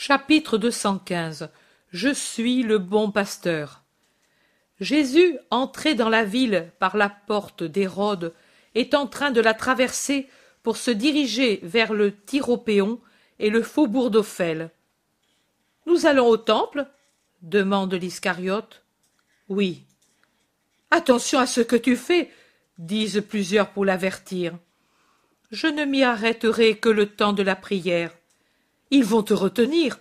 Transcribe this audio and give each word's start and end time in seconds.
Chapitre 0.00 0.58
215 0.58 1.50
Je 1.90 2.14
suis 2.14 2.62
le 2.62 2.78
bon 2.78 3.10
pasteur. 3.10 3.82
Jésus, 4.78 5.36
entré 5.50 5.96
dans 5.96 6.08
la 6.08 6.22
ville 6.22 6.70
par 6.78 6.96
la 6.96 7.08
porte 7.08 7.64
d'Hérode, 7.64 8.32
est 8.76 8.94
en 8.94 9.08
train 9.08 9.32
de 9.32 9.40
la 9.40 9.54
traverser 9.54 10.28
pour 10.62 10.76
se 10.76 10.92
diriger 10.92 11.58
vers 11.64 11.92
le 11.92 12.14
Tyropéon 12.14 13.00
et 13.40 13.50
le 13.50 13.60
faubourg 13.60 14.12
d'Ophel. 14.12 14.70
Nous 15.86 16.06
allons 16.06 16.28
au 16.28 16.36
temple? 16.36 16.86
demande 17.42 17.92
l'Iscariote. 17.92 18.84
Oui. 19.48 19.82
Attention 20.92 21.40
à 21.40 21.46
ce 21.46 21.60
que 21.60 21.74
tu 21.74 21.96
fais, 21.96 22.30
disent 22.78 23.24
plusieurs 23.28 23.70
pour 23.70 23.84
l'avertir. 23.84 24.56
Je 25.50 25.66
ne 25.66 25.84
m'y 25.84 26.04
arrêterai 26.04 26.76
que 26.78 26.88
le 26.88 27.06
temps 27.06 27.32
de 27.32 27.42
la 27.42 27.56
prière. 27.56 28.12
Ils 28.90 29.04
vont 29.04 29.22
te 29.22 29.34
retenir. 29.34 30.00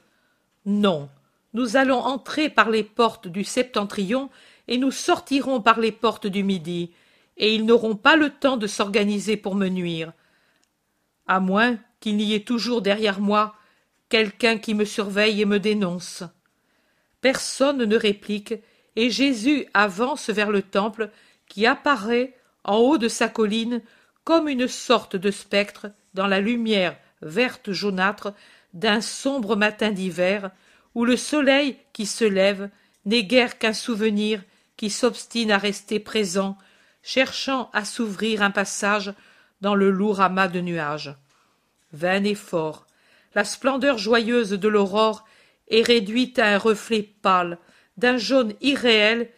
Non, 0.65 1.09
nous 1.53 1.77
allons 1.77 1.99
entrer 1.99 2.49
par 2.49 2.69
les 2.69 2.83
portes 2.83 3.27
du 3.27 3.43
septentrion 3.43 4.29
et 4.67 4.77
nous 4.77 4.91
sortirons 4.91 5.61
par 5.61 5.79
les 5.79 5.91
portes 5.91 6.27
du 6.27 6.43
midi, 6.43 6.91
et 7.37 7.55
ils 7.55 7.65
n'auront 7.65 7.95
pas 7.95 8.15
le 8.15 8.29
temps 8.29 8.57
de 8.57 8.67
s'organiser 8.67 9.37
pour 9.37 9.55
me 9.55 9.67
nuire. 9.67 10.11
À 11.27 11.39
moins 11.39 11.77
qu'il 11.99 12.17
n'y 12.17 12.33
ait 12.33 12.43
toujours 12.43 12.81
derrière 12.81 13.19
moi 13.19 13.55
quelqu'un 14.09 14.57
qui 14.57 14.73
me 14.73 14.85
surveille 14.85 15.41
et 15.41 15.45
me 15.45 15.59
dénonce. 15.59 16.23
Personne 17.21 17.83
ne 17.83 17.97
réplique, 17.97 18.53
et 18.95 19.09
Jésus 19.09 19.65
avance 19.73 20.29
vers 20.29 20.51
le 20.51 20.61
temple 20.61 21.11
qui 21.47 21.65
apparaît 21.65 22.35
en 22.63 22.77
haut 22.77 22.97
de 22.97 23.07
sa 23.07 23.29
colline 23.29 23.81
comme 24.23 24.47
une 24.47 24.67
sorte 24.67 25.15
de 25.15 25.31
spectre 25.31 25.87
dans 26.13 26.27
la 26.27 26.41
lumière 26.41 26.97
verte 27.21 27.71
jaunâtre 27.71 28.33
d'un 28.77 29.01
sombre 29.01 29.55
matin 29.55 29.91
d'hiver 29.91 30.51
où 30.93 31.03
le 31.03 31.17
soleil 31.17 31.77
qui 31.93 32.05
se 32.05 32.23
lève 32.23 32.69
n'est 33.05 33.23
guère 33.23 33.57
qu'un 33.57 33.73
souvenir 33.73 34.43
qui 34.77 34.91
s'obstine 34.91 35.51
à 35.51 35.57
rester 35.57 35.99
présent, 35.99 36.57
cherchant 37.01 37.71
à 37.73 37.85
s'ouvrir 37.85 38.43
un 38.43 38.51
passage 38.51 39.13
dans 39.61 39.73
le 39.73 39.89
lourd 39.89 40.21
amas 40.21 40.47
de 40.47 40.61
nuages. 40.61 41.15
Vain 41.91 42.23
effort, 42.23 42.85
la 43.33 43.43
splendeur 43.43 43.97
joyeuse 43.97 44.51
de 44.51 44.67
l'aurore 44.67 45.25
est 45.69 45.81
réduite 45.81 46.37
à 46.37 46.53
un 46.53 46.57
reflet 46.59 47.01
pâle, 47.01 47.57
d'un 47.97 48.17
jaune 48.17 48.53
irréel 48.61 49.31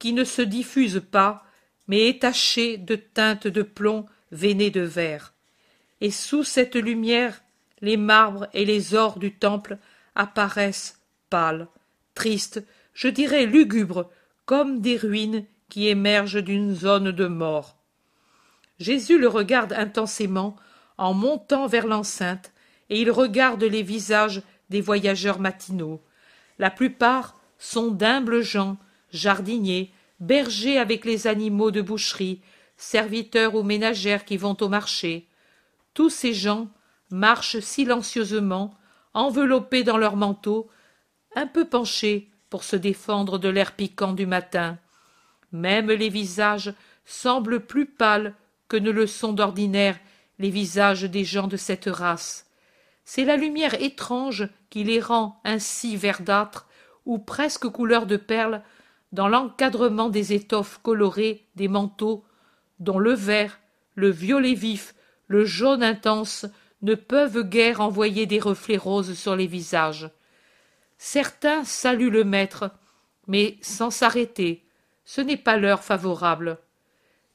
qui 0.00 0.12
ne 0.12 0.24
se 0.24 0.42
diffuse 0.42 1.00
pas, 1.12 1.44
mais 1.86 2.08
est 2.08 2.22
taché 2.22 2.76
de 2.76 2.96
teintes 2.96 3.46
de 3.46 3.62
plomb 3.62 4.06
veinées 4.32 4.70
de 4.70 4.80
vert. 4.80 5.32
Et 6.00 6.10
sous 6.10 6.42
cette 6.42 6.74
lumière, 6.74 7.40
les 7.82 7.96
marbres 7.96 8.48
et 8.52 8.64
les 8.64 8.94
ors 8.94 9.18
du 9.18 9.34
temple 9.34 9.78
apparaissent 10.14 11.00
pâles, 11.30 11.68
tristes, 12.14 12.64
je 12.92 13.08
dirais 13.08 13.46
lugubres, 13.46 14.10
comme 14.44 14.80
des 14.80 14.96
ruines 14.96 15.44
qui 15.68 15.88
émergent 15.88 16.42
d'une 16.42 16.74
zone 16.74 17.12
de 17.12 17.26
mort. 17.26 17.76
Jésus 18.78 19.18
le 19.18 19.28
regarde 19.28 19.72
intensément 19.72 20.56
en 20.98 21.14
montant 21.14 21.66
vers 21.66 21.86
l'enceinte, 21.86 22.52
et 22.88 23.00
il 23.00 23.10
regarde 23.10 23.62
les 23.62 23.82
visages 23.82 24.42
des 24.68 24.80
voyageurs 24.80 25.38
matinaux. 25.38 26.02
La 26.58 26.70
plupart 26.70 27.38
sont 27.58 27.90
d'humbles 27.90 28.42
gens, 28.42 28.76
jardiniers, 29.12 29.92
bergers 30.18 30.78
avec 30.78 31.04
les 31.04 31.26
animaux 31.26 31.70
de 31.70 31.80
boucherie, 31.80 32.40
serviteurs 32.76 33.54
ou 33.54 33.62
ménagères 33.62 34.24
qui 34.24 34.36
vont 34.36 34.56
au 34.60 34.68
marché. 34.68 35.26
Tous 35.94 36.10
ces 36.10 36.34
gens 36.34 36.68
marchent 37.10 37.60
silencieusement, 37.60 38.74
enveloppés 39.14 39.84
dans 39.84 39.98
leurs 39.98 40.16
manteaux, 40.16 40.68
un 41.34 41.46
peu 41.46 41.64
penchés 41.64 42.30
pour 42.48 42.64
se 42.64 42.76
défendre 42.76 43.38
de 43.38 43.48
l'air 43.48 43.72
piquant 43.72 44.12
du 44.12 44.26
matin. 44.26 44.78
Même 45.52 45.90
les 45.90 46.08
visages 46.08 46.72
semblent 47.04 47.60
plus 47.60 47.86
pâles 47.86 48.34
que 48.68 48.76
ne 48.76 48.90
le 48.90 49.06
sont 49.06 49.32
d'ordinaire 49.32 49.98
les 50.38 50.50
visages 50.50 51.02
des 51.02 51.24
gens 51.24 51.48
de 51.48 51.56
cette 51.56 51.86
race. 51.86 52.46
C'est 53.04 53.24
la 53.24 53.36
lumière 53.36 53.74
étrange 53.82 54.48
qui 54.70 54.84
les 54.84 55.00
rend 55.00 55.40
ainsi 55.44 55.96
verdâtres 55.96 56.66
ou 57.06 57.18
presque 57.18 57.68
couleur 57.68 58.06
de 58.06 58.16
perle 58.16 58.62
dans 59.12 59.28
l'encadrement 59.28 60.08
des 60.08 60.32
étoffes 60.32 60.78
colorées 60.82 61.46
des 61.56 61.68
manteaux 61.68 62.24
dont 62.78 62.98
le 62.98 63.12
vert, 63.12 63.58
le 63.96 64.10
violet 64.10 64.54
vif, 64.54 64.94
le 65.26 65.44
jaune 65.44 65.82
intense 65.82 66.46
ne 66.82 66.94
peuvent 66.94 67.42
guère 67.42 67.80
envoyer 67.80 68.26
des 68.26 68.38
reflets 68.38 68.76
roses 68.76 69.14
sur 69.14 69.36
les 69.36 69.46
visages. 69.46 70.10
Certains 70.98 71.64
saluent 71.64 72.10
le 72.10 72.24
maître, 72.24 72.70
mais 73.26 73.58
sans 73.62 73.90
s'arrêter. 73.90 74.66
Ce 75.04 75.20
n'est 75.20 75.36
pas 75.36 75.56
l'heure 75.56 75.82
favorable. 75.82 76.58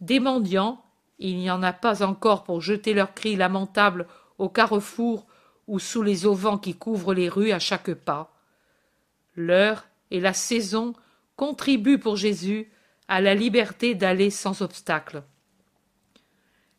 Des 0.02 0.20
mendiants, 0.20 0.84
il 1.20 1.38
n'y 1.38 1.50
en 1.50 1.64
a 1.64 1.74
pas 1.74 2.04
encore 2.04 2.44
pour 2.44 2.62
jeter 2.62 2.94
leurs 2.94 3.14
cris 3.14 3.36
lamentables 3.36 4.08
au 4.38 4.50
carrefour 4.50 5.26
ou 5.68 5.80
sous 5.80 6.04
les 6.04 6.26
auvents 6.26 6.58
qui 6.58 6.76
couvrent 6.76 7.14
les 7.14 7.30
rues 7.30 7.52
à 7.52 7.60
chaque 7.60 7.94
pas. 7.94 8.34
L'heure 9.36 9.86
et 10.12 10.20
la 10.20 10.34
saison 10.34 10.94
contribuent 11.36 12.00
pour 12.00 12.18
Jésus 12.18 12.72
à 13.08 13.22
la 13.22 13.36
liberté 13.36 13.96
d'aller 13.96 14.30
sans 14.30 14.62
obstacle. 14.62 15.24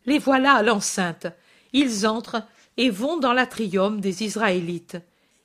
Les 0.05 0.19
voilà 0.19 0.53
à 0.53 0.63
l'enceinte. 0.63 1.27
Ils 1.73 2.07
entrent 2.07 2.43
et 2.77 2.89
vont 2.89 3.17
dans 3.17 3.33
l'atrium 3.33 3.99
des 3.99 4.23
Israélites. 4.23 4.97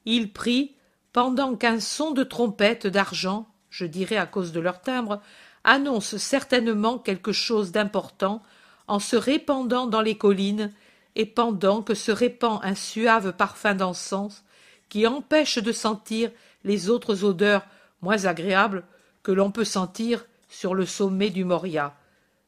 Ils 0.04 0.32
prient 0.32 0.75
pendant 1.12 1.56
qu'un 1.56 1.81
son 1.81 2.12
de 2.12 2.22
trompette 2.22 2.87
d'argent, 2.87 3.48
je 3.70 3.87
dirais 3.87 4.16
à 4.16 4.26
cause 4.26 4.53
de 4.53 4.60
leur 4.60 4.81
timbre, 4.81 5.20
annonce 5.65 6.16
certainement 6.16 6.98
quelque 6.98 7.32
chose 7.32 7.72
d'important 7.72 8.43
en 8.88 8.98
se 8.98 9.16
répandant 9.16 9.87
dans 9.87 10.00
les 10.00 10.16
collines 10.16 10.72
et 11.15 11.26
pendant 11.26 11.82
que 11.82 11.94
se 11.94 12.10
répand 12.10 12.60
un 12.62 12.75
suave 12.75 13.32
parfum 13.34 13.75
d'encens 13.75 14.44
qui 14.88 15.06
empêche 15.06 15.59
de 15.59 15.72
sentir 15.72 16.31
les 16.64 16.91
autres 16.91 17.25
odeurs 17.25 17.66
moins 18.00 18.25
agréables 18.25 18.84
que 19.22 19.32
l'on 19.32 19.50
peut 19.50 19.64
sentir 19.64 20.25
sur 20.49 20.75
le 20.75 20.84
sommet 20.84 21.31
du 21.31 21.44
Moria, 21.44 21.94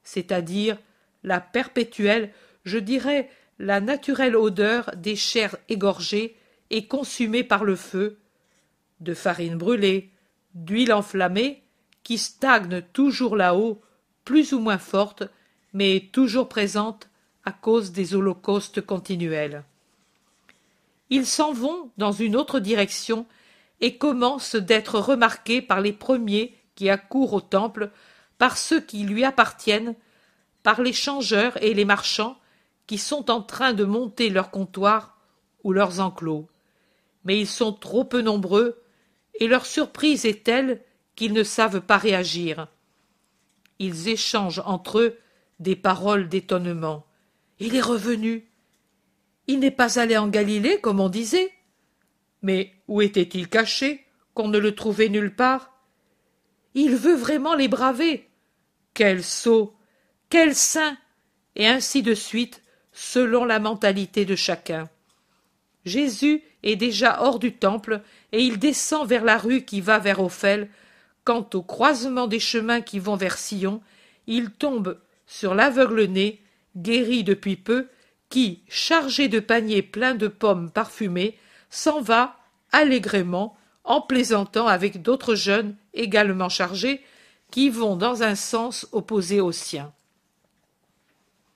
c'est-à-dire 0.03 0.77
la 1.23 1.41
perpétuelle, 1.41 2.33
je 2.65 2.79
dirais 2.79 3.31
la 3.59 3.81
naturelle 3.81 4.37
odeur 4.37 4.91
des 4.97 5.17
chairs 5.17 5.57
égorgées 5.69 6.37
et 6.71 6.87
consumées 6.87 7.45
par 7.45 7.65
le 7.65 7.77
feu, 7.77 8.19
de 9.01 9.15
farine 9.15 9.57
brûlée, 9.57 10.11
d'huile 10.55 10.93
enflammée, 10.93 11.63
qui 12.03 12.19
stagne 12.19 12.83
toujours 12.93 13.37
là-haut, 13.37 13.81
plus 14.25 14.53
ou 14.53 14.59
moins 14.59 14.79
forte, 14.79 15.25
mais 15.73 16.09
toujours 16.13 16.49
présente 16.49 17.09
à 17.45 17.53
cause 17.53 17.93
des 17.93 18.15
holocaustes 18.15 18.81
continuels. 18.81 19.65
Ils 21.11 21.27
s'en 21.27 21.53
vont 21.53 21.91
dans 21.99 22.13
une 22.13 22.37
autre 22.37 22.61
direction 22.61 23.27
et 23.81 23.97
commencent 23.97 24.57
d'être 24.57 24.99
remarqués 24.99 25.61
par 25.61 25.81
les 25.81 25.93
premiers 25.93 26.57
qui 26.75 26.89
accourent 26.89 27.35
au 27.35 27.41
temple, 27.41 27.91
par 28.39 28.57
ceux 28.57 28.81
qui 28.81 29.05
lui 29.05 29.25
appartiennent, 29.25 29.95
par 30.63 30.81
les 30.81 30.93
changeurs 30.93 31.63
et 31.63 31.75
les 31.75 31.85
marchands 31.85 32.39
qui 32.87 32.99
sont 32.99 33.31
en 33.31 33.43
train 33.43 33.73
de 33.73 33.85
monter 33.85 34.31
leurs 34.31 34.51
comptoirs 34.51 35.19
ou 35.63 35.73
leurs 35.73 36.01
enclos. 36.01 36.49
Mais 37.25 37.39
ils 37.39 37.47
sont 37.47 37.73
trop 37.73 38.05
peu 38.05 38.21
nombreux 38.21 38.83
et 39.41 39.49
leur 39.49 39.67
surprise 39.67 40.27
est 40.27 40.45
telle 40.45 40.83
qu'ils 41.17 41.33
ne 41.33 41.43
savent 41.43 41.81
pas 41.81 41.97
réagir. 41.97 42.69
Ils 43.79 44.09
échangent 44.09 44.63
entre 44.65 44.99
eux 44.99 45.19
des 45.61 45.77
paroles 45.77 46.29
d'étonnement. 46.29 47.07
Il 47.59 47.75
est 47.77 47.81
revenu. 47.81 48.49
Il 49.47 49.61
n'est 49.61 49.71
pas 49.71 49.99
allé 49.99 50.17
en 50.17 50.29
Galilée, 50.29 50.81
comme 50.81 51.01
on 51.01 51.09
disait. 51.09 51.53
Mais 52.43 52.73
où 52.89 53.03
était-il 53.03 53.49
caché, 53.49 54.05
qu'on 54.35 54.49
ne 54.49 54.59
le 54.59 54.75
trouvait 54.75 55.09
nulle 55.09 55.35
part? 55.35 55.73
Il 56.75 56.97
veut 56.97 57.15
vraiment 57.15 57.55
les 57.55 57.69
braver. 57.69 58.29
Quel 58.95 59.23
sot 59.23 59.75
Quel 60.29 60.55
saint 60.55 60.97
Et 61.57 61.67
ainsi 61.67 62.03
de 62.03 62.15
suite, 62.15 62.63
selon 62.95 63.45
la 63.45 63.59
mentalité 63.59 64.25
de 64.25 64.37
chacun. 64.37 64.89
Jésus 65.85 66.43
est 66.63 66.77
déjà 66.77 67.21
hors 67.21 67.39
du 67.39 67.53
temple 67.53 68.01
et 68.33 68.43
il 68.43 68.59
descend 68.59 69.07
vers 69.07 69.25
la 69.25 69.37
rue 69.37 69.65
qui 69.65 69.83
va 69.83 69.99
vers 69.99 70.21
Ophel. 70.21 70.71
Quant 71.25 71.47
au 71.55 71.63
croisement 71.63 72.27
des 72.27 72.41
chemins 72.41 72.81
qui 72.81 72.99
vont 72.99 73.17
vers 73.17 73.37
Sion, 73.37 73.83
il 74.27 74.51
tombe 74.51 74.99
sur 75.27 75.55
l'aveugle-né 75.55 76.41
guéri 76.77 77.25
depuis 77.25 77.57
peu, 77.57 77.89
qui, 78.29 78.63
chargé 78.69 79.29
de 79.29 79.41
paniers 79.41 79.83
pleins 79.83 80.15
de 80.15 80.29
pommes 80.29 80.71
parfumées, 80.71 81.39
s'en 81.71 82.01
va 82.01 82.37
allègrement 82.73 83.57
en 83.85 84.01
plaisantant 84.01 84.67
avec 84.67 85.03
d'autres 85.03 85.35
jeunes 85.35 85.77
également 85.93 86.49
chargés, 86.49 87.03
qui 87.51 87.71
vont 87.71 87.97
dans 87.97 88.23
un 88.23 88.35
sens 88.35 88.89
opposé 88.93 89.41
au 89.41 89.53
sien. 89.53 89.93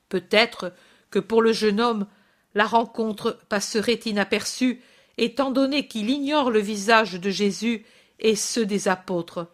Peut-être 0.09 0.73
que 1.11 1.19
pour 1.19 1.43
le 1.43 1.53
jeune 1.53 1.81
homme 1.81 2.07
la 2.55 2.67
rencontre 2.67 3.39
passerait 3.49 4.01
inaperçue 4.07 4.81
étant 5.17 5.51
donné 5.51 5.87
qu'il 5.87 6.11
ignore 6.11 6.51
le 6.51 6.61
visage 6.61 7.15
de 7.15 7.31
Jésus 7.31 7.85
et 8.21 8.37
ceux 8.37 8.67
des 8.67 8.89
apôtres. 8.89 9.49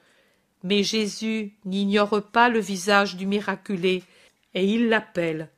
Mais 0.63 0.83
Jésus 0.83 1.53
n'ignore 1.65 2.23
pas 2.23 2.49
le 2.49 2.61
visage 2.61 3.17
du 3.17 3.27
miraculé, 3.27 4.03
et 4.55 4.65
il 4.65 4.89
l'appelle. 4.89 5.51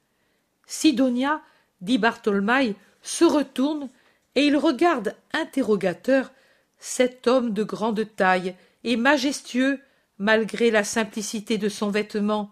Sidonia, 0.66 1.42
dit 1.80 1.98
Bartholmaï, 1.98 2.74
se 3.02 3.24
retourne 3.24 3.88
et 4.34 4.46
il 4.46 4.56
regarde 4.56 5.14
interrogateur 5.32 6.32
cet 6.78 7.26
homme 7.26 7.52
de 7.52 7.62
grande 7.62 8.04
taille 8.16 8.54
et 8.84 8.96
majestueux 8.96 9.80
malgré 10.18 10.70
la 10.70 10.84
simplicité 10.84 11.58
de 11.58 11.68
son 11.68 11.90
vêtement, 11.90 12.50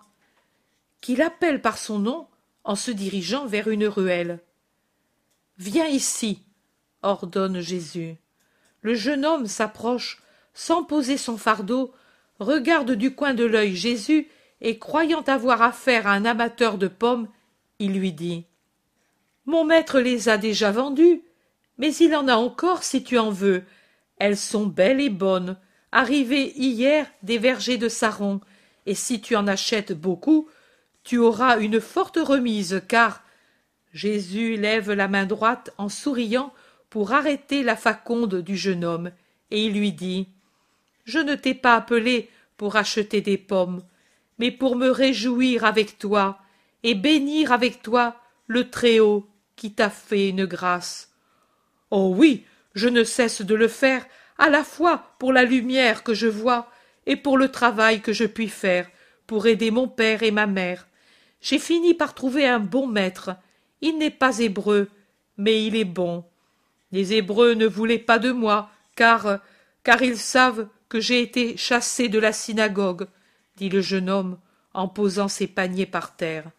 qu'il 1.01 1.23
appelle 1.23 1.61
par 1.61 1.79
son 1.79 1.99
nom 1.99 2.27
en 2.65 2.77
se 2.77 2.91
dirigeant 2.91 3.47
vers 3.47 3.69
une 3.69 3.87
ruelle. 3.87 4.41
Viens 5.59 5.87
ici, 5.87 6.43
ordonne 7.03 7.61
Jésus. 7.61 8.17
Le 8.81 8.95
jeune 8.95 9.25
homme 9.25 9.47
s'approche, 9.47 10.23
sans 10.53 10.83
poser 10.83 11.17
son 11.17 11.37
fardeau, 11.37 11.93
regarde 12.39 12.93
du 12.93 13.15
coin 13.15 13.35
de 13.35 13.45
l'œil 13.45 13.77
Jésus, 13.77 14.29
et 14.61 14.79
croyant 14.79 15.23
avoir 15.23 15.63
affaire 15.63 16.07
à 16.07 16.13
un 16.13 16.25
amateur 16.25 16.79
de 16.79 16.89
pommes, 16.89 17.29
il 17.79 17.99
lui 17.99 18.13
dit. 18.13 18.45
Mon 19.47 19.65
maître 19.65 20.01
les 20.01 20.29
a 20.29 20.39
déjà 20.39 20.73
vendues, 20.73 21.23
mais 21.77 21.95
il 21.97 22.17
en 22.17 22.29
a 22.29 22.37
encore 22.37 22.83
si 22.83 23.05
tu 23.05 23.19
en 23.19 23.31
veux. 23.31 23.65
Elles 24.19 24.39
sont 24.39 24.67
belles 24.67 25.01
et 25.01 25.11
bonnes, 25.11 25.59
arrivées 25.93 26.53
hier 26.57 27.07
des 27.23 27.39
vergers 27.39 27.77
de 27.77 27.89
Saron, 27.89 28.41
et 28.87 28.95
si 28.95 29.21
tu 29.21 29.37
en 29.37 29.47
achètes 29.47 29.93
beaucoup, 29.93 30.49
tu 31.05 31.19
auras 31.19 31.61
une 31.61 31.81
forte 31.81 32.19
remise, 32.21 32.83
car 32.89 33.23
Jésus 33.93 34.57
lève 34.57 34.91
la 34.91 35.07
main 35.07 35.27
droite 35.27 35.71
en 35.79 35.89
souriant 35.89 36.53
pour 36.91 37.13
arrêter 37.13 37.63
la 37.63 37.77
faconde 37.77 38.37
du 38.37 38.57
jeune 38.57 38.85
homme, 38.85 39.11
et 39.51 39.67
il 39.67 39.75
lui 39.75 39.93
dit 39.93 40.29
Je 41.05 41.19
ne 41.19 41.35
t'ai 41.35 41.55
pas 41.55 41.75
appelé 41.75 42.31
pour 42.57 42.77
acheter 42.77 43.21
des 43.21 43.39
pommes, 43.39 43.83
mais 44.39 44.51
pour 44.51 44.77
me 44.77 44.89
réjouir 44.89 45.65
avec 45.65 45.99
toi 45.99 46.39
et 46.83 46.95
bénir 46.95 47.53
avec 47.53 47.83
toi 47.83 48.17
le 48.47 48.69
Très-Haut 48.71 49.27
qui 49.57 49.73
t'a 49.73 49.91
fait 49.91 50.31
une 50.31 50.47
grâce. 50.47 51.13
Oh 51.91 52.13
oui, 52.17 52.45
je 52.75 52.89
ne 52.89 53.05
cesse 53.05 53.43
de 53.43 53.55
le 53.55 53.69
faire, 53.69 54.05
à 54.39 54.51
la 54.51 54.65
fois 54.65 55.15
pour 55.19 55.33
la 55.33 55.45
lumière 55.45 56.03
que 56.03 56.15
je 56.15 56.27
vois 56.27 56.71
et 57.07 57.17
pour 57.17 57.39
le 57.39 57.51
travail 57.51 58.01
que 58.01 58.13
je 58.13 58.25
puis 58.25 58.49
faire 58.49 58.89
pour 59.27 59.47
aider 59.47 59.71
mon 59.71 59.89
père 59.89 60.23
et 60.23 60.31
ma 60.31 60.47
mère. 60.47 60.87
J'ai 61.45 61.59
fini 61.59 61.93
par 61.93 62.15
trouver 62.15 62.49
un 62.49 62.59
bon 62.59 62.87
maître. 62.87 63.37
Il 63.83 63.99
n'est 63.99 64.11
pas 64.11 64.39
hébreu, 64.39 64.89
mais 65.37 65.67
il 65.67 65.77
est 65.77 65.85
bon. 65.85 66.25
Les 66.91 67.13
Hébreux 67.13 67.53
ne 67.53 67.67
voulaient 67.67 67.99
pas 67.99 68.19
de 68.19 68.33
moi, 68.33 68.71
car 68.97 69.41
car 69.83 70.01
ils 70.03 70.17
savent 70.17 70.69
que 70.89 71.01
j'ai 71.01 71.21
été 71.21 71.59
chassé 71.59 72.09
de 72.09 72.19
la 72.19 72.33
synagogue, 72.33 73.09
dit 73.57 73.69
le 73.69 73.83
jeune 73.83 74.09
homme 74.09 74.39
en 74.73 74.89
posant 74.89 75.29
ses 75.29 75.47
paniers 75.47 75.85
par 75.85 76.17
terre. 76.17 76.51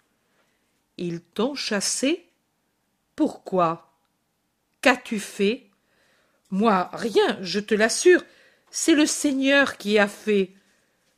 Ils 0.97 1.19
t'ont 1.19 1.55
chassé? 1.55 2.27
Pourquoi? 3.15 3.91
Qu'as-tu 4.81 5.19
fait? 5.19 5.65
Moi, 6.51 6.91
rien, 6.93 7.39
je 7.41 7.59
te 7.59 7.73
l'assure. 7.73 8.21
C'est 8.69 8.93
le 8.93 9.07
Seigneur 9.07 9.77
qui 9.77 9.97
a 9.97 10.07
fait. 10.07 10.51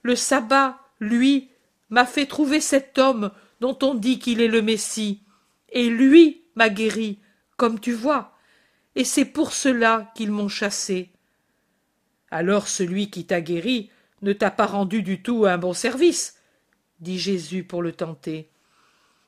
Le 0.03 0.15
sabbat, 0.15 0.79
lui, 1.01 1.49
m'a 1.89 2.05
fait 2.05 2.27
trouver 2.27 2.61
cet 2.61 2.97
homme 2.97 3.29
dont 3.59 3.77
on 3.81 3.93
dit 3.93 4.19
qu'il 4.19 4.41
est 4.41 4.47
le 4.47 4.61
Messie. 4.61 5.21
Et 5.69 5.89
lui 5.89 6.43
m'a 6.55 6.69
guéri, 6.69 7.19
comme 7.57 7.79
tu 7.79 7.93
vois. 7.93 8.37
Et 8.95 9.03
c'est 9.03 9.25
pour 9.25 9.53
cela 9.53 10.11
qu'ils 10.15 10.31
m'ont 10.31 10.47
chassé. 10.47 11.11
Alors 12.31 12.67
celui 12.67 13.09
qui 13.09 13.25
t'a 13.25 13.41
guéri 13.41 13.89
ne 14.21 14.33
t'a 14.33 14.51
pas 14.51 14.65
rendu 14.65 15.01
du 15.01 15.21
tout 15.21 15.45
un 15.45 15.57
bon 15.57 15.73
service, 15.73 16.37
dit 16.99 17.19
Jésus 17.19 17.63
pour 17.63 17.81
le 17.81 17.91
tenter. 17.91 18.49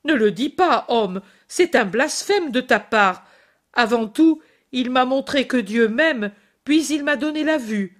Ne 0.05 0.13
le 0.13 0.31
dis 0.31 0.49
pas, 0.49 0.85
homme, 0.87 1.21
c'est 1.47 1.75
un 1.75 1.85
blasphème 1.85 2.51
de 2.51 2.61
ta 2.61 2.79
part. 2.79 3.25
Avant 3.73 4.07
tout, 4.07 4.41
il 4.71 4.89
m'a 4.89 5.05
montré 5.05 5.47
que 5.47 5.57
Dieu 5.57 5.87
m'aime, 5.87 6.31
puis 6.63 6.85
il 6.87 7.03
m'a 7.03 7.15
donné 7.15 7.43
la 7.43 7.57
vue. 7.57 7.97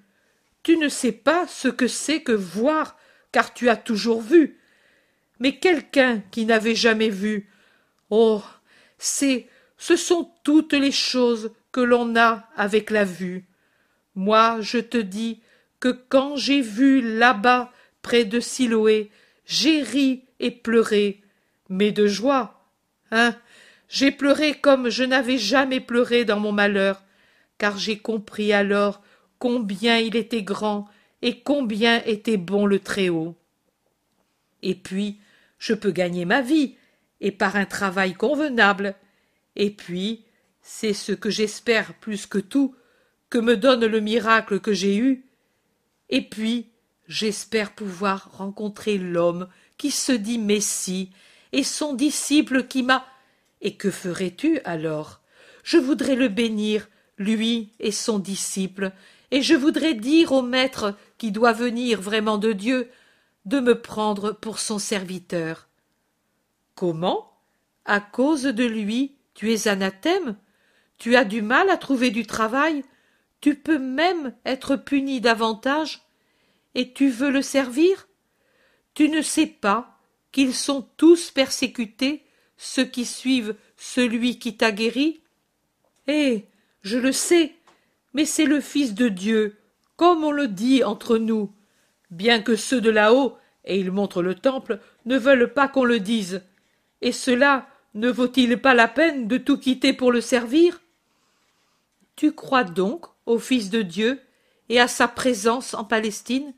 Tu 0.64 0.78
ne 0.78 0.90
sais 0.90 1.12
pas 1.12 1.48
ce 1.48 1.68
que 1.68 1.88
c'est 1.88 2.22
que 2.22 2.32
voir, 2.32 2.98
car 3.32 3.54
tu 3.54 3.70
as 3.70 3.78
toujours 3.78 4.22
vu. 4.22 4.59
Mais 5.40 5.58
quelqu'un 5.58 6.22
qui 6.32 6.46
n'avait 6.46 6.76
jamais 6.76 7.10
vu. 7.10 7.50
Oh. 8.10 8.44
C'est. 8.98 9.48
Ce 9.78 9.96
sont 9.96 10.32
toutes 10.44 10.74
les 10.74 10.92
choses 10.92 11.52
que 11.72 11.80
l'on 11.80 12.16
a 12.18 12.48
avec 12.56 12.90
la 12.90 13.06
vue. 13.06 13.48
Moi, 14.16 14.58
je 14.60 14.80
te 14.80 14.98
dis 14.98 15.42
que 15.80 15.90
quand 16.10 16.36
j'ai 16.36 16.62
vu 16.62 17.02
là-bas, 17.02 17.72
près 18.02 18.26
de 18.26 18.40
Siloé, 18.40 19.12
j'ai 19.46 19.82
ri 19.82 20.26
et 20.40 20.52
pleuré, 20.52 21.22
mais 21.70 21.92
de 21.92 22.08
joie. 22.08 22.66
Hein 23.12 23.36
J'ai 23.88 24.12
pleuré 24.12 24.56
comme 24.60 24.90
je 24.90 25.04
n'avais 25.04 25.38
jamais 25.38 25.80
pleuré 25.80 26.26
dans 26.26 26.40
mon 26.40 26.52
malheur, 26.52 27.02
car 27.58 27.78
j'ai 27.78 27.98
compris 27.98 28.52
alors 28.52 29.02
combien 29.40 29.98
il 29.98 30.16
était 30.16 30.44
grand 30.44 30.88
et 31.22 31.40
combien 31.40 32.04
était 32.04 32.38
bon 32.38 32.66
le 32.66 32.80
Très-Haut. 32.80 33.36
Et 34.62 34.76
puis, 34.76 35.20
je 35.60 35.74
peux 35.74 35.92
gagner 35.92 36.26
ma 36.26 36.42
vie, 36.42 36.76
et 37.22 37.32
par 37.32 37.56
un 37.56 37.66
travail 37.66 38.14
convenable. 38.14 38.96
Et 39.56 39.70
puis, 39.70 40.24
c'est 40.62 40.94
ce 40.94 41.12
que 41.12 41.30
j'espère 41.30 41.94
plus 41.96 42.26
que 42.26 42.40
tout, 42.40 42.76
que 43.30 43.38
me 43.38 43.58
donne 43.58 43.86
le 43.86 44.00
miracle 44.00 44.60
que 44.60 44.74
j'ai 44.74 44.98
eu. 44.98 45.26
Et 46.10 46.22
puis, 46.22 46.72
j'espère 47.08 47.74
pouvoir 47.76 48.32
rencontrer 48.34 48.98
l'homme 48.98 49.48
qui 49.78 49.92
se 49.92 50.12
dit 50.12 50.40
Messie, 50.40 51.12
et 51.52 51.64
son 51.64 51.94
disciple 51.94 52.66
qui 52.68 52.84
m'a. 52.84 53.06
Et 53.62 53.76
que 53.76 53.92
ferais-tu 53.92 54.60
alors? 54.64 55.22
Je 55.64 55.78
voudrais 55.78 56.16
le 56.16 56.30
bénir, 56.30 56.88
lui 57.18 57.74
et 57.80 57.92
son 57.92 58.18
disciple, 58.20 58.92
et 59.32 59.42
je 59.42 59.54
voudrais 59.54 59.94
dire 59.94 60.32
au 60.32 60.42
maître 60.42 60.96
qui 61.18 61.32
doit 61.32 61.54
venir 61.54 62.02
vraiment 62.02 62.38
de 62.38 62.54
Dieu 62.54 62.90
de 63.50 63.60
me 63.60 63.82
prendre 63.82 64.32
pour 64.32 64.60
son 64.60 64.78
serviteur. 64.78 65.68
Comment? 66.76 67.34
À 67.84 68.00
cause 68.00 68.44
de 68.44 68.64
lui, 68.64 69.16
tu 69.34 69.52
es 69.52 69.68
anathème? 69.68 70.38
Tu 71.00 71.16
as 71.16 71.26
du 71.26 71.42
mal 71.42 71.70
à 71.70 71.78
trouver 71.78 72.12
du 72.12 72.28
travail? 72.28 72.84
Tu 73.42 73.56
peux 73.56 73.80
même 73.80 74.36
être 74.46 74.76
puni 74.76 75.20
davantage? 75.20 76.04
Et 76.76 76.94
tu 76.94 77.10
veux 77.10 77.32
le 77.32 77.42
servir? 77.42 78.08
Tu 78.94 79.10
ne 79.10 79.24
sais 79.24 79.48
pas 79.48 79.98
qu'ils 80.32 80.54
sont 80.54 80.88
tous 80.96 81.32
persécutés, 81.32 82.24
ceux 82.56 82.86
qui 82.86 83.06
suivent 83.06 83.56
celui 83.78 84.38
qui 84.38 84.58
t'a 84.58 84.72
guéri? 84.72 85.22
Eh, 86.08 86.46
je 86.84 87.00
le 87.00 87.12
sais, 87.12 87.56
mais 88.14 88.26
c'est 88.26 88.46
le 88.46 88.62
Fils 88.62 88.94
de 88.94 89.10
Dieu, 89.10 89.58
comme 89.96 90.24
on 90.24 90.32
le 90.32 90.48
dit 90.48 90.84
entre 90.84 91.18
nous, 91.18 91.52
bien 92.10 92.42
que 92.42 92.56
ceux 92.56 92.82
de 92.82 92.90
là-haut, 92.90 93.38
et 93.66 93.80
il 93.80 93.92
montre 93.92 94.22
le 94.22 94.36
temple, 94.36 94.80
ne 95.06 95.18
veulent 95.18 95.54
pas 95.54 95.68
qu'on 95.68 95.84
le 95.84 96.00
dise. 96.00 96.42
Et 97.02 97.12
cela 97.12 97.68
ne 97.94 98.10
vaut-il 98.10 98.58
pas 98.58 98.74
la 98.74 98.88
peine 98.88 99.28
de 99.28 99.38
tout 99.38 99.58
quitter 99.58 99.94
pour 99.94 100.12
le 100.12 100.22
servir? 100.22 100.82
Tu 102.16 102.32
crois 102.34 102.64
donc 102.64 103.06
au 103.26 103.40
Fils 103.40 103.70
de 103.70 103.82
Dieu 103.82 104.20
et 104.70 104.80
à 104.80 104.88
sa 104.88 105.08
présence 105.08 105.74
en 105.74 105.84
Palestine? 105.84 106.54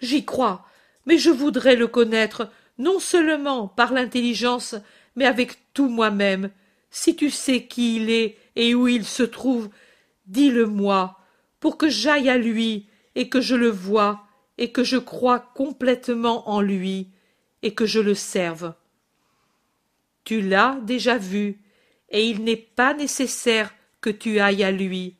J'y 0.00 0.24
crois, 0.24 0.66
mais 1.06 1.18
je 1.18 1.30
voudrais 1.30 1.76
le 1.76 1.86
connaître 1.86 2.50
non 2.78 2.98
seulement 2.98 3.68
par 3.68 3.92
l'intelligence, 3.92 4.74
mais 5.14 5.24
avec 5.24 5.58
tout 5.72 5.88
moi-même. 5.88 6.50
Si 6.90 7.16
tu 7.16 7.30
sais 7.30 7.64
qui 7.64 7.96
il 7.96 8.10
est 8.10 8.38
et 8.54 8.74
où 8.74 8.88
il 8.88 9.04
se 9.04 9.22
trouve, 9.22 9.70
dis-le-moi, 10.26 11.18
pour 11.60 11.78
que 11.78 11.88
j'aille 11.88 12.28
à 12.28 12.36
lui 12.36 12.86
et 13.14 13.28
que 13.28 13.40
je 13.40 13.54
le 13.54 13.70
voie 13.70 14.25
et 14.58 14.72
que 14.72 14.84
je 14.84 14.96
croie 14.96 15.40
complètement 15.54 16.48
en 16.48 16.60
lui 16.60 17.08
et 17.62 17.74
que 17.74 17.86
je 17.86 18.00
le 18.00 18.14
serve. 18.14 18.74
Tu 20.24 20.40
l'as 20.40 20.78
déjà 20.82 21.18
vu, 21.18 21.60
et 22.10 22.26
il 22.26 22.44
n'est 22.44 22.56
pas 22.56 22.94
nécessaire 22.94 23.74
que 24.00 24.10
tu 24.10 24.38
ailles 24.40 24.64
à 24.64 24.70
lui. 24.70 25.16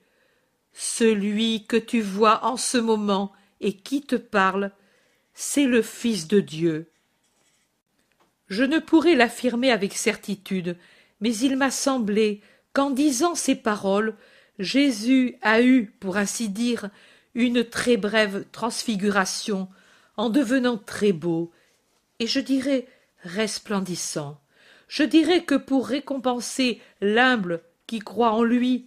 Celui 0.72 1.64
que 1.66 1.76
tu 1.76 2.00
vois 2.00 2.44
en 2.44 2.56
ce 2.56 2.78
moment 2.78 3.32
et 3.60 3.72
qui 3.72 4.02
te 4.02 4.16
parle, 4.16 4.72
c'est 5.34 5.64
le 5.64 5.82
Fils 5.82 6.28
de 6.28 6.40
Dieu. 6.40 6.90
Je 8.48 8.62
ne 8.62 8.78
pourrais 8.78 9.14
l'affirmer 9.14 9.70
avec 9.70 9.94
certitude, 9.94 10.76
mais 11.20 11.34
il 11.36 11.56
m'a 11.56 11.70
semblé 11.70 12.40
qu'en 12.72 12.90
disant 12.90 13.34
ces 13.34 13.56
paroles, 13.56 14.14
Jésus 14.58 15.36
a 15.42 15.62
eu, 15.62 15.86
pour 16.00 16.16
ainsi 16.16 16.48
dire, 16.48 16.90
une 17.36 17.64
très 17.64 17.98
brève 17.98 18.46
transfiguration, 18.50 19.68
en 20.16 20.30
devenant 20.30 20.78
très 20.78 21.12
beau, 21.12 21.52
et 22.18 22.26
je 22.26 22.40
dirais 22.40 22.88
resplendissant. 23.22 24.40
Je 24.88 25.02
dirais 25.02 25.44
que 25.44 25.54
pour 25.54 25.86
récompenser 25.86 26.80
l'humble 27.02 27.60
qui 27.86 27.98
croit 27.98 28.32
en 28.32 28.42
lui, 28.42 28.86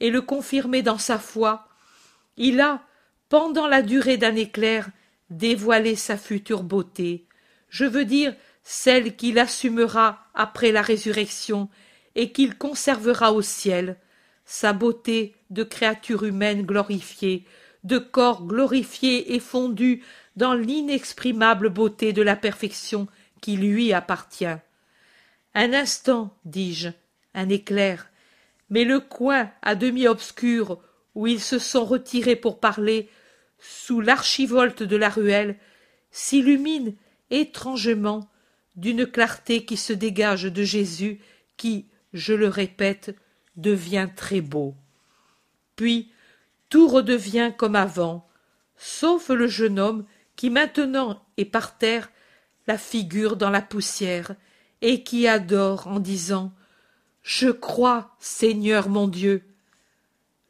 et 0.00 0.10
le 0.10 0.20
confirmer 0.20 0.82
dans 0.82 0.98
sa 0.98 1.20
foi, 1.20 1.68
il 2.36 2.60
a, 2.60 2.82
pendant 3.28 3.68
la 3.68 3.82
durée 3.82 4.16
d'un 4.16 4.34
éclair, 4.34 4.90
dévoilé 5.30 5.94
sa 5.94 6.16
future 6.16 6.64
beauté, 6.64 7.24
je 7.68 7.84
veux 7.84 8.04
dire 8.04 8.34
celle 8.64 9.14
qu'il 9.14 9.38
assumera 9.38 10.26
après 10.34 10.72
la 10.72 10.82
résurrection 10.82 11.68
et 12.16 12.32
qu'il 12.32 12.58
conservera 12.58 13.32
au 13.32 13.42
ciel, 13.42 13.96
sa 14.44 14.72
beauté 14.72 15.36
de 15.50 15.62
créature 15.62 16.24
humaine 16.24 16.62
glorifiée, 16.62 17.44
de 17.86 17.98
corps 17.98 18.44
glorifié 18.44 19.34
et 19.34 19.40
fondu 19.40 20.02
dans 20.34 20.54
l'inexprimable 20.54 21.70
beauté 21.70 22.12
de 22.12 22.20
la 22.20 22.34
perfection 22.34 23.06
qui 23.40 23.56
lui 23.56 23.92
appartient. 23.92 24.58
Un 25.54 25.72
instant, 25.72 26.36
dis-je, 26.44 26.88
un 27.34 27.48
éclair, 27.48 28.10
mais 28.70 28.84
le 28.84 28.98
coin 28.98 29.50
à 29.62 29.76
demi 29.76 30.08
obscur 30.08 30.80
où 31.14 31.28
ils 31.28 31.40
se 31.40 31.60
sont 31.60 31.84
retirés 31.84 32.34
pour 32.34 32.58
parler, 32.58 33.08
sous 33.58 34.00
l'archivolte 34.00 34.82
de 34.82 34.96
la 34.96 35.08
ruelle, 35.08 35.56
s'illumine 36.10 36.94
étrangement 37.30 38.28
d'une 38.74 39.06
clarté 39.06 39.64
qui 39.64 39.76
se 39.76 39.92
dégage 39.92 40.44
de 40.44 40.62
Jésus, 40.64 41.20
qui, 41.56 41.86
je 42.12 42.34
le 42.34 42.48
répète, 42.48 43.16
devient 43.56 44.08
très 44.14 44.40
beau. 44.40 44.74
Puis 45.76 46.10
tout 46.68 46.88
redevient 46.88 47.52
comme 47.56 47.76
avant, 47.76 48.28
sauf 48.76 49.28
le 49.28 49.46
jeune 49.46 49.78
homme 49.78 50.04
qui 50.36 50.50
maintenant 50.50 51.22
est 51.36 51.44
par 51.44 51.78
terre, 51.78 52.10
la 52.66 52.78
figure 52.78 53.36
dans 53.36 53.50
la 53.50 53.62
poussière, 53.62 54.34
et 54.82 55.02
qui 55.02 55.26
adore 55.26 55.86
en 55.86 56.00
disant 56.00 56.52
Je 57.22 57.48
crois, 57.48 58.14
Seigneur 58.18 58.88
mon 58.88 59.08
Dieu. 59.08 59.42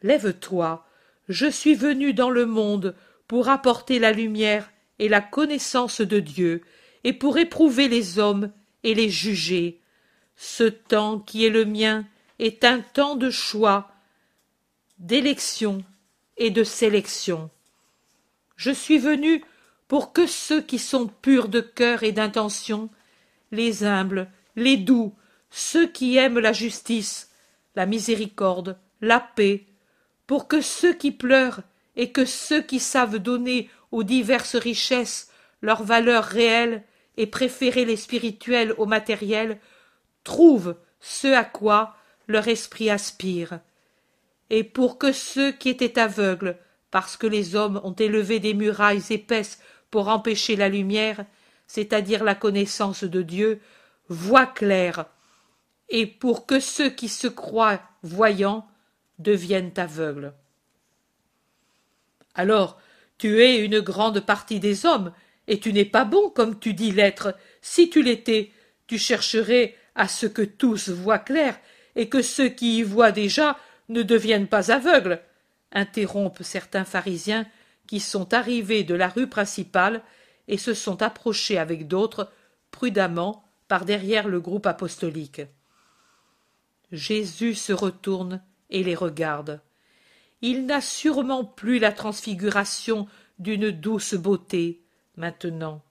Lève-toi, 0.03 0.87
je 1.29 1.47
suis 1.47 1.75
venu 1.75 2.13
dans 2.15 2.31
le 2.31 2.47
monde 2.47 2.95
pour 3.29 3.49
apporter 3.49 3.99
la 3.99 4.13
lumière 4.13 4.71
et 4.99 5.09
la 5.09 5.21
connaissance 5.21 6.01
de 6.01 6.21
Dieu, 6.21 6.63
et 7.05 7.13
pour 7.13 7.39
éprouver 7.39 7.89
les 7.89 8.19
hommes 8.19 8.51
et 8.83 8.95
les 8.95 9.11
juger. 9.11 9.81
Ce 10.37 10.65
temps 10.65 11.19
qui 11.19 11.45
est 11.45 11.51
le 11.51 11.65
mien 11.65 12.07
est 12.39 12.65
un 12.65 12.81
temps 12.81 13.17
de 13.17 13.31
choix, 13.31 13.91
d'élection 14.99 15.85
et 16.37 16.51
de 16.51 16.65
sélection. 16.65 17.51
Je 18.57 18.71
suis 18.71 18.99
venu 18.99 19.45
pour 19.89 20.13
que 20.13 20.27
ceux 20.27 20.61
qui 20.61 20.79
sont 20.79 21.07
purs 21.07 21.49
de 21.49 21.61
cœur 21.61 22.03
et 22.03 22.13
d'intention, 22.13 22.91
les 23.53 23.85
humbles, 23.85 24.31
les 24.57 24.77
doux, 24.77 25.15
ceux 25.51 25.87
qui 25.87 26.17
aiment 26.17 26.39
la 26.39 26.53
justice, 26.53 27.31
la 27.77 27.87
miséricorde, 27.87 28.79
la 29.01 29.21
paix, 29.21 29.67
pour 30.27 30.49
que 30.49 30.61
ceux 30.61 30.93
qui 30.93 31.13
pleurent 31.13 31.63
et 31.95 32.11
que 32.11 32.25
ceux 32.25 32.63
qui 32.63 32.81
savent 32.81 33.19
donner 33.19 33.71
aux 33.93 34.03
diverses 34.03 34.57
richesses 34.57 35.31
leur 35.63 35.83
valeur 35.83 36.25
réelle 36.25 36.83
et 37.17 37.27
préférer 37.27 37.85
les 37.85 37.97
spirituels 37.97 38.75
au 38.77 38.87
matériel, 38.87 39.59
trouvent 40.25 40.77
ce 41.01 41.29
à 41.29 41.45
quoi 41.45 41.97
leur 42.29 42.49
esprit 42.49 42.91
aspire. 42.91 43.61
Et 44.51 44.65
pour 44.65 44.99
que 44.99 45.13
ceux 45.13 45.53
qui 45.53 45.69
étaient 45.69 45.99
aveugles, 45.99 46.57
parce 46.91 47.17
que 47.17 47.27
les 47.27 47.57
hommes 47.57 47.81
ont 47.85 47.95
élevé 47.95 48.41
des 48.41 48.55
murailles 48.55 49.05
épaisses 49.11 49.61
pour 49.91 50.09
empêcher 50.09 50.57
la 50.57 50.69
lumière, 50.69 51.25
c'est-à-dire 51.67 52.25
la 52.25 52.35
connaissance 52.35 53.05
de 53.05 53.23
Dieu, 53.23 53.61
voient 54.09 54.47
clair, 54.47 55.07
et 55.89 56.07
pour 56.07 56.47
que 56.47 56.61
ceux 56.61 56.91
qui 56.91 57.09
se 57.09 57.27
croient 57.27 57.81
voyants 58.03 58.67
deviennent 59.19 59.73
aveugles. 59.77 60.33
Alors, 62.35 62.79
tu 63.19 63.43
es 63.43 63.65
une 63.65 63.81
grande 63.81 64.21
partie 64.21 64.61
des 64.61 64.87
hommes, 64.87 65.13
et 65.49 65.59
tu 65.59 65.73
n'es 65.73 65.85
pas 65.85 66.05
bon 66.05 66.31
comme 66.31 66.59
tu 66.59 66.75
dis 66.75 66.93
l'être. 66.93 67.35
Si 67.63 67.89
tu 67.89 68.03
l'étais, 68.03 68.53
tu 68.87 68.99
chercherais 68.99 69.75
à 69.95 70.09
ce 70.09 70.27
que 70.27 70.43
tous 70.43 70.91
voient 70.91 71.19
clair, 71.19 71.59
et 71.95 72.09
que 72.09 72.21
ceux 72.23 72.49
qui 72.49 72.79
y 72.79 72.83
voient 72.83 73.13
déjà 73.13 73.57
ne 73.89 74.03
deviennent 74.03 74.49
pas 74.49 74.73
aveugles, 74.73 75.21
interrompent 75.73 76.43
certains 76.43 76.85
pharisiens 76.85 77.47
qui 77.87 78.01
sont 78.01 78.35
arrivés 78.35 78.85
de 78.85 78.95
la 78.95 79.09
rue 79.09 79.29
principale 79.29 80.03
et 80.49 80.59
se 80.59 80.75
sont 80.75 81.03
approchés 81.03 81.59
avec 81.59 81.87
d'autres 81.87 82.31
prudemment 82.71 83.45
par 83.69 83.85
derrière 83.85 84.29
le 84.29 84.41
groupe 84.41 84.67
apostolique. 84.67 85.43
Jésus 86.93 87.55
se 87.55 87.73
retourne 87.73 88.43
et 88.71 88.83
les 88.83 88.95
regarde. 88.95 89.61
Il 90.43 90.67
n'a 90.67 90.81
sûrement 90.81 91.45
plus 91.45 91.79
la 91.79 91.93
transfiguration 91.93 93.09
d'une 93.39 93.71
douce 93.71 94.15
beauté 94.15 94.83
maintenant. 95.17 95.83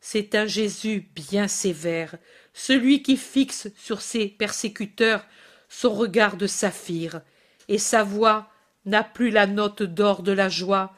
C'est 0.00 0.34
un 0.34 0.46
Jésus 0.46 1.10
bien 1.14 1.48
sévère, 1.48 2.16
celui 2.54 3.02
qui 3.02 3.16
fixe 3.16 3.68
sur 3.76 4.00
ses 4.00 4.28
persécuteurs 4.28 5.24
son 5.68 5.94
regard 5.94 6.36
de 6.36 6.46
saphir, 6.46 7.20
et 7.68 7.78
sa 7.78 8.02
voix 8.02 8.48
n'a 8.84 9.04
plus 9.04 9.30
la 9.30 9.46
note 9.46 9.82
d'or 9.82 10.22
de 10.22 10.32
la 10.32 10.48
joie, 10.48 10.94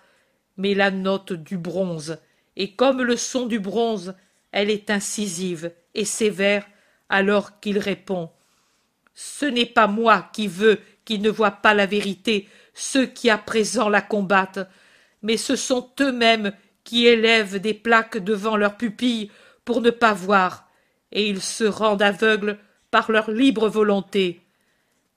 mais 0.57 0.75
la 0.75 0.91
note 0.91 1.33
du 1.33 1.57
bronze, 1.57 2.19
et 2.57 2.73
comme 2.73 3.03
le 3.03 3.17
son 3.17 3.47
du 3.47 3.59
bronze, 3.59 4.15
elle 4.53 4.71
est 4.71 4.91
incisive 4.91 5.73
et 5.95 6.05
sévère 6.05 6.67
alors 7.09 7.61
qu'il 7.61 7.79
répond. 7.79 8.31
Ce 9.15 9.45
n'est 9.45 9.67
pas 9.67 9.87
moi 9.87 10.29
qui 10.33 10.47
veux 10.47 10.79
qu'ils 11.05 11.23
ne 11.23 11.31
voient 11.31 11.51
pas 11.51 11.75
la 11.75 11.87
vérité, 11.87 12.49
ceux 12.75 13.07
qui 13.07 13.31
à 13.31 13.39
présent 13.39 13.89
la 13.89 14.03
combattent, 14.03 14.69
mais 15.23 15.37
ce 15.37 15.57
sont 15.57 15.91
eux-mêmes 16.01 16.53
qui 16.85 17.07
élèvent 17.07 17.61
des 17.61 17.75
plaques 17.75 18.19
devant 18.19 18.57
leurs 18.57 18.77
pupilles 18.77 19.31
pour 19.65 19.81
ne 19.81 19.91
pas 19.91 20.13
voir, 20.13 20.69
et 21.13 21.29
ils 21.29 21.43
se 21.43 21.65
rendent 21.65 22.03
aveugles 22.03 22.59
par 22.91 23.11
leur 23.11 23.31
libre 23.31 23.69
volonté. 23.69 24.41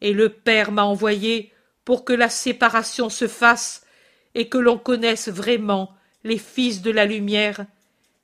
Et 0.03 0.13
le 0.13 0.29
Père 0.29 0.71
m'a 0.71 0.83
envoyé 0.83 1.51
pour 1.85 2.05
que 2.05 2.13
la 2.13 2.29
séparation 2.29 3.09
se 3.09 3.27
fasse 3.27 3.87
et 4.35 4.49
que 4.49 4.59
l'on 4.59 4.77
connaisse 4.77 5.29
vraiment 5.29 5.95
les 6.23 6.37
fils 6.37 6.83
de 6.83 6.91
la 6.91 7.05
lumière 7.05 7.65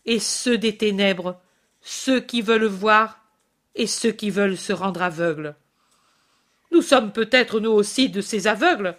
et 0.06 0.20
ceux 0.20 0.58
des 0.58 0.78
ténèbres, 0.78 1.42
ceux 1.82 2.20
qui 2.20 2.42
veulent 2.42 2.66
voir 2.66 3.24
et 3.76 3.88
ceux 3.88 4.12
qui 4.12 4.30
veulent 4.30 4.58
se 4.58 4.74
rendre 4.74 5.02
aveugles. 5.02 5.56
Nous 6.72 6.82
sommes 6.82 7.12
peut-être 7.12 7.60
nous 7.60 7.72
aussi 7.72 8.10
de 8.10 8.22
ces 8.22 8.48
aveugles. 8.48 8.96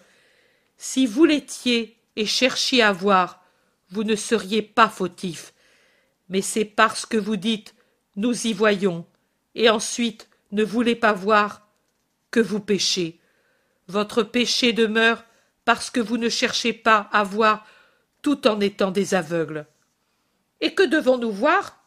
Si 0.77 1.07
vous 1.07 1.25
l'étiez 1.25 1.97
et 2.17 2.27
cherchiez 2.27 2.83
à 2.83 2.93
voir, 2.93 3.45
vous 3.91 4.05
ne 4.05 4.17
seriez 4.17 4.63
pas 4.63 4.89
fautifs. 4.89 5.53
Mais 6.29 6.43
c'est 6.43 6.65
parce 6.65 7.07
que 7.07 7.17
vous 7.17 7.37
dites 7.37 7.75
nous 8.17 8.47
y 8.47 8.53
voyons, 8.53 9.07
et 9.55 9.71
ensuite 9.71 10.29
ne 10.53 10.65
voulez 10.65 10.97
pas 10.97 11.13
voir, 11.13 11.69
que 12.31 12.41
vous 12.41 12.61
péchez. 12.61 13.21
Votre 13.89 14.23
péché 14.23 14.73
demeure 14.73 15.25
parce 15.65 15.91
que 15.91 16.01
vous 16.01 16.17
ne 16.17 16.29
cherchez 16.29 16.73
pas 16.73 17.09
à 17.13 17.25
voir 17.25 17.67
tout 18.23 18.47
en 18.47 18.61
étant 18.61 18.91
des 18.91 19.15
aveugles. 19.15 19.67
Et 20.61 20.75
que 20.75 20.83
devons-nous 20.83 21.33
voir? 21.33 21.85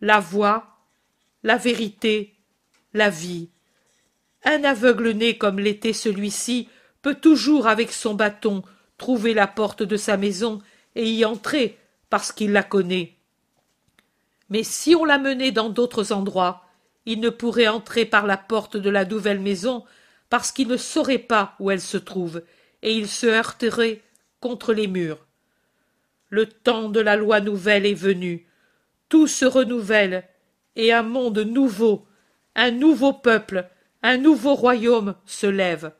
La 0.00 0.18
voix, 0.18 0.78
la 1.42 1.56
vérité, 1.56 2.34
la 2.92 3.10
vie. 3.10 3.50
Un 4.44 4.64
aveugle 4.64 5.10
né 5.10 5.38
comme 5.38 5.60
l'était 5.60 5.92
celui-ci 5.92 6.68
peut 7.00 7.14
toujours 7.14 7.66
avec 7.66 7.92
son 7.92 8.14
bâton 8.14 8.62
trouver 8.98 9.34
la 9.34 9.46
porte 9.46 9.82
de 9.82 9.96
sa 9.96 10.16
maison 10.16 10.60
et 10.94 11.10
y 11.10 11.24
entrer 11.24 11.78
parce 12.10 12.32
qu'il 12.32 12.52
la 12.52 12.62
connaît. 12.62 13.16
Mais 14.48 14.64
si 14.64 14.94
on 14.94 15.04
la 15.04 15.18
menait 15.18 15.52
dans 15.52 15.70
d'autres 15.70 16.12
endroits, 16.12 16.64
il 17.06 17.20
ne 17.20 17.30
pourrait 17.30 17.68
entrer 17.68 18.04
par 18.04 18.26
la 18.26 18.36
porte 18.36 18.76
de 18.76 18.90
la 18.90 19.04
nouvelle 19.04 19.40
maison 19.40 19.84
parce 20.28 20.52
qu'il 20.52 20.68
ne 20.68 20.76
saurait 20.76 21.18
pas 21.18 21.54
où 21.58 21.70
elle 21.70 21.80
se 21.80 21.98
trouve, 21.98 22.42
et 22.82 22.94
il 22.94 23.08
se 23.08 23.26
heurterait 23.26 24.00
contre 24.40 24.72
les 24.72 24.86
murs. 24.86 25.26
Le 26.30 26.46
temps 26.46 26.88
de 26.88 27.00
la 27.00 27.16
loi 27.16 27.40
nouvelle 27.40 27.84
est 27.84 27.92
venu, 27.92 28.46
tout 29.08 29.26
se 29.26 29.44
renouvelle, 29.44 30.26
et 30.74 30.92
un 30.92 31.02
monde 31.02 31.40
nouveau, 31.40 32.06
un 32.54 32.70
nouveau 32.70 33.12
peuple, 33.12 33.68
un 34.02 34.16
nouveau 34.16 34.54
royaume 34.54 35.14
se 35.26 35.46
lève. 35.46 35.92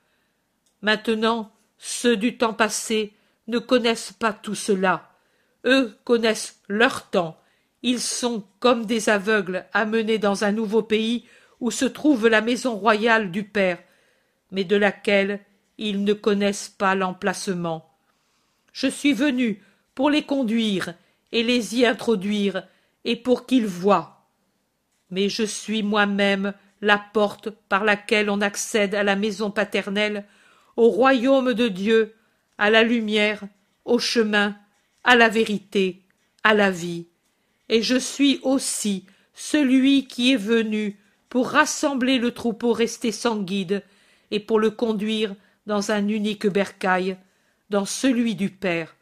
Maintenant, 0.81 1.53
ceux 1.77 2.17
du 2.17 2.39
temps 2.39 2.55
passé 2.55 3.13
ne 3.49 3.59
connaissent 3.59 4.13
pas 4.13 4.33
tout 4.33 4.55
cela. 4.55 5.11
Eux 5.67 5.97
connaissent 6.05 6.61
leur 6.69 7.11
temps. 7.11 7.39
Ils 7.83 8.01
sont 8.01 8.45
comme 8.61 8.87
des 8.87 9.09
aveugles 9.09 9.65
amenés 9.73 10.19
dans 10.19 10.45
un 10.45 10.53
nouveau 10.53 10.83
pays 10.83 11.25
où 11.61 11.71
se 11.71 11.85
trouve 11.85 12.29
la 12.29 12.41
maison 12.41 12.77
royale 12.77 13.31
du 13.31 13.45
Père, 13.45 13.79
mais 14.51 14.65
de 14.65 14.77
laquelle 14.77 15.41
ils 15.79 16.05
ne 16.05 16.13
connaissent 16.13 16.69
pas 16.69 16.95
l'emplacement. 16.95 17.89
Je 18.73 18.87
suis 18.87 19.13
venu 19.13 19.63
pour 19.95 20.11
les 20.11 20.23
conduire 20.23 20.95
et 21.33 21.43
les 21.43 21.77
y 21.77 21.87
introduire, 21.87 22.67
et 23.05 23.17
pour 23.17 23.47
qu'ils 23.47 23.67
voient. 23.67 24.27
Mais 25.11 25.29
je 25.29 25.43
suis 25.43 25.83
moi-même 25.83 26.53
la 26.81 27.03
porte 27.13 27.51
par 27.51 27.85
laquelle 27.85 28.31
on 28.31 28.41
accède 28.41 28.95
à 28.95 29.03
la 29.03 29.17
maison 29.17 29.51
paternelle, 29.51 30.25
au 30.77 30.89
royaume 30.89 31.55
de 31.55 31.69
Dieu, 31.69 32.15
à 32.59 32.71
la 32.71 32.83
lumière, 32.83 33.45
au 33.85 33.99
chemin, 33.99 34.57
à 35.05 35.17
la 35.17 35.29
vérité, 35.29 36.03
à 36.45 36.55
la 36.55 36.71
vie. 36.71 37.07
Et 37.73 37.81
je 37.81 37.97
suis 37.97 38.39
aussi 38.43 39.07
celui 39.33 40.07
qui 40.07 40.35
est 40.35 40.37
venu 40.37 41.01
pour 41.31 41.49
rassembler 41.49 42.19
le 42.19 42.31
troupeau 42.31 42.75
resté 42.75 43.13
sans 43.13 43.39
guide 43.39 43.83
et 44.31 44.41
pour 44.41 44.61
le 44.61 44.71
conduire 44.71 45.35
dans 45.65 45.91
un 45.91 46.07
unique 46.07 46.47
bercail, 46.47 47.17
dans 47.71 47.87
celui 47.87 48.35
du 48.35 48.51
Père. 48.51 48.95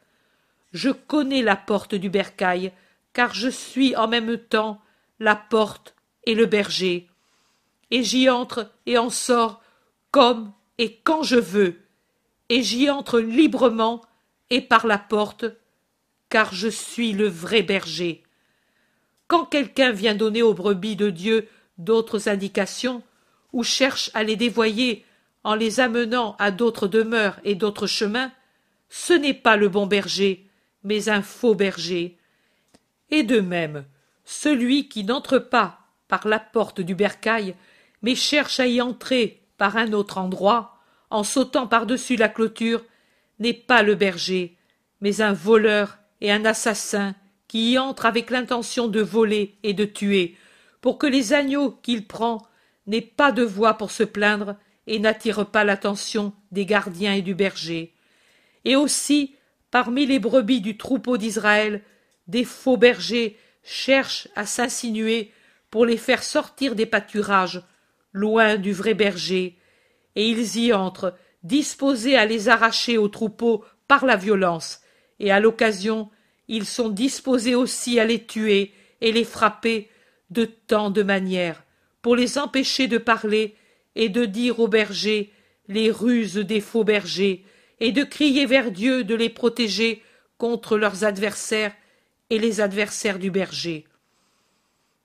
Je 0.73 0.91
connais 0.91 1.43
la 1.43 1.57
porte 1.57 1.97
du 1.97 2.11
bercail, 2.11 2.71
car 3.13 3.35
je 3.35 3.49
suis 3.49 3.97
en 3.97 4.07
même 4.07 4.39
temps 4.39 4.81
la 5.19 5.35
porte 5.35 5.97
et 6.23 6.37
le 6.37 6.47
berger. 6.47 7.09
Et 7.91 8.05
j'y 8.05 8.31
entre 8.31 8.71
et 8.87 8.99
en 8.99 9.11
sors 9.11 9.65
comme 10.13 10.53
et 10.79 11.01
quand 11.03 11.25
je 11.25 11.41
veux, 11.41 11.81
et 12.49 12.63
j'y 12.63 12.89
entre 12.89 13.19
librement 13.19 14.01
et 14.49 14.61
par 14.61 14.87
la 14.87 14.99
porte, 14.99 15.47
car 16.29 16.55
je 16.55 16.69
suis 16.69 17.13
le 17.13 17.27
vrai 17.27 17.63
berger. 17.63 18.23
Quand 19.31 19.45
quelqu'un 19.45 19.93
vient 19.93 20.17
donner 20.17 20.43
aux 20.43 20.55
brebis 20.55 20.97
de 20.97 21.09
Dieu 21.09 21.47
d'autres 21.79 22.29
indications, 22.29 23.05
ou 23.53 23.63
cherche 23.63 24.11
à 24.13 24.25
les 24.25 24.35
dévoyer 24.35 25.05
en 25.45 25.55
les 25.55 25.79
amenant 25.79 26.35
à 26.41 26.51
d'autres 26.51 26.89
demeures 26.89 27.39
et 27.45 27.55
d'autres 27.55 27.87
chemins, 27.87 28.33
ce 28.89 29.13
n'est 29.13 29.33
pas 29.33 29.57
le 29.57 29.69
bon 29.69 29.87
berger, 29.87 30.49
mais 30.83 31.09
un 31.09 31.23
faux 31.23 31.55
berger. 31.55 32.19
Et 33.11 33.23
de 33.23 33.39
même, 33.39 33.85
celui 34.25 34.89
qui 34.89 35.05
n'entre 35.05 35.39
pas 35.39 35.79
par 36.09 36.27
la 36.27 36.41
porte 36.41 36.81
du 36.81 36.97
bercail, 36.97 37.55
mais 38.03 38.17
cherche 38.17 38.59
à 38.59 38.67
y 38.67 38.81
entrer 38.81 39.45
par 39.59 39.77
un 39.77 39.93
autre 39.93 40.19
endroit, 40.19 40.77
en 41.09 41.23
sautant 41.23 41.69
par-dessus 41.69 42.17
la 42.17 42.29
clôture, 42.29 42.85
n'est 43.39 43.55
pas 43.55 43.85
le 43.85 43.95
berger, 43.95 44.57
mais 45.01 45.21
un 45.21 45.33
voleur 45.33 45.99
et 46.21 46.33
un 46.33 46.45
assassin 46.45 47.15
qui 47.51 47.73
y 47.73 47.79
entre 47.79 48.07
avec 48.07 48.31
l'intention 48.31 48.87
de 48.87 49.01
voler 49.01 49.57
et 49.65 49.75
de 49.75 49.85
tuer, 49.85 50.37
pour 50.81 50.99
que 50.99 51.09
les 51.09 51.33
agneaux 51.33 51.73
qu'il 51.83 52.07
prend 52.07 52.47
n'aient 52.87 53.01
pas 53.01 53.33
de 53.33 53.43
voix 53.43 53.75
pour 53.75 53.91
se 53.91 54.05
plaindre 54.05 54.55
et 54.87 55.01
n'attirent 55.01 55.51
pas 55.51 55.65
l'attention 55.65 56.33
des 56.53 56.65
gardiens 56.65 57.13
et 57.13 57.23
du 57.23 57.35
berger. 57.35 57.93
Et 58.65 58.77
aussi, 58.77 59.35
parmi 59.73 60.07
les 60.07 60.21
brebis 60.21 60.61
du 60.61 60.77
troupeau 60.77 61.17
d'Israël, 61.17 61.83
des 62.29 62.45
faux 62.45 62.77
bergers 62.77 63.37
cherchent 63.65 64.29
à 64.37 64.47
s'insinuer 64.47 65.33
pour 65.71 65.85
les 65.85 65.97
faire 65.97 66.23
sortir 66.23 66.77
des 66.77 66.87
pâturages, 66.87 67.65
loin 68.13 68.59
du 68.59 68.73
vrai 68.73 68.95
berger, 68.95 69.59
et 70.15 70.29
ils 70.29 70.57
y 70.57 70.73
entrent, 70.73 71.17
disposés 71.43 72.17
à 72.17 72.27
les 72.27 72.49
arracher 72.49 72.97
au 72.97 73.09
troupeau 73.09 73.65
par 73.89 74.07
la 74.07 74.15
violence, 74.15 74.83
et 75.19 75.33
à 75.33 75.41
l'occasion 75.41 76.11
ils 76.51 76.67
sont 76.67 76.89
disposés 76.89 77.55
aussi 77.55 78.01
à 78.01 78.05
les 78.05 78.27
tuer 78.27 78.73
et 79.01 79.13
les 79.13 79.25
frapper 79.25 79.89
de 80.31 80.45
tant 80.45 80.91
de 80.91 81.05
manières, 81.05 81.63
pour 82.03 82.17
les 82.17 82.39
empêcher 82.39 82.89
de 82.89 82.99
parler 82.99 83.55
et 83.95 84.09
de 84.09 84.25
dire 84.25 84.59
aux 84.59 84.67
bergers 84.67 85.33
les 85.69 85.93
ruses 85.93 86.35
des 86.35 86.61
faux 86.61 86.83
bergers, 86.83 87.45
et 87.79 87.93
de 87.93 88.03
crier 88.03 88.47
vers 88.47 88.73
Dieu 88.73 89.05
de 89.05 89.15
les 89.15 89.31
protéger 89.31 90.03
contre 90.39 90.77
leurs 90.77 91.05
adversaires 91.05 91.73
et 92.31 92.41
les 92.41 92.61
adversaires 92.61 93.21
du 93.21 93.31
berger. 93.31 93.87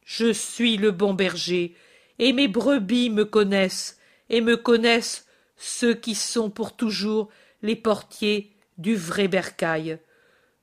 Je 0.04 0.34
suis 0.34 0.78
le 0.78 0.90
bon 0.90 1.14
berger, 1.14 1.76
et 2.18 2.34
mes 2.34 2.48
brebis 2.48 3.12
me 3.12 3.24
connaissent, 3.24 4.00
et 4.32 4.42
me 4.42 4.58
connaissent 4.58 5.28
ceux 5.58 5.94
qui 5.94 6.16
sont 6.16 6.50
pour 6.50 6.76
toujours 6.76 7.30
les 7.62 7.76
portiers 7.76 8.52
du 8.80 8.96
vrai 8.96 9.28
bercail. 9.28 10.00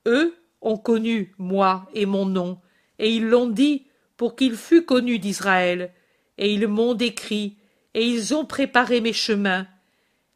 Eux 0.07 0.35
ont 0.63 0.79
connu 0.79 1.35
moi 1.39 1.89
et 1.93 2.07
mon 2.07 2.25
nom, 2.25 2.59
et 2.99 3.15
ils 3.15 3.29
l'ont 3.29 3.49
dit 3.49 3.87
pour 4.17 4.37
qu'il 4.37 4.57
fût 4.57 4.85
connu 4.85 5.19
d'Israël, 5.19 5.93
et 6.39 6.53
ils 6.53 6.67
m'ont 6.67 6.95
décrit, 6.95 7.57
et 7.95 8.07
ils 8.07 8.35
ont 8.35 8.47
préparé 8.47 9.01
mes 9.01 9.13
chemins. 9.13 9.67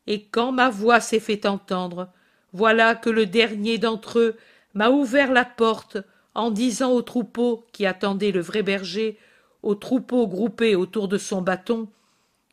Et 0.06 0.24
quand 0.24 0.52
ma 0.52 0.68
voix 0.68 1.00
s'est 1.00 1.20
fait 1.20 1.46
entendre, 1.46 2.08
voilà 2.52 2.94
que 2.94 3.10
le 3.10 3.26
dernier 3.26 3.78
d'entre 3.78 4.18
eux 4.18 4.36
m'a 4.74 4.90
ouvert 4.90 5.32
la 5.32 5.44
porte 5.44 5.96
en 6.34 6.50
disant 6.50 6.92
au 6.92 7.02
troupeau 7.02 7.64
qui 7.72 7.86
attendait 7.86 8.32
le 8.32 8.40
vrai 8.40 8.62
berger, 8.62 9.18
au 9.62 9.74
troupeau 9.74 10.26
groupé 10.26 10.76
autour 10.76 11.08
de 11.08 11.18
son 11.18 11.40
bâton, 11.40 11.88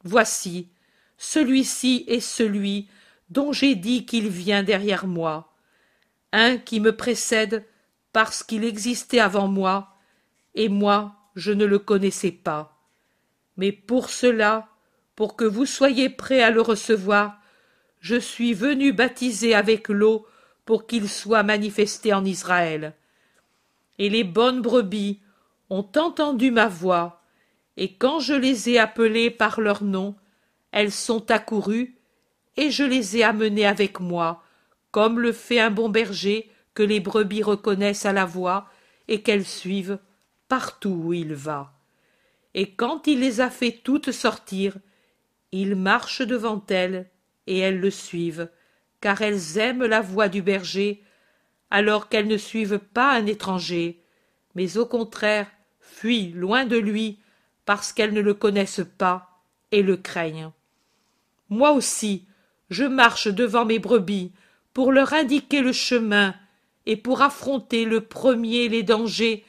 Voici, 0.04 0.68
celui-ci 1.18 2.04
est 2.08 2.20
celui 2.20 2.90
dont 3.30 3.54
j'ai 3.54 3.76
dit 3.76 4.06
qu'il 4.06 4.28
vient 4.28 4.62
derrière 4.62 5.08
moi, 5.08 5.53
un 6.34 6.58
qui 6.58 6.82
me 6.82 6.96
précède 6.96 7.66
parce 8.12 8.44
qu'il 8.44 8.66
existait 8.66 9.20
avant 9.20 9.48
moi, 9.48 9.96
et 10.56 10.68
moi 10.68 11.16
je 11.36 11.52
ne 11.52 11.66
le 11.66 11.80
connaissais 11.80 12.32
pas. 12.32 12.78
Mais 13.56 13.72
pour 13.72 14.10
cela, 14.10 14.68
pour 15.16 15.36
que 15.36 15.46
vous 15.46 15.66
soyez 15.66 16.10
prêts 16.10 16.42
à 16.42 16.50
le 16.50 16.62
recevoir, 16.62 17.40
je 18.00 18.16
suis 18.16 18.54
venu 18.54 18.92
baptiser 18.92 19.56
avec 19.56 19.88
l'eau 19.88 20.28
pour 20.66 20.88
qu'il 20.88 21.08
soit 21.08 21.44
manifesté 21.44 22.14
en 22.14 22.26
Israël. 22.26 22.94
Et 24.00 24.10
les 24.10 24.24
bonnes 24.24 24.62
brebis 24.62 25.22
ont 25.70 25.88
entendu 25.96 26.52
ma 26.52 26.68
voix, 26.68 27.22
et 27.78 27.94
quand 27.94 28.20
je 28.20 28.34
les 28.34 28.70
ai 28.70 28.80
appelées 28.80 29.30
par 29.30 29.62
leur 29.62 29.84
nom, 29.84 30.16
elles 30.72 30.92
sont 30.92 31.32
accourues, 31.32 31.96
et 32.58 32.72
je 32.72 32.84
les 32.84 33.18
ai 33.18 33.24
amenées 33.24 33.66
avec 33.66 34.00
moi, 34.00 34.44
comme 34.94 35.20
le 35.20 35.32
fait 35.32 35.60
un 35.60 35.72
bon 35.72 35.90
berger 35.90 36.52
que 36.76 36.84
les 36.84 37.00
brebis 37.00 37.42
reconnaissent 37.42 38.06
à 38.06 38.14
la 38.14 38.26
voix 38.26 38.70
et 39.08 39.24
qu'elles 39.24 39.46
suivent 39.46 39.98
partout 40.48 41.02
où 41.06 41.14
il 41.14 41.34
va. 41.34 41.74
Et 42.54 42.74
quand 42.74 43.08
il 43.08 43.20
les 43.20 43.42
a 43.42 43.50
fait 43.50 43.82
toutes 43.84 44.12
sortir, 44.12 44.78
il 45.52 45.76
marche 45.76 46.22
devant 46.22 46.64
elles, 46.70 47.10
et 47.48 47.58
elles 47.58 47.80
le 47.80 47.90
suivent, 47.90 48.50
car 49.02 49.24
elles 49.24 49.58
aiment 49.58 49.84
la 49.84 50.00
voix 50.00 50.30
du 50.30 50.44
berger, 50.44 51.02
alors 51.72 52.08
qu'elles 52.08 52.28
ne 52.28 52.38
suivent 52.38 52.80
pas 52.80 53.14
un 53.14 53.26
étranger, 53.26 54.00
mais 54.54 54.78
au 54.78 54.86
contraire 54.86 55.48
fuient 55.80 56.34
loin 56.34 56.66
de 56.66 56.78
lui, 56.78 57.18
parce 57.66 57.94
qu'elles 57.94 58.14
ne 58.14 58.22
le 58.22 58.36
connaissent 58.36 58.86
pas 59.00 59.42
et 59.72 59.82
le 59.82 59.98
craignent. 59.98 60.52
Moi 61.50 61.72
aussi, 61.72 62.28
je 62.70 62.84
marche 62.84 63.28
devant 63.28 63.66
mes 63.66 63.80
brebis, 63.80 64.32
pour 64.74 64.92
leur 64.92 65.14
indiquer 65.14 65.62
le 65.62 65.72
chemin, 65.72 66.36
et 66.86 66.98
pour 66.98 67.22
affronter 67.22 67.86
le 67.86 68.02
premier 68.02 68.68
les 68.70 68.84
dangers, 68.84 69.46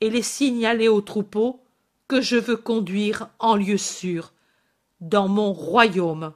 et 0.00 0.10
les 0.10 0.22
signaler 0.22 0.88
au 0.88 1.00
troupeau 1.00 1.62
que 2.08 2.20
je 2.20 2.36
veux 2.36 2.56
conduire 2.56 3.28
en 3.38 3.56
lieu 3.56 3.76
sûr, 3.76 4.32
dans 5.00 5.28
mon 5.28 5.52
royaume. 5.52 6.32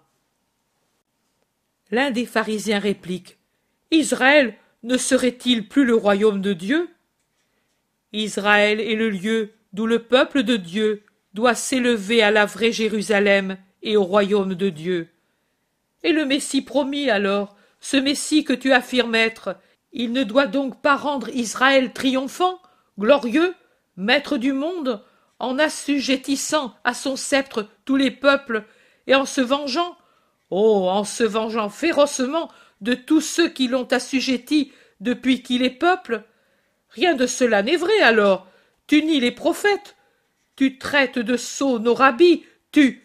L'un 1.90 2.10
des 2.10 2.26
pharisiens 2.26 2.78
réplique. 2.78 3.38
Israël 3.90 4.54
ne 4.82 4.96
serait-il 4.96 5.68
plus 5.68 5.84
le 5.84 5.94
royaume 5.94 6.40
de 6.40 6.52
Dieu? 6.52 6.88
Israël 8.12 8.80
est 8.80 8.94
le 8.94 9.10
lieu 9.10 9.52
d'où 9.72 9.86
le 9.86 10.00
peuple 10.00 10.42
de 10.42 10.56
Dieu 10.56 11.02
doit 11.32 11.54
s'élever 11.54 12.22
à 12.22 12.30
la 12.30 12.46
vraie 12.46 12.72
Jérusalem 12.72 13.56
et 13.82 13.96
au 13.96 14.04
royaume 14.04 14.54
de 14.54 14.68
Dieu. 14.68 15.08
Et 16.02 16.12
le 16.12 16.24
Messie 16.24 16.62
promis 16.62 17.10
alors, 17.10 17.53
ce 17.84 17.98
Messie 17.98 18.44
que 18.44 18.54
tu 18.54 18.72
affirmes 18.72 19.14
être, 19.14 19.56
il 19.92 20.12
ne 20.12 20.24
doit 20.24 20.46
donc 20.46 20.80
pas 20.80 20.96
rendre 20.96 21.28
Israël 21.28 21.92
triomphant, 21.92 22.58
glorieux, 22.98 23.54
maître 23.98 24.38
du 24.38 24.54
monde, 24.54 25.04
en 25.38 25.58
assujettissant 25.58 26.74
à 26.84 26.94
son 26.94 27.16
sceptre 27.16 27.68
tous 27.84 27.96
les 27.96 28.10
peuples 28.10 28.64
et 29.06 29.14
en 29.14 29.26
se 29.26 29.42
vengeant 29.42 29.98
oh 30.48 30.88
en 30.88 31.04
se 31.04 31.24
vengeant 31.24 31.68
férocement 31.68 32.50
de 32.80 32.94
tous 32.94 33.20
ceux 33.20 33.50
qui 33.50 33.68
l'ont 33.68 33.88
assujetti 33.92 34.72
depuis 35.00 35.42
qu'il 35.42 35.62
est 35.62 35.68
peuple. 35.68 36.22
Rien 36.88 37.14
de 37.14 37.26
cela 37.26 37.62
n'est 37.62 37.76
vrai 37.76 38.00
alors. 38.00 38.46
Tu 38.86 39.02
nies 39.02 39.20
les 39.20 39.32
prophètes. 39.32 39.96
Tu 40.56 40.78
traites 40.78 41.18
de 41.18 41.36
sots 41.36 41.78
nos 41.78 41.94
rabbis. 41.94 42.46
Tu 42.72 43.02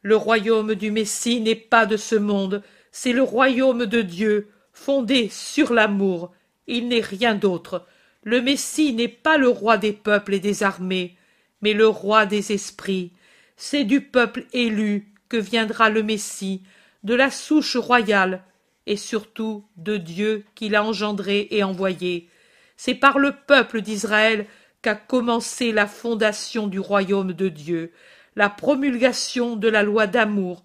le 0.00 0.16
royaume 0.16 0.74
du 0.74 0.90
messie 0.90 1.42
n'est 1.42 1.54
pas 1.54 1.84
de 1.84 1.98
ce 1.98 2.14
monde 2.14 2.62
c'est 2.94 3.12
le 3.12 3.22
royaume 3.22 3.86
de 3.86 4.02
dieu 4.02 4.48
fondé 4.72 5.28
sur 5.28 5.72
l'amour 5.72 6.30
il 6.68 6.86
n'est 6.86 7.00
rien 7.00 7.34
d'autre 7.34 7.84
le 8.22 8.40
messie 8.40 8.92
n'est 8.94 9.08
pas 9.08 9.36
le 9.38 9.48
roi 9.48 9.76
des 9.76 9.92
peuples 9.92 10.34
et 10.34 10.40
des 10.40 10.62
armées 10.62 11.16
mais 11.64 11.72
le 11.72 11.88
roi 11.88 12.26
des 12.26 12.52
esprits. 12.52 13.10
C'est 13.56 13.84
du 13.84 14.02
peuple 14.02 14.44
élu 14.52 15.14
que 15.30 15.38
viendra 15.38 15.88
le 15.88 16.02
Messie, 16.02 16.62
de 17.04 17.14
la 17.14 17.30
souche 17.30 17.76
royale, 17.76 18.44
et 18.86 18.98
surtout 18.98 19.64
de 19.78 19.96
Dieu 19.96 20.44
qui 20.54 20.68
l'a 20.68 20.84
engendré 20.84 21.48
et 21.50 21.64
envoyé. 21.64 22.28
C'est 22.76 22.94
par 22.94 23.18
le 23.18 23.32
peuple 23.32 23.80
d'Israël 23.80 24.46
qu'a 24.82 24.94
commencé 24.94 25.72
la 25.72 25.86
fondation 25.86 26.66
du 26.66 26.78
royaume 26.78 27.32
de 27.32 27.48
Dieu, 27.48 27.92
la 28.36 28.50
promulgation 28.50 29.56
de 29.56 29.68
la 29.68 29.82
loi 29.82 30.06
d'amour, 30.06 30.64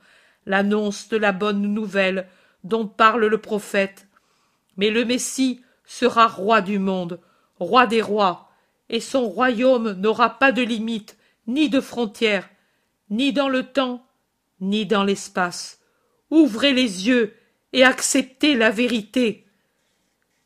l'annonce 0.49 1.07
de 1.09 1.15
la 1.15 1.31
bonne 1.31 1.61
nouvelle, 1.61 2.27
dont 2.63 2.87
parle 2.87 3.27
le 3.27 3.37
prophète. 3.37 4.07
Mais 4.77 4.89
le 4.89 5.05
Messie 5.05 5.61
sera 5.85 6.27
roi 6.27 6.61
du 6.61 6.79
monde, 6.79 7.19
roi 7.59 7.85
des 7.85 8.01
rois, 8.01 8.49
et 8.89 8.99
son 8.99 9.29
royaume 9.29 9.93
n'aura 9.93 10.39
pas 10.39 10.51
de 10.51 10.63
limite, 10.63 11.17
ni 11.45 11.69
de 11.69 11.79
frontières, 11.79 12.49
ni 13.11 13.31
dans 13.31 13.47
le 13.47 13.63
temps, 13.63 14.03
ni 14.59 14.87
dans 14.87 15.03
l'espace. 15.03 15.81
Ouvrez 16.31 16.73
les 16.73 17.07
yeux 17.07 17.35
et 17.71 17.83
acceptez 17.83 18.55
la 18.55 18.71
vérité. 18.71 19.45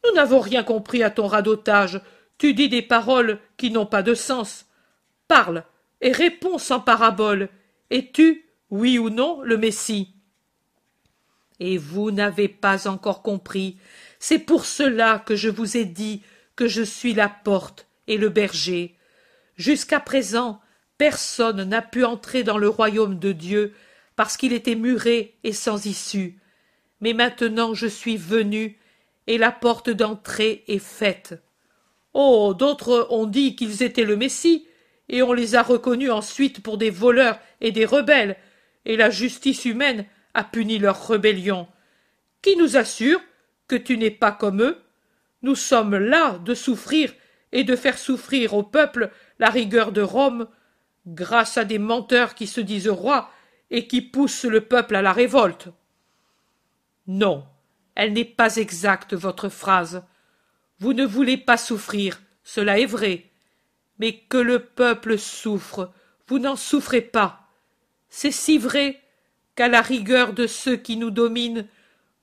Nous 0.03 0.13
n'avons 0.15 0.41
rien 0.41 0.63
compris 0.63 1.01
à 1.01 1.11
ton 1.11 1.27
radotage. 1.27 2.01
Tu 2.37 2.53
dis 2.53 2.67
des 2.67 2.81
paroles 2.81 3.39
qui 3.55 3.71
n'ont 3.71 3.85
pas 3.85 4.03
de 4.03 4.15
sens. 4.15 4.65
Parle 5.29 5.63
et 6.01 6.11
réponds 6.11 6.57
sans 6.57 6.81
parabole. 6.81 7.47
Es-tu, 7.89 8.42
oui 8.73 8.97
ou 8.97 9.11
non, 9.11 9.39
le 9.43 9.55
Messie 9.55 10.15
Et 11.59 11.77
vous 11.77 12.09
n'avez 12.09 12.47
pas 12.47 12.87
encore 12.87 13.21
compris. 13.21 13.77
C'est 14.17 14.39
pour 14.39 14.65
cela 14.65 15.19
que 15.19 15.35
je 15.35 15.49
vous 15.49 15.77
ai 15.77 15.85
dit 15.85 16.23
que 16.55 16.67
je 16.67 16.81
suis 16.81 17.13
la 17.13 17.29
porte 17.29 17.85
et 18.07 18.17
le 18.17 18.29
berger. 18.29 18.97
Jusqu'à 19.57 19.99
présent, 19.99 20.59
personne 20.97 21.63
n'a 21.65 21.83
pu 21.83 22.03
entrer 22.03 22.41
dans 22.41 22.57
le 22.57 22.67
royaume 22.67 23.19
de 23.19 23.31
Dieu 23.31 23.75
parce 24.15 24.37
qu'il 24.37 24.53
était 24.53 24.73
muré 24.73 25.37
et 25.43 25.53
sans 25.53 25.85
issue. 25.85 26.39
Mais 26.99 27.13
maintenant 27.13 27.75
je 27.75 27.85
suis 27.85 28.17
venu 28.17 28.79
et 29.27 29.37
la 29.37 29.51
porte 29.51 29.91
d'entrée 29.91 30.63
est 30.67 30.79
faite. 30.79 31.43
Oh, 32.15 32.55
d'autres 32.57 33.05
ont 33.11 33.27
dit 33.27 33.55
qu'ils 33.55 33.83
étaient 33.83 34.03
le 34.03 34.17
Messie, 34.17 34.67
et 35.09 35.21
on 35.21 35.33
les 35.33 35.53
a 35.53 35.61
reconnus 35.61 36.09
ensuite 36.09 36.63
pour 36.63 36.79
des 36.79 36.89
voleurs 36.89 37.37
et 37.61 37.71
des 37.71 37.85
rebelles, 37.85 38.35
et 38.85 38.97
la 38.97 39.09
justice 39.09 39.65
humaine 39.65 40.05
a 40.33 40.43
puni 40.43 40.79
leur 40.79 41.07
rébellion. 41.07 41.67
Qui 42.41 42.55
nous 42.57 42.77
assure 42.77 43.21
que 43.67 43.75
tu 43.75 43.97
n'es 43.97 44.11
pas 44.11 44.31
comme 44.31 44.61
eux? 44.61 44.81
Nous 45.41 45.55
sommes 45.55 45.97
là 45.97 46.37
de 46.39 46.53
souffrir 46.53 47.13
et 47.51 47.63
de 47.63 47.75
faire 47.75 47.97
souffrir 47.97 48.53
au 48.53 48.63
peuple 48.63 49.11
la 49.39 49.49
rigueur 49.49 49.91
de 49.91 50.01
Rome, 50.01 50.47
grâce 51.05 51.57
à 51.57 51.65
des 51.65 51.79
menteurs 51.79 52.33
qui 52.33 52.47
se 52.47 52.61
disent 52.61 52.89
rois 52.89 53.29
et 53.69 53.87
qui 53.87 54.01
poussent 54.01 54.45
le 54.45 54.61
peuple 54.61 54.95
à 54.95 55.01
la 55.01 55.13
révolte. 55.13 55.67
Non, 57.07 57.45
elle 57.95 58.13
n'est 58.13 58.25
pas 58.25 58.55
exacte, 58.55 59.13
votre 59.13 59.49
phrase. 59.49 60.03
Vous 60.79 60.93
ne 60.93 61.05
voulez 61.05 61.37
pas 61.37 61.57
souffrir, 61.57 62.21
cela 62.43 62.79
est 62.79 62.85
vrai. 62.85 63.29
Mais 63.99 64.17
que 64.17 64.37
le 64.37 64.59
peuple 64.59 65.17
souffre, 65.17 65.91
vous 66.27 66.39
n'en 66.39 66.55
souffrez 66.55 67.01
pas. 67.01 67.42
C'est 68.15 68.29
si 68.29 68.59
vrai 68.59 69.01
qu'à 69.55 69.67
la 69.67 69.81
rigueur 69.81 70.33
de 70.33 70.45
ceux 70.45 70.75
qui 70.75 70.97
nous 70.97 71.09
dominent, 71.09 71.67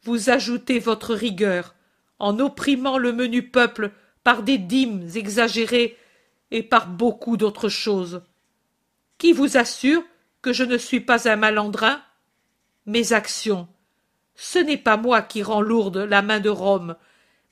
vous 0.05 0.31
ajoutez 0.31 0.79
votre 0.79 1.16
rigueur, 1.16 1.74
en 2.20 2.38
opprimant 2.38 2.96
le 2.96 3.12
menu 3.12 3.50
peuple 3.50 3.90
par 4.22 4.44
des 4.44 4.57
dîmes 4.57 5.05
exagérées 5.16 5.98
et 6.53 6.62
par 6.62 6.87
beaucoup 6.87 7.37
d'autres 7.37 7.68
choses. 7.68 8.22
Qui 9.18 9.33
vous 9.33 9.57
assure 9.57 10.05
que 10.42 10.53
je 10.53 10.62
ne 10.62 10.79
suis 10.79 11.00
pas 11.00 11.29
un 11.29 11.35
malandrin? 11.35 12.00
Mes 12.87 13.12
actions. 13.12 13.66
Ce 14.37 14.61
n'est 14.61 14.79
pas 14.79 14.96
moi 14.96 15.22
qui 15.22 15.42
rends 15.42 15.61
lourde 15.61 15.96
la 15.96 16.22
main 16.22 16.38
de 16.38 16.50
Rome, 16.50 16.94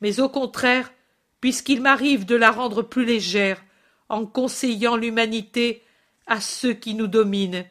mais 0.01 0.21
au 0.21 0.29
contraire, 0.29 0.93
puisqu'il 1.41 1.83
m'arrive 1.83 2.25
de 2.25 2.37
la 2.37 2.53
rendre 2.53 2.83
plus 2.83 3.05
légère, 3.05 3.65
en 4.09 4.27
conseillant 4.27 4.95
l'humanité 4.95 5.83
à 6.29 6.41
ceux 6.41 6.73
qui 6.73 6.95
nous 6.95 7.09
dominent, 7.09 7.65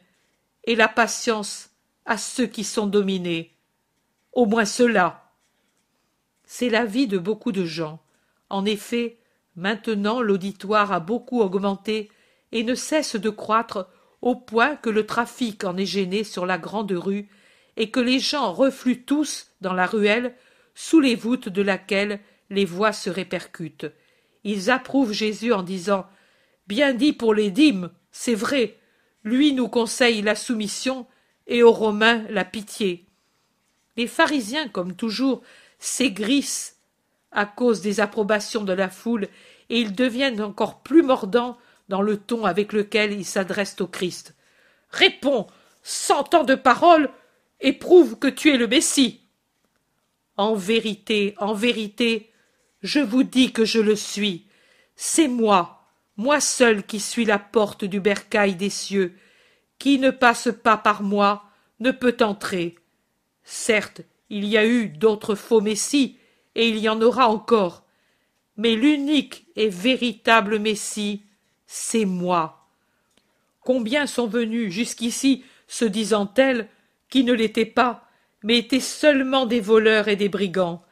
et 0.64 0.74
la 0.74 0.88
patience 0.88 1.70
à 2.04 2.18
ceux 2.18 2.46
qui 2.46 2.64
sont 2.64 2.86
dominés. 2.86 3.54
Au 4.32 4.46
moins 4.46 4.64
cela. 4.64 5.32
C'est 6.44 6.70
la 6.70 6.84
vie 6.84 7.06
de 7.06 7.18
beaucoup 7.18 7.52
de 7.52 7.64
gens. 7.64 8.00
En 8.48 8.64
effet, 8.64 9.18
maintenant 9.56 10.20
l'auditoire 10.20 10.92
a 10.92 11.00
beaucoup 11.00 11.40
augmenté 11.40 12.10
et 12.52 12.64
ne 12.64 12.74
cesse 12.74 13.16
de 13.16 13.30
croître 13.30 13.88
au 14.22 14.34
point 14.34 14.76
que 14.76 14.90
le 14.90 15.06
trafic 15.06 15.64
en 15.64 15.76
est 15.76 15.86
gêné 15.86 16.24
sur 16.24 16.46
la 16.46 16.58
grande 16.58 16.92
rue 16.92 17.28
et 17.76 17.90
que 17.90 18.00
les 18.00 18.18
gens 18.18 18.52
refluent 18.52 19.04
tous 19.04 19.50
dans 19.60 19.74
la 19.74 19.86
ruelle 19.86 20.34
sous 20.74 21.00
les 21.00 21.14
voûtes 21.14 21.48
de 21.48 21.62
laquelle 21.62 22.20
les 22.50 22.64
voix 22.64 22.92
se 22.92 23.10
répercutent. 23.10 23.86
Ils 24.44 24.70
approuvent 24.70 25.12
Jésus 25.12 25.52
en 25.52 25.62
disant 25.62 26.06
Bien 26.66 26.94
dit 26.94 27.12
pour 27.12 27.34
les 27.34 27.50
dîmes, 27.50 27.90
c'est 28.10 28.34
vrai, 28.34 28.77
lui 29.28 29.52
nous 29.52 29.68
conseille 29.68 30.22
la 30.22 30.34
soumission 30.34 31.06
et 31.46 31.62
aux 31.62 31.72
Romains 31.72 32.24
la 32.30 32.44
pitié. 32.44 33.06
Les 33.96 34.06
pharisiens, 34.06 34.68
comme 34.68 34.94
toujours, 34.94 35.42
s'aigrissent 35.78 36.76
à 37.30 37.44
cause 37.44 37.80
des 37.80 38.00
approbations 38.00 38.64
de 38.64 38.72
la 38.72 38.88
foule, 38.88 39.28
et 39.70 39.80
ils 39.80 39.94
deviennent 39.94 40.40
encore 40.40 40.80
plus 40.80 41.02
mordants 41.02 41.58
dans 41.88 42.02
le 42.02 42.16
ton 42.16 42.44
avec 42.44 42.72
lequel 42.72 43.12
ils 43.12 43.24
s'adressent 43.24 43.80
au 43.80 43.86
Christ. 43.86 44.34
Réponds, 44.90 45.46
cent 45.82 46.34
ans 46.34 46.44
de 46.44 46.54
paroles, 46.54 47.10
et 47.60 47.72
prouve 47.72 48.18
que 48.18 48.28
tu 48.28 48.50
es 48.50 48.56
le 48.56 48.68
Messie. 48.68 49.20
En 50.36 50.54
vérité, 50.54 51.34
en 51.38 51.54
vérité, 51.54 52.30
je 52.82 53.00
vous 53.00 53.24
dis 53.24 53.52
que 53.52 53.64
je 53.64 53.80
le 53.80 53.96
suis. 53.96 54.46
C'est 54.94 55.28
moi, 55.28 55.77
moi 56.18 56.40
seul 56.40 56.82
qui 56.82 57.00
suis 57.00 57.24
la 57.24 57.38
porte 57.38 57.84
du 57.84 58.00
bercail 58.00 58.56
des 58.56 58.70
cieux. 58.70 59.16
Qui 59.78 59.98
ne 59.98 60.10
passe 60.10 60.50
pas 60.62 60.76
par 60.76 61.02
moi 61.02 61.44
ne 61.78 61.92
peut 61.92 62.16
entrer. 62.20 62.74
Certes, 63.44 64.02
il 64.28 64.44
y 64.44 64.58
a 64.58 64.66
eu 64.66 64.88
d'autres 64.88 65.36
faux 65.36 65.60
messies, 65.60 66.18
et 66.56 66.68
il 66.68 66.78
y 66.78 66.88
en 66.88 67.00
aura 67.00 67.28
encore. 67.28 67.84
Mais 68.56 68.74
l'unique 68.74 69.46
et 69.54 69.68
véritable 69.68 70.58
Messie, 70.58 71.22
c'est 71.66 72.04
moi. 72.04 72.66
Combien 73.60 74.06
sont 74.06 74.26
venus 74.26 74.72
jusqu'ici 74.72 75.44
se 75.68 75.84
disant 75.84 76.26
tels 76.26 76.68
qui 77.08 77.22
ne 77.22 77.32
l'étaient 77.32 77.64
pas, 77.64 78.08
mais 78.42 78.58
étaient 78.58 78.80
seulement 78.80 79.46
des 79.46 79.60
voleurs 79.60 80.08
et 80.08 80.16
des 80.16 80.28
brigands, 80.28 80.82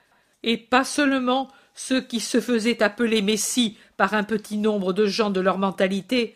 et 0.44 0.56
pas 0.56 0.84
seulement 0.84 1.48
ceux 1.76 2.00
qui 2.00 2.20
se 2.20 2.40
faisaient 2.40 2.82
appeler 2.82 3.22
Messie 3.22 3.76
par 3.96 4.14
un 4.14 4.24
petit 4.24 4.56
nombre 4.56 4.92
de 4.92 5.06
gens 5.06 5.30
de 5.30 5.40
leur 5.40 5.58
mentalité, 5.58 6.34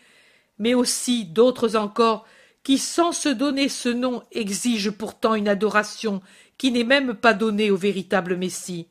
mais 0.59 0.75
aussi 0.75 1.25
d'autres 1.25 1.75
encore 1.75 2.25
qui, 2.63 2.77
sans 2.77 3.11
se 3.11 3.27
donner 3.27 3.67
ce 3.67 3.89
nom, 3.89 4.21
exigent 4.31 4.91
pourtant 4.91 5.33
une 5.33 5.49
adoration 5.49 6.21
qui 6.59 6.71
n'est 6.71 6.83
même 6.83 7.15
pas 7.15 7.33
donnée 7.33 7.71
au 7.71 7.75
véritable 7.75 8.37
Messie. 8.37 8.87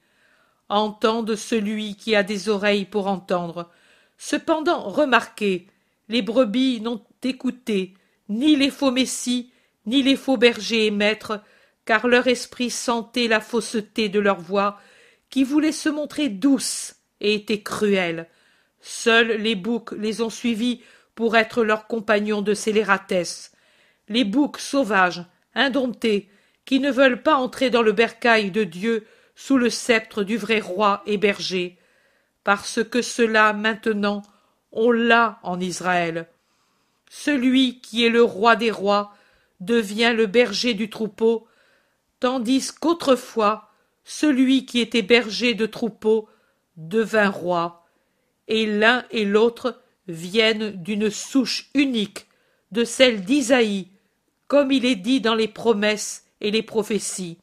Entende 0.69 1.37
celui 1.37 1.95
qui 1.95 2.17
a 2.17 2.25
des 2.25 2.49
oreilles 2.49 2.85
pour 2.85 3.07
entendre. 3.07 3.71
Cependant, 4.19 4.83
remarquez, 4.83 5.69
les 6.09 6.21
brebis 6.21 6.81
n'ont 6.81 7.03
écouté 7.23 7.95
ni 8.29 8.57
les 8.57 8.71
faux 8.71 8.91
messies, 8.91 9.53
ni 9.87 10.03
les 10.03 10.17
faux 10.17 10.37
bergers 10.37 10.87
et 10.87 10.91
maîtres, 10.91 11.41
car 11.85 12.09
leur 12.09 12.27
esprit 12.27 12.71
sentait 12.71 13.29
la 13.29 13.41
fausseté 13.41 14.09
de 14.09 14.19
leur 14.19 14.41
voix, 14.41 14.81
qui 15.31 15.45
voulait 15.45 15.73
se 15.73 15.89
montrer 15.89 16.29
douce 16.29 16.97
et 17.21 17.35
était 17.35 17.63
cruelle. 17.63 18.29
Seuls 18.81 19.33
les 19.33 19.55
boucs 19.55 19.93
les 19.93 20.21
ont 20.21 20.31
suivis 20.31 20.83
pour 21.15 21.37
être 21.37 21.63
leurs 21.63 21.87
compagnons 21.87 22.43
de 22.43 22.55
scélératesse. 22.55 23.53
Les 24.09 24.25
boucs 24.25 24.59
sauvages, 24.59 25.25
indomptés, 25.55 26.29
qui 26.65 26.81
ne 26.81 26.91
veulent 26.91 27.23
pas 27.23 27.37
entrer 27.37 27.71
dans 27.71 27.83
le 27.83 27.93
bercail 27.93 28.51
de 28.51 28.65
Dieu 28.65 29.07
sous 29.35 29.57
le 29.57 29.71
sceptre 29.71 30.23
du 30.23 30.37
vrai 30.37 30.61
roi 30.61 31.03
et 31.07 31.17
berger, 31.17 31.79
parce 32.45 32.83
que 32.85 33.03
cela 33.03 33.53
maintenant 33.53 34.23
on 34.73 34.91
l'a 34.91 35.41
en 35.43 35.59
Israël. 35.61 36.29
Celui 37.09 37.81
qui 37.81 38.05
est 38.05 38.11
le 38.11 38.23
roi 38.23 38.55
des 38.57 38.71
rois 38.71 39.15
devient 39.59 40.13
le 40.17 40.27
berger 40.27 40.75
du 40.75 40.91
troupeau, 40.91 41.47
tandis 42.21 42.71
qu'autrefois 42.73 43.70
celui 44.11 44.67
qui 44.67 44.81
était 44.81 45.03
berger 45.03 45.55
de 45.55 45.67
troupeau 45.67 46.29
devint 46.77 47.31
roi, 47.31 47.87
et 48.49 48.67
l'un 48.67 49.05
et 49.13 49.25
l'autre 49.25 49.81
viennent 50.09 50.73
d'une 50.73 51.11
souche 51.11 51.71
unique, 51.75 52.27
de 52.73 52.83
celle 52.83 53.25
d'Isaïe, 53.25 53.87
comme 54.49 54.73
il 54.73 54.85
est 54.85 54.97
dit 54.97 55.21
dans 55.21 55.37
les 55.37 55.47
promesses 55.47 56.25
et 56.41 56.51
les 56.51 56.65
prophéties. 56.65 57.39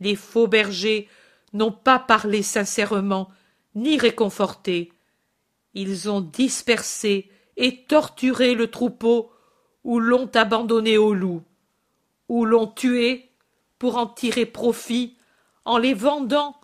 Les 0.00 0.16
faux 0.16 0.46
bergers 0.46 1.10
n'ont 1.52 1.72
pas 1.72 1.98
parlé 1.98 2.42
sincèrement, 2.42 3.28
ni 3.74 3.98
réconforté. 3.98 4.94
Ils 5.74 6.08
ont 6.08 6.22
dispersé 6.22 7.28
et 7.58 7.84
torturé 7.84 8.54
le 8.54 8.70
troupeau 8.70 9.30
ou 9.84 10.00
l'ont 10.00 10.30
abandonné 10.32 10.96
aux 10.96 11.12
loups, 11.12 11.42
ou 12.30 12.46
l'ont 12.46 12.66
tué 12.66 13.28
pour 13.78 13.98
en 13.98 14.06
tirer 14.06 14.46
profit 14.46 15.15
en 15.66 15.78
les 15.78 15.94
vendant 15.94 16.58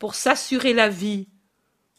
pour 0.00 0.14
s'assurer 0.14 0.72
la 0.72 0.88
vie, 0.88 1.28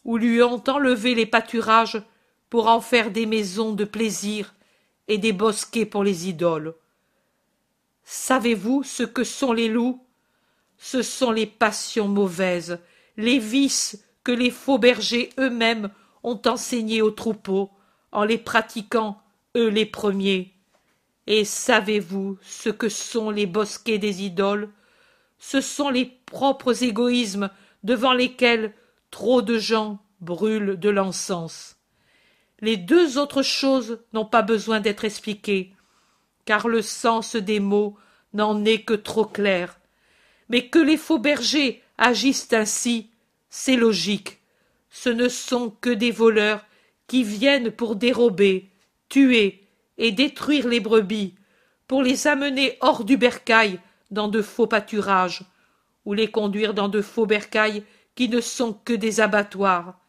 ou 0.04 0.18
lui 0.18 0.42
ont 0.42 0.62
enlevé 0.68 1.14
les 1.14 1.24
pâturages 1.24 2.02
pour 2.50 2.66
en 2.68 2.80
faire 2.80 3.10
des 3.10 3.26
maisons 3.26 3.72
de 3.72 3.84
plaisir 3.84 4.54
et 5.06 5.18
des 5.18 5.32
bosquets 5.32 5.86
pour 5.86 6.04
les 6.04 6.28
idoles. 6.28 6.74
Savez-vous 8.04 8.82
ce 8.82 9.04
que 9.04 9.24
sont 9.24 9.52
les 9.52 9.68
loups? 9.68 10.04
Ce 10.78 11.02
sont 11.02 11.30
les 11.30 11.46
passions 11.46 12.08
mauvaises, 12.08 12.80
les 13.16 13.38
vices 13.38 14.04
que 14.24 14.32
les 14.32 14.50
faux 14.50 14.78
bergers 14.78 15.30
eux-mêmes 15.38 15.90
ont 16.22 16.40
enseignés 16.46 17.02
aux 17.02 17.10
troupeaux, 17.10 17.70
en 18.12 18.24
les 18.24 18.38
pratiquant 18.38 19.20
eux 19.56 19.68
les 19.68 19.86
premiers. 19.86 20.54
Et 21.26 21.44
savez-vous 21.44 22.38
ce 22.42 22.68
que 22.68 22.88
sont 22.88 23.30
les 23.30 23.46
bosquets 23.46 23.98
des 23.98 24.22
idoles? 24.22 24.70
Ce 25.38 25.60
sont 25.60 25.90
les 25.90 26.06
propres 26.26 26.82
égoïsmes 26.82 27.50
devant 27.84 28.12
lesquels 28.12 28.74
trop 29.10 29.42
de 29.42 29.58
gens 29.58 29.98
brûlent 30.20 30.78
de 30.78 30.88
l'encens. 30.88 31.76
Les 32.60 32.76
deux 32.76 33.18
autres 33.18 33.42
choses 33.42 34.00
n'ont 34.12 34.24
pas 34.26 34.42
besoin 34.42 34.80
d'être 34.80 35.04
expliquées, 35.04 35.72
car 36.44 36.66
le 36.66 36.82
sens 36.82 37.36
des 37.36 37.60
mots 37.60 37.96
n'en 38.34 38.64
est 38.64 38.82
que 38.82 38.94
trop 38.94 39.24
clair. 39.24 39.78
Mais 40.48 40.68
que 40.68 40.78
les 40.78 40.96
faux 40.96 41.18
bergers 41.18 41.82
agissent 41.98 42.52
ainsi, 42.52 43.10
c'est 43.48 43.76
logique. 43.76 44.38
Ce 44.90 45.08
ne 45.08 45.28
sont 45.28 45.70
que 45.80 45.90
des 45.90 46.10
voleurs 46.10 46.64
qui 47.06 47.22
viennent 47.22 47.70
pour 47.70 47.96
dérober, 47.96 48.70
tuer 49.08 49.62
et 49.98 50.12
détruire 50.12 50.66
les 50.66 50.80
brebis, 50.80 51.34
pour 51.86 52.02
les 52.02 52.26
amener 52.26 52.76
hors 52.80 53.04
du 53.04 53.16
bercail 53.16 53.80
dans 54.10 54.28
de 54.28 54.42
faux 54.42 54.66
pâturages, 54.66 55.42
ou 56.04 56.14
les 56.14 56.30
conduire 56.30 56.74
dans 56.74 56.88
de 56.88 57.02
faux 57.02 57.26
bercails 57.26 57.84
qui 58.14 58.28
ne 58.28 58.40
sont 58.40 58.72
que 58.72 58.92
des 58.92 59.20
abattoirs. 59.20 60.00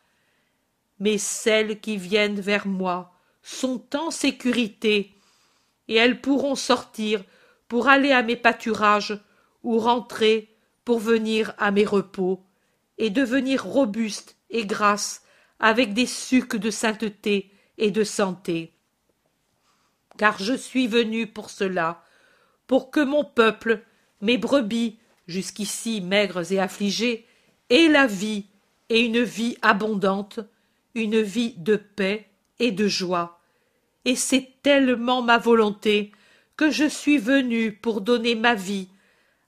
Mais 1.00 1.18
celles 1.18 1.80
qui 1.80 1.98
viennent 1.98 2.40
vers 2.40 2.68
moi 2.68 3.14
sont 3.42 3.84
en 3.96 4.12
sécurité, 4.12 5.16
et 5.88 5.96
elles 5.96 6.22
pourront 6.22 6.56
sortir 6.56 7.24
pour 7.68 7.88
aller 7.88 8.12
à 8.12 8.24
mes 8.24 8.36
pâturages 8.36 9.20
ou 9.64 9.78
rentrer 9.80 10.56
pour 10.86 11.00
venir 11.00 11.54
à 11.58 11.72
mes 11.72 11.86
repos, 11.86 12.44
et 12.98 13.10
devenir 13.10 13.64
robustes 13.64 14.36
et 14.50 14.66
grasses 14.66 15.24
avec 15.60 15.94
des 15.94 16.06
sucs 16.06 16.56
de 16.56 16.72
sainteté 16.72 17.52
et 17.78 17.92
de 17.92 18.04
santé. 18.04 18.74
Car 20.18 20.38
je 20.40 20.54
suis 20.54 20.88
venu 20.88 21.28
pour 21.28 21.50
cela, 21.50 22.04
pour 22.68 22.92
que 22.92 23.00
mon 23.00 23.24
peuple, 23.24 23.84
mes 24.22 24.38
brebis, 24.38 24.98
jusqu'ici 25.28 26.02
maigres 26.02 26.52
et 26.52 26.60
affligées, 26.60 27.26
aient 27.70 27.88
la 27.88 28.08
vie 28.08 28.46
et 28.90 29.02
une 29.02 29.22
vie 29.22 29.58
abondante, 29.62 30.40
une 30.96 31.22
vie 31.22 31.54
de 31.58 31.76
paix 31.76 32.28
et 32.60 32.72
de 32.72 32.88
joie. 32.88 33.40
Et 34.06 34.16
c'est 34.16 34.54
tellement 34.64 35.22
ma 35.22 35.38
volonté 35.38 36.12
que 36.58 36.72
je 36.72 36.86
suis 36.86 37.18
venu 37.18 37.72
pour 37.72 38.02
donner 38.02 38.36
ma 38.36 38.56
vie, 38.56 38.90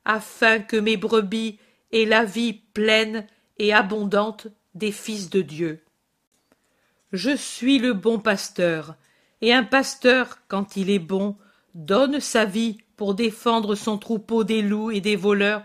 afin 0.05 0.59
que 0.59 0.77
mes 0.77 0.97
brebis 0.97 1.59
aient 1.91 2.05
la 2.05 2.23
vie 2.23 2.53
pleine 2.73 3.27
et 3.57 3.73
abondante 3.73 4.47
des 4.75 4.91
fils 4.91 5.29
de 5.29 5.41
Dieu. 5.41 5.83
Je 7.11 7.35
suis 7.35 7.79
le 7.79 7.93
bon 7.93 8.19
pasteur, 8.19 8.95
et 9.41 9.53
un 9.53 9.63
pasteur, 9.63 10.37
quand 10.47 10.77
il 10.77 10.89
est 10.89 10.99
bon, 10.99 11.35
donne 11.75 12.19
sa 12.19 12.45
vie 12.45 12.77
pour 12.97 13.15
défendre 13.15 13.75
son 13.75 13.97
troupeau 13.97 14.43
des 14.43 14.61
loups 14.61 14.91
et 14.91 15.01
des 15.01 15.15
voleurs, 15.15 15.63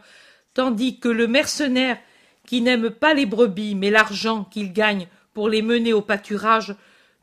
tandis 0.55 0.99
que 0.99 1.09
le 1.09 1.27
mercenaire, 1.27 1.99
qui 2.47 2.61
n'aime 2.61 2.91
pas 2.91 3.13
les 3.13 3.27
brebis 3.27 3.75
mais 3.75 3.91
l'argent 3.91 4.45
qu'il 4.45 4.73
gagne 4.73 5.09
pour 5.35 5.49
les 5.49 5.63
mener 5.63 5.93
au 5.93 6.01
pâturage, 6.01 6.75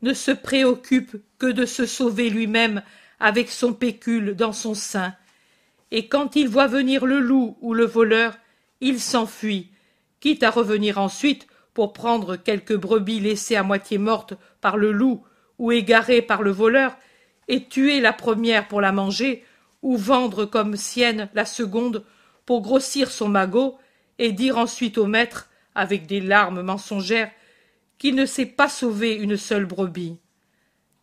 ne 0.02 0.12
se 0.12 0.30
préoccupe 0.30 1.16
que 1.38 1.46
de 1.46 1.64
se 1.64 1.86
sauver 1.86 2.28
lui-même 2.28 2.82
avec 3.18 3.50
son 3.50 3.72
pécule 3.72 4.36
dans 4.36 4.52
son 4.52 4.74
sein. 4.74 5.14
Et 5.90 6.08
quand 6.08 6.36
il 6.36 6.48
voit 6.48 6.66
venir 6.66 7.06
le 7.06 7.20
loup 7.20 7.56
ou 7.60 7.72
le 7.72 7.86
voleur, 7.86 8.36
il 8.80 9.00
s'enfuit, 9.00 9.70
quitte 10.20 10.42
à 10.42 10.50
revenir 10.50 10.98
ensuite 10.98 11.46
pour 11.72 11.92
prendre 11.92 12.36
quelques 12.36 12.76
brebis 12.76 13.20
laissées 13.20 13.56
à 13.56 13.62
moitié 13.62 13.98
mortes 13.98 14.34
par 14.60 14.76
le 14.76 14.92
loup 14.92 15.24
ou 15.58 15.72
égarées 15.72 16.22
par 16.22 16.42
le 16.42 16.50
voleur, 16.50 16.96
et 17.48 17.64
tuer 17.68 18.00
la 18.00 18.12
première 18.12 18.68
pour 18.68 18.80
la 18.80 18.92
manger, 18.92 19.44
ou 19.82 19.96
vendre 19.96 20.44
comme 20.44 20.76
sienne 20.76 21.28
la 21.34 21.44
seconde 21.44 22.04
pour 22.46 22.62
grossir 22.62 23.10
son 23.10 23.28
magot, 23.28 23.78
et 24.18 24.32
dire 24.32 24.58
ensuite 24.58 24.98
au 24.98 25.06
maître, 25.06 25.50
avec 25.74 26.06
des 26.06 26.20
larmes 26.20 26.62
mensongères, 26.62 27.30
qu'il 27.98 28.14
ne 28.14 28.26
sait 28.26 28.46
pas 28.46 28.68
sauver 28.68 29.14
une 29.14 29.36
seule 29.36 29.66
brebis. 29.66 30.18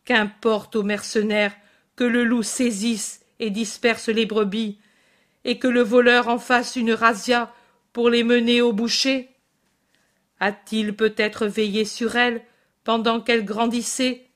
Qu'importe 0.04 0.76
aux 0.76 0.82
mercenaires 0.82 1.54
que 1.96 2.04
le 2.04 2.24
loup 2.24 2.42
saisisse 2.42 3.24
et 3.38 3.50
disperse 3.50 4.08
les 4.08 4.26
brebis, 4.26 4.78
et 5.44 5.58
que 5.58 5.68
le 5.68 5.82
voleur 5.82 6.28
en 6.28 6.38
fasse 6.38 6.76
une 6.76 6.92
razzia 6.92 7.52
pour 7.92 8.08
les 8.08 8.24
mener 8.24 8.62
au 8.62 8.72
boucher 8.72 9.32
a-t-il 10.42 10.96
peut-être 10.96 11.46
veillé 11.46 11.84
sur 11.84 12.16
elles 12.16 12.42
pendant 12.82 13.20
qu'elles 13.20 13.44
grandissaient 13.44 14.31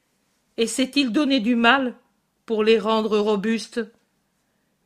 et 0.57 0.67
s'est-il 0.67 1.13
donné 1.13 1.41
du 1.41 1.55
mal 1.55 1.95
pour 2.45 2.65
les 2.65 2.79
rendre 2.79 3.19
robustes? 3.19 3.81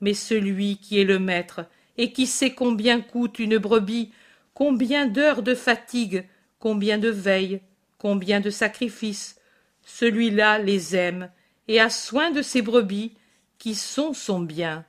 Mais 0.00 0.14
celui 0.14 0.78
qui 0.78 1.00
est 1.00 1.04
le 1.04 1.18
maître 1.18 1.66
et 1.96 2.12
qui 2.12 2.26
sait 2.26 2.54
combien 2.54 3.00
coûte 3.00 3.38
une 3.38 3.58
brebis 3.58 4.12
combien 4.54 5.06
d'heures 5.06 5.42
de 5.42 5.54
fatigue 5.54 6.26
combien 6.58 6.98
de 6.98 7.10
veilles 7.10 7.60
combien 7.98 8.40
de 8.40 8.50
sacrifices 8.50 9.36
celui-là 9.84 10.58
les 10.58 10.96
aime 10.96 11.30
et 11.68 11.80
a 11.80 11.90
soin 11.90 12.30
de 12.30 12.42
ses 12.42 12.62
brebis 12.62 13.14
qui 13.58 13.74
sont 13.74 14.14
son 14.14 14.40
bien. 14.40 14.84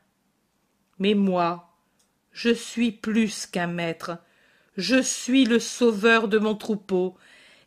Mais 1.00 1.14
moi 1.14 1.72
je 2.32 2.50
suis 2.50 2.92
plus 2.92 3.46
qu'un 3.46 3.68
maître. 3.68 4.18
Je 4.78 5.02
suis 5.02 5.46
le 5.46 5.60
sauveur 5.60 6.28
de 6.28 6.40
mon 6.40 6.56
troupeau, 6.56 7.18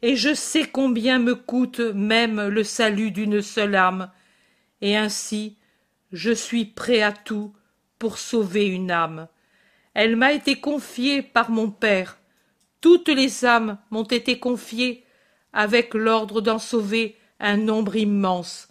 et 0.05 0.17
je 0.17 0.35
sais 0.35 0.67
combien 0.67 1.19
me 1.19 1.35
coûte 1.35 1.81
même 1.81 2.49
le 2.49 2.63
salut 2.63 3.11
d'une 3.11 3.41
seule 3.41 3.75
âme, 3.75 4.11
et 4.83 4.99
ainsi 4.99 5.57
je 6.13 6.31
suis 6.31 6.67
prêt 6.67 7.01
à 7.01 7.11
tout 7.11 7.55
pour 7.99 8.19
sauver 8.19 8.67
une 8.67 8.91
âme. 8.91 9.29
Elle 9.95 10.17
m'a 10.17 10.35
été 10.35 10.61
confiée 10.61 11.23
par 11.23 11.51
mon 11.51 11.71
Père. 11.71 12.19
Toutes 12.83 13.09
les 13.09 13.47
âmes 13.47 13.79
m'ont 13.91 14.05
été 14.05 14.39
confiées 14.39 15.07
avec 15.55 15.95
l'ordre 15.95 16.43
d'en 16.43 16.59
sauver 16.59 17.17
un 17.41 17.57
nombre 17.57 17.97
immense. 17.97 18.69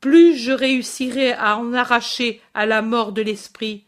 Plus 0.00 0.36
je 0.36 0.50
réussirai 0.50 1.34
à 1.34 1.56
en 1.56 1.72
arracher 1.72 2.42
à 2.52 2.66
la 2.66 2.82
mort 2.82 3.12
de 3.12 3.22
l'esprit, 3.22 3.84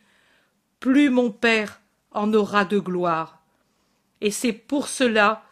plus 0.79 1.11
mon 1.11 1.33
Père 1.33 1.81
en 2.13 2.33
aura 2.33 2.65
de 2.65 2.79
gloire 2.79 3.45
et 4.25 4.31
c'est 4.31 4.55
pour 4.55 4.89
cela 4.89 5.43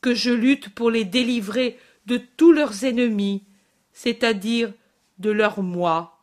que 0.00 0.14
je 0.14 0.30
lutte 0.30 0.68
pour 0.70 0.90
les 0.90 1.04
délivrer 1.04 1.78
de 2.06 2.16
tous 2.16 2.52
leurs 2.52 2.84
ennemis, 2.84 3.44
c'est-à-dire 3.92 4.72
de 5.18 5.30
leur 5.30 5.62
moi, 5.62 6.20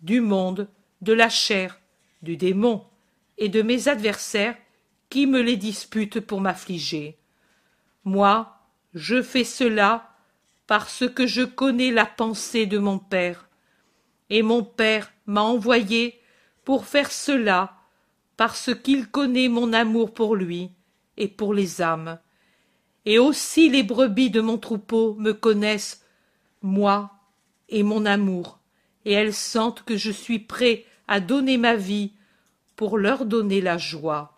du 0.00 0.20
monde, 0.20 0.68
de 1.00 1.12
la 1.12 1.28
chair, 1.28 1.80
du 2.22 2.36
démon, 2.36 2.84
et 3.36 3.48
de 3.48 3.62
mes 3.62 3.88
adversaires 3.88 4.56
qui 5.10 5.26
me 5.26 5.40
les 5.40 5.56
disputent 5.56 6.20
pour 6.20 6.40
m'affliger. 6.40 7.18
Moi, 8.04 8.58
je 8.94 9.22
fais 9.22 9.44
cela 9.44 10.14
parce 10.66 11.08
que 11.08 11.26
je 11.26 11.42
connais 11.42 11.90
la 11.90 12.06
pensée 12.06 12.66
de 12.66 12.78
mon 12.78 12.98
Père, 12.98 13.48
et 14.30 14.42
mon 14.42 14.62
Père 14.64 15.12
m'a 15.26 15.42
envoyé 15.42 16.20
pour 16.64 16.86
faire 16.86 17.10
cela 17.10 17.74
parce 18.36 18.70
qu'il 18.82 19.08
connaît 19.08 19.48
mon 19.48 19.72
amour 19.72 20.14
pour 20.14 20.36
lui, 20.36 20.70
et 21.16 21.28
pour 21.28 21.52
les 21.52 21.82
âmes. 21.82 22.18
Et 23.08 23.18
aussi 23.18 23.70
les 23.70 23.84
brebis 23.84 24.28
de 24.28 24.42
mon 24.42 24.58
troupeau 24.58 25.14
me 25.14 25.32
connaissent, 25.32 26.04
moi 26.60 27.10
et 27.70 27.82
mon 27.82 28.04
amour, 28.04 28.58
et 29.06 29.12
elles 29.12 29.32
sentent 29.32 29.82
que 29.82 29.96
je 29.96 30.10
suis 30.10 30.38
prêt 30.38 30.84
à 31.06 31.18
donner 31.18 31.56
ma 31.56 31.74
vie 31.74 32.12
pour 32.76 32.98
leur 32.98 33.24
donner 33.24 33.62
la 33.62 33.78
joie. 33.78 34.36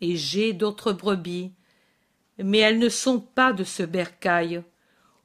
Et 0.00 0.14
j'ai 0.14 0.52
d'autres 0.52 0.92
brebis, 0.92 1.50
mais 2.38 2.58
elles 2.58 2.78
ne 2.78 2.88
sont 2.88 3.18
pas 3.18 3.52
de 3.52 3.64
ce 3.64 3.82
bercail. 3.82 4.62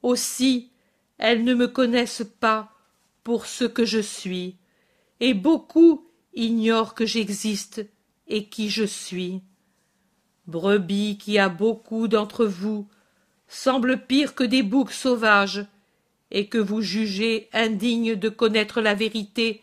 Aussi, 0.01 0.71
elles 1.19 1.43
ne 1.43 1.53
me 1.53 1.67
connaissent 1.67 2.25
pas 2.39 2.71
pour 3.23 3.45
ce 3.45 3.63
que 3.63 3.85
je 3.85 3.99
suis, 3.99 4.57
et 5.19 5.35
beaucoup 5.35 6.09
ignorent 6.33 6.95
que 6.95 7.05
j'existe 7.05 7.85
et 8.27 8.49
qui 8.49 8.71
je 8.71 8.85
suis 8.85 9.43
brebis 10.47 11.17
qui 11.17 11.39
a 11.39 11.49
beaucoup 11.49 12.07
d'entre 12.07 12.45
vous 12.45 12.87
semble 13.47 14.05
pire 14.05 14.35
que 14.35 14.43
des 14.43 14.63
boucs 14.63 14.91
sauvages 14.91 15.65
et 16.31 16.47
que 16.47 16.57
vous 16.57 16.81
jugez 16.81 17.49
indignes 17.53 18.15
de 18.15 18.29
connaître 18.29 18.81
la 18.81 18.95
vérité 18.95 19.61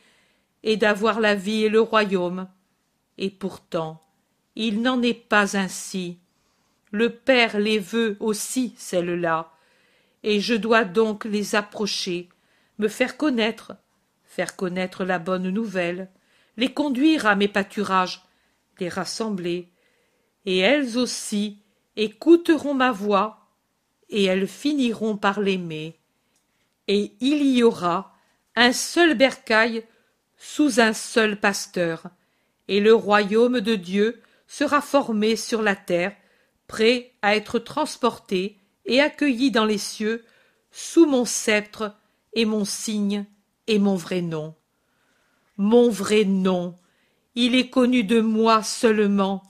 et 0.62 0.76
d'avoir 0.76 1.20
la 1.20 1.34
vie 1.34 1.64
et 1.64 1.68
le 1.68 1.80
royaume. 1.80 2.48
Et 3.18 3.30
pourtant 3.30 4.02
il 4.54 4.82
n'en 4.82 5.00
est 5.00 5.14
pas 5.14 5.56
ainsi. 5.56 6.18
Le 6.90 7.08
père 7.08 7.58
les 7.58 7.78
veut 7.78 8.16
aussi 8.20 8.74
celles-là 8.76 9.52
et 10.22 10.40
je 10.40 10.54
dois 10.54 10.84
donc 10.84 11.24
les 11.24 11.54
approcher 11.54 12.28
me 12.78 12.88
faire 12.88 13.16
connaître 13.16 13.72
faire 14.24 14.56
connaître 14.56 15.04
la 15.04 15.18
bonne 15.18 15.50
nouvelle 15.50 16.10
les 16.56 16.72
conduire 16.72 17.26
à 17.26 17.34
mes 17.34 17.48
pâturages 17.48 18.22
les 18.78 18.88
rassemblées, 18.88 19.68
et 20.46 20.58
elles 20.58 20.98
aussi 20.98 21.58
écouteront 21.96 22.74
ma 22.74 22.92
voix, 22.92 23.48
et 24.08 24.24
elles 24.24 24.48
finiront 24.48 25.16
par 25.16 25.40
l'aimer. 25.40 25.98
Et 26.88 27.12
il 27.20 27.46
y 27.46 27.62
aura 27.62 28.14
un 28.56 28.72
seul 28.72 29.14
bercail 29.14 29.84
sous 30.36 30.80
un 30.80 30.92
seul 30.92 31.38
pasteur, 31.38 32.04
et 32.68 32.80
le 32.80 32.94
royaume 32.94 33.60
de 33.60 33.74
Dieu 33.74 34.20
sera 34.46 34.80
formé 34.80 35.36
sur 35.36 35.62
la 35.62 35.76
terre, 35.76 36.14
prêt 36.66 37.12
à 37.22 37.36
être 37.36 37.58
transporté 37.58 38.58
et 38.84 39.00
accueilli 39.00 39.50
dans 39.50 39.64
les 39.64 39.78
cieux 39.78 40.24
sous 40.70 41.06
mon 41.06 41.24
sceptre 41.24 41.94
et 42.34 42.44
mon 42.44 42.64
signe 42.64 43.26
et 43.66 43.78
mon 43.78 43.94
vrai 43.94 44.22
nom. 44.22 44.54
Mon 45.56 45.90
vrai 45.90 46.24
nom, 46.24 46.74
il 47.34 47.54
est 47.54 47.70
connu 47.70 48.04
de 48.04 48.20
moi 48.20 48.62
seulement, 48.62 49.42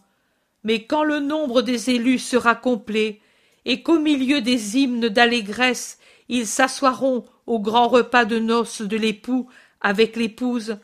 mais 0.64 0.84
quand 0.84 1.04
le 1.04 1.20
nombre 1.20 1.62
des 1.62 1.90
élus 1.90 2.18
sera 2.18 2.54
complet, 2.54 3.20
et 3.64 3.82
qu'au 3.82 3.98
milieu 3.98 4.40
des 4.40 4.78
hymnes 4.78 5.08
d'allégresse 5.08 5.98
ils 6.28 6.46
s'assoiront 6.46 7.24
au 7.46 7.60
grand 7.60 7.88
repas 7.88 8.24
de 8.24 8.38
noces 8.38 8.82
de 8.82 8.96
l'époux 8.96 9.48
avec 9.80 10.16
l'épouse, 10.16 10.78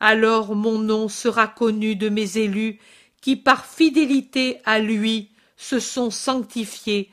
alors 0.00 0.54
mon 0.54 0.78
nom 0.78 1.08
sera 1.08 1.46
connu 1.48 1.96
de 1.96 2.08
mes 2.08 2.38
élus 2.38 2.78
qui 3.20 3.36
par 3.36 3.66
fidélité 3.66 4.58
à 4.64 4.78
lui 4.78 5.30
se 5.56 5.80
sont 5.80 6.10
sanctifiés, 6.10 7.10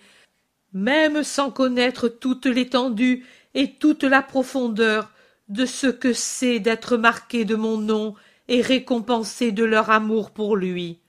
même 0.73 1.23
sans 1.23 1.49
connaître 1.49 2.07
toute 2.09 2.45
l'étendue 2.45 3.25
et 3.53 3.75
toute 3.75 4.03
la 4.03 4.21
profondeur 4.21 5.09
de 5.47 5.65
ce 5.65 5.87
que 5.87 6.13
c'est 6.13 6.59
d'être 6.59 6.97
marqué 6.97 7.45
de 7.45 7.55
mon 7.55 7.77
nom 7.77 8.15
et 8.47 8.61
récompensé 8.61 9.51
de 9.51 9.63
leur 9.63 9.89
amour 9.89 10.31
pour 10.31 10.55
lui, 10.55 10.99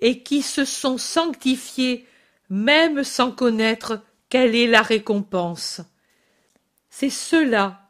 et 0.00 0.22
qui 0.22 0.42
se 0.42 0.64
sont 0.64 0.98
sanctifiés 0.98 2.06
même 2.48 3.02
sans 3.04 3.32
connaître 3.32 4.02
quelle 4.28 4.54
est 4.54 4.66
la 4.66 4.82
récompense. 4.82 5.80
C'est 6.90 7.10
cela 7.10 7.82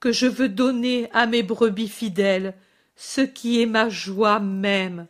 que 0.00 0.12
je 0.12 0.26
veux 0.26 0.48
donner 0.48 1.08
à 1.12 1.26
mes 1.26 1.42
brebis 1.42 1.88
fidèles, 1.88 2.54
ce 2.96 3.20
qui 3.20 3.60
est 3.60 3.66
ma 3.66 3.88
joie 3.88 4.40
même. 4.40 5.06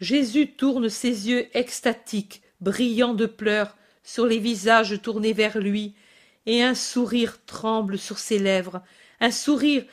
Jésus 0.00 0.52
tourne 0.52 0.88
ses 0.88 1.30
yeux 1.30 1.46
extatiques, 1.56 2.42
brillants 2.60 3.14
de 3.14 3.26
pleurs, 3.26 3.76
sur 4.04 4.26
les 4.26 4.38
visages 4.38 5.00
tournés 5.00 5.32
vers 5.32 5.58
lui, 5.58 5.94
et 6.46 6.62
un 6.62 6.74
sourire 6.74 7.38
tremble 7.46 7.98
sur 7.98 8.18
ses 8.18 8.38
lèvres, 8.38 8.82
un 9.20 9.30
sourire 9.30 9.84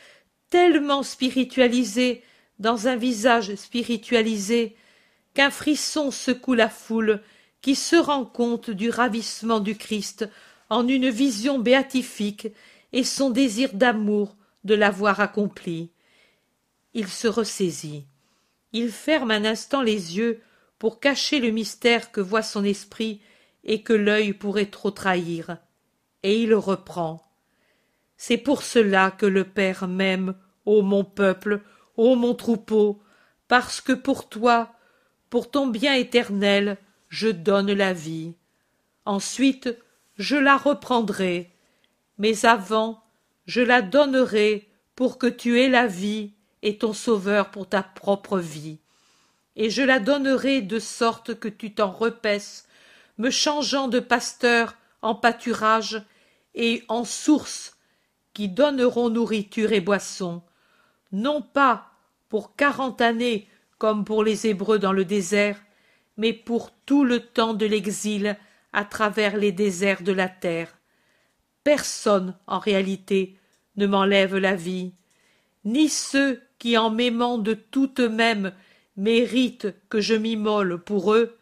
tellement 0.50 1.04
spiritualisé 1.04 2.24
dans 2.58 2.88
un 2.88 2.96
visage 2.96 3.54
spiritualisé 3.56 4.76
qu'un 5.34 5.52
frisson 5.52 6.12
secoue 6.12 6.54
la 6.54 6.70
foule 6.70 7.22
qui 7.62 7.76
se 7.76 7.96
rend 7.96 8.26
compte 8.26 8.70
du 8.70 8.90
ravissement 8.90 9.60
du 9.60 9.76
Christ 9.76 10.30
en 10.70 10.88
une 10.88 11.10
vision 11.10 11.60
béatifique 11.60 12.48
et 12.94 13.04
son 13.04 13.30
désir 13.30 13.74
d'amour 13.74 14.36
de 14.64 14.76
l'avoir 14.76 15.20
accompli. 15.20 15.92
Il 16.94 17.08
se 17.08 17.28
ressaisit. 17.28 18.06
Il 18.72 18.92
ferme 18.92 19.32
un 19.32 19.46
instant 19.46 19.82
les 19.82 20.18
yeux 20.18 20.42
pour 20.78 21.00
cacher 21.00 21.40
le 21.40 21.52
mystère 21.52 22.12
que 22.12 22.22
voit 22.22 22.42
son 22.42 22.64
esprit 22.64 23.22
et 23.64 23.82
que 23.82 23.94
l'œil 23.94 24.34
pourrait 24.34 24.68
trop 24.68 24.92
trahir. 24.92 25.58
Et 26.24 26.42
il 26.42 26.54
reprend. 26.54 27.26
C'est 28.18 28.38
pour 28.38 28.64
cela 28.64 29.12
que 29.12 29.26
le 29.26 29.44
Père 29.44 29.88
m'aime, 29.88 30.36
ô 30.66 30.82
mon 30.82 31.04
peuple, 31.04 31.62
ô 31.98 32.16
mon 32.16 32.36
troupeau, 32.36 33.02
parce 33.48 33.82
que 33.82 33.94
pour 33.94 34.30
toi, 34.30 34.74
pour 35.30 35.52
ton 35.52 35.68
bien 35.68 35.94
éternel, 35.94 36.78
je 37.10 37.28
donne 37.28 37.72
la 37.72 37.94
vie. 37.94 38.34
Ensuite, 39.06 39.70
je 40.18 40.36
la 40.36 40.58
reprendrai, 40.58 41.50
mais 42.18 42.46
avant, 42.46 43.04
je 43.46 43.62
la 43.62 43.82
donnerai 43.82 44.68
pour 44.96 45.18
que 45.18 45.28
tu 45.28 45.60
aies 45.60 45.70
la 45.70 45.88
vie 45.88 46.32
et 46.62 46.78
ton 46.78 46.94
sauveur 46.94 47.52
pour 47.52 47.68
ta 47.68 47.84
propre 47.84 48.40
vie. 48.40 48.78
Et 49.56 49.70
je 49.70 49.82
la 49.82 50.00
donnerai 50.00 50.62
de 50.62 50.80
sorte 50.80 51.40
que 51.40 51.48
tu 51.48 51.74
t'en 51.74 51.92
repaisses, 51.92 52.68
me 53.18 53.30
changeant 53.30 53.88
de 53.88 54.00
pasteur 54.00 54.76
en 55.02 55.16
pâturage 55.16 56.04
et 56.56 56.84
en 56.88 57.06
source 57.06 57.78
qui 58.34 58.48
donneront 58.48 59.10
nourriture 59.10 59.72
et 59.72 59.82
boisson, 59.82 60.42
non 61.12 61.42
pas 61.42 61.92
pour 62.30 62.56
quarante 62.56 63.02
années 63.02 63.49
comme 63.80 64.06
pour 64.06 64.24
les 64.24 64.46
Hébreux 64.46 64.78
dans 64.78 64.92
le 64.92 65.06
désert, 65.06 65.60
mais 66.18 66.34
pour 66.34 66.72
tout 66.86 67.04
le 67.06 67.22
temps 67.22 67.54
de 67.56 67.66
l'exil 67.66 68.38
à 68.74 68.86
travers 68.86 69.38
les 69.38 69.52
déserts 69.52 70.04
de 70.04 70.12
la 70.12 70.30
terre. 70.30 70.78
Personne, 71.64 72.36
en 72.46 72.60
réalité, 72.60 73.38
ne 73.78 73.88
m'enlève 73.88 74.38
la 74.38 74.56
vie, 74.56 74.92
ni 75.66 75.90
ceux 75.90 76.42
qui, 76.60 76.78
en 76.78 76.90
m'aimant 76.90 77.38
de 77.38 77.54
toute 77.54 78.02
même, 78.02 78.52
méritent 78.98 79.74
que 79.88 80.02
je 80.02 80.14
m'immole 80.14 80.84
pour 80.84 81.14
eux, 81.14 81.38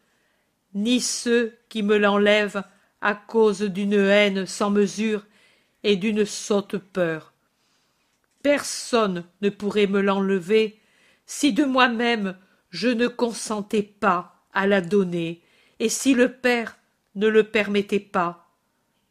ni 0.76 1.02
ceux 1.02 1.58
qui 1.70 1.82
me 1.82 1.98
l'enlèvent 1.98 2.64
à 3.02 3.16
cause 3.16 3.62
d'une 3.62 3.94
haine 3.94 4.46
sans 4.46 4.70
mesure 4.70 5.26
et 5.84 5.96
d'une 5.96 6.26
sotte 6.26 6.78
peur. 6.78 7.34
Personne 8.44 9.26
ne 9.42 9.50
pourrait 9.50 9.88
me 9.88 10.02
l'enlever 10.02 10.80
si 11.28 11.54
de 11.54 11.66
moi-même 11.66 12.36
je 12.72 12.88
ne 12.88 13.08
consentais 13.08 13.84
pas 13.84 14.44
à 14.54 14.66
la 14.66 14.82
donner, 14.82 15.44
et 15.80 15.90
si 15.90 16.16
le 16.16 16.32
père 16.32 16.78
ne 17.16 17.28
le 17.28 17.44
permettait 17.44 18.00
pas, 18.00 18.50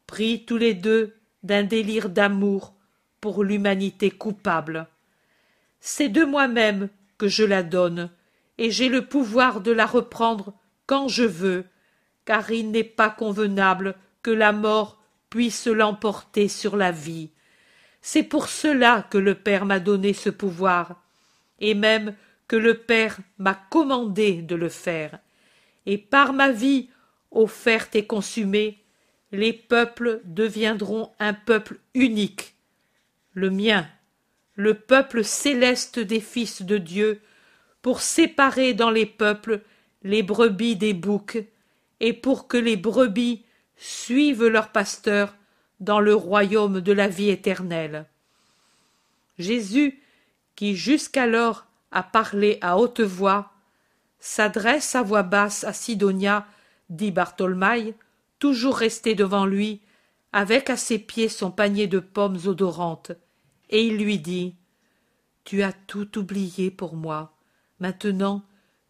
pris 0.07 0.45
tous 0.45 0.57
les 0.57 0.75
deux 0.75 1.15
d'un 1.43 1.63
délire 1.63 2.09
d'amour 2.09 2.75
pour 3.21 3.45
l'humanité 3.45 4.11
coupable. 4.11 4.89
C'est 5.81 6.09
de 6.09 6.25
moi-même 6.25 6.89
que 7.19 7.29
je 7.29 7.45
la 7.45 7.63
donne, 7.63 8.11
et 8.59 8.71
j'ai 8.71 8.89
le 8.89 9.07
pouvoir 9.07 9.61
de 9.61 9.71
la 9.71 9.87
reprendre 9.87 10.55
quand 10.87 11.09
je 11.09 11.25
veux, 11.25 11.65
car 12.25 12.51
il 12.51 12.71
n'est 12.71 12.85
pas 12.85 13.11
convenable 13.11 13.95
que 14.23 14.31
la 14.31 14.53
mort 14.53 15.01
puisse 15.31 15.67
l'emporter 15.67 16.49
sur 16.49 16.77
la 16.77 16.91
vie. 16.91 17.31
C'est 18.01 18.23
pour 18.23 18.49
cela 18.49 19.07
que 19.11 19.19
le 19.19 19.35
Père 19.35 19.65
m'a 19.67 19.81
donné 19.81 20.13
ce 20.13 20.31
pouvoir, 20.31 21.03
et 21.61 21.75
même 21.75 22.15
que 22.49 22.57
le 22.57 22.75
Père 22.75 23.19
m'a 23.39 23.55
commandé 23.55 24.43
de 24.43 24.55
le 24.55 24.69
faire 24.69 25.19
et 25.87 25.99
par 25.99 26.33
ma 26.33 26.51
vie 26.51 26.91
offerte 27.31 27.95
et 27.95 28.07
consumée, 28.07 28.83
les 29.33 29.53
peuples 29.53 30.21
deviendront 30.25 31.11
un 31.19 31.33
peuple 31.33 31.79
unique, 31.95 32.55
le 33.33 33.51
mien, 33.51 33.87
le 34.55 34.75
peuple 34.75 35.25
céleste 35.25 35.99
des 35.99 36.21
fils 36.21 36.63
de 36.63 36.79
Dieu, 36.79 37.21
pour 37.83 38.01
séparer 38.01 38.75
dans 38.75 38.91
les 38.91 39.07
peuples 39.07 39.61
les 40.03 40.23
brebis 40.23 40.77
des 40.77 40.95
boucs, 40.95 41.39
et 42.01 42.13
pour 42.13 42.49
que 42.49 42.57
les 42.57 42.77
brebis 42.77 43.45
suivent 43.77 44.47
leur 44.47 44.73
pasteur 44.73 45.35
dans 45.81 46.01
le 46.01 46.15
royaume 46.15 46.81
de 46.81 46.93
la 46.93 47.09
vie 47.09 47.31
éternelle. 47.31 48.07
Jésus, 49.39 50.01
qui 50.57 50.75
jusqu'alors 50.75 51.67
a 51.93 52.03
parlé 52.03 52.59
à 52.63 52.79
haute 52.79 53.01
voix, 53.01 53.53
s'adresse 54.19 54.95
à 54.95 55.03
voix 55.03 55.23
basse 55.23 55.65
à 55.65 55.73
Sidonia, 55.73 56.47
dit 56.91 57.13
Bartholmaï, 57.13 57.95
toujours 58.39 58.77
resté 58.77 59.15
devant 59.15 59.47
lui, 59.47 59.81
avec 60.33 60.69
à 60.71 60.77
ses 60.77 60.99
pieds 60.99 61.29
son 61.29 61.51
panier 61.51 61.87
de 61.87 61.99
pommes 61.99 62.39
odorantes, 62.47 63.13
et 63.71 63.87
il 63.87 63.99
lui 63.99 64.19
dit 64.19 64.57
Tu 65.45 65.63
as 65.63 65.73
tout 65.73 66.19
oublié 66.19 66.71
pour 66.71 66.97
moi. 66.97 67.33
Maintenant, 67.79 68.43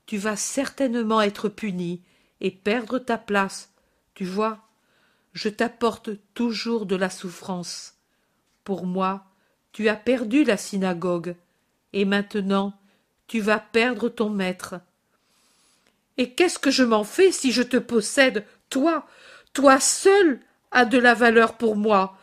tu 0.07 0.17
vas 0.17 0.37
certainement 0.37 1.21
être 1.21 1.49
puni 1.49 2.03
et 2.41 2.51
perdre 2.51 2.99
ta 2.99 3.19
place. 3.19 3.73
Tu 4.15 4.25
vois, 4.25 4.59
je 5.33 5.49
t'apporte 5.49 6.11
toujours 6.35 6.87
de 6.87 6.97
la 6.97 7.11
souffrance. 7.11 7.95
Pour 8.65 8.87
moi, 8.87 9.27
tu 9.73 9.89
as 9.89 9.97
perdu 9.97 10.45
la 10.45 10.57
synagogue, 10.57 11.37
et 11.93 12.05
maintenant 12.05 12.73
tu 13.27 13.41
vas 13.41 13.59
perdre 13.59 14.09
ton 14.09 14.31
maître. 14.31 14.77
Et 16.17 16.31
qu'est-ce 16.31 16.59
que 16.59 16.71
je 16.71 16.85
m'en 16.85 17.05
fais 17.05 17.33
si 17.33 17.53
je 17.53 17.63
te 17.63 17.77
possède, 17.77 18.45
toi, 18.71 19.07
toi 19.53 19.81
seul 19.81 20.41
as 20.71 20.85
de 20.85 20.99
la 20.99 21.15
valeur 21.15 21.57
pour 21.57 21.77
moi, 21.77 22.19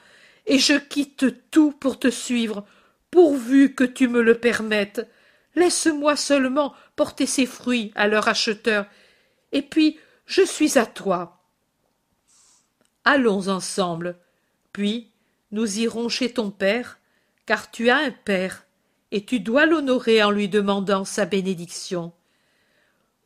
et 0.45 0.59
je 0.59 0.73
quitte 0.73 1.49
tout 1.51 1.71
pour 1.71 1.99
te 1.99 2.09
suivre, 2.09 2.65
pourvu 3.11 3.73
que 3.73 3.83
tu 3.83 4.07
me 4.07 4.21
le 4.21 4.37
permettes. 4.37 5.07
Laisse-moi 5.55 6.15
seulement 6.15 6.73
porter 6.95 7.25
ces 7.25 7.45
fruits 7.45 7.91
à 7.95 8.07
leur 8.07 8.27
acheteur, 8.27 8.85
et 9.51 9.61
puis 9.61 9.99
je 10.25 10.41
suis 10.41 10.77
à 10.77 10.85
toi. 10.85 11.39
Allons 13.05 13.49
ensemble, 13.49 14.17
puis 14.71 15.11
nous 15.51 15.79
irons 15.79 16.09
chez 16.09 16.33
ton 16.33 16.49
père, 16.49 16.99
car 17.45 17.69
tu 17.69 17.89
as 17.89 17.97
un 17.97 18.11
père, 18.11 18.65
et 19.13 19.23
tu 19.23 19.39
dois 19.39 19.67
l'honorer 19.67 20.23
en 20.23 20.31
lui 20.31 20.49
demandant 20.49 21.05
sa 21.05 21.25
bénédiction. 21.25 22.11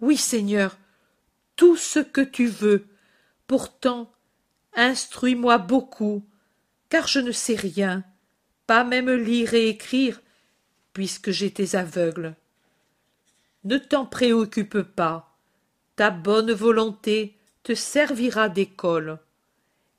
Oui, 0.02 0.18
Seigneur, 0.18 0.78
tout 1.56 1.78
ce 1.78 2.00
que 2.00 2.20
tu 2.20 2.48
veux. 2.48 2.86
Pourtant, 3.48 4.12
instruis-moi 4.74 5.58
beaucoup, 5.60 6.26
car 6.90 7.08
je 7.08 7.22
ne 7.22 7.32
sais 7.32 7.56
rien, 7.56 8.04
pas 8.68 8.84
même 8.84 9.10
lire 9.10 9.54
et 9.54 9.70
écrire, 9.70 10.22
puisque 10.92 11.32
j'étais 11.32 11.78
aveugle. 11.78 12.36
Ne 13.64 13.78
t'en 13.78 14.06
préoccupe 14.06 14.82
pas, 14.82 15.38
ta 15.96 16.10
bonne 16.10 16.52
volonté 16.52 17.38
te 17.64 17.74
servira 17.74 18.50
d'école. 18.50 19.20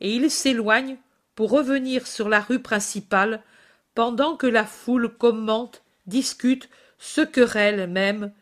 Et 0.01 0.14
il 0.14 0.30
s'éloigne 0.30 0.99
pour 1.34 1.51
revenir 1.51 2.07
sur 2.07 2.28
la 2.28 2.41
rue 2.41 2.61
principale 2.61 3.43
pendant 3.99 4.36
que 4.36 4.46
la 4.46 4.64
foule 4.64 5.09
commente, 5.09 5.82
discute, 6.07 6.68
se 7.01 7.20
querelle 7.20 7.90
même, 7.90 8.32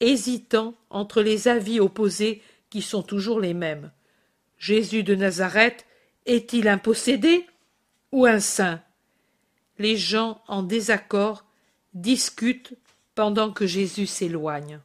hésitant 0.00 0.72
entre 0.88 1.20
les 1.20 1.46
avis 1.46 1.78
opposés 1.78 2.40
qui 2.70 2.80
sont 2.80 3.02
toujours 3.02 3.38
les 3.38 3.52
mêmes. 3.52 3.92
Jésus 4.56 5.02
de 5.02 5.14
Nazareth 5.14 5.84
est-il 6.24 6.68
un 6.68 6.78
possédé 6.78 7.44
ou 8.12 8.24
un 8.24 8.40
saint? 8.40 8.80
Les 9.78 9.98
gens 9.98 10.42
en 10.48 10.62
désaccord 10.62 11.44
discutent 11.92 12.72
pendant 13.14 13.52
que 13.52 13.66
Jésus 13.66 14.06
s'éloigne. 14.06 14.80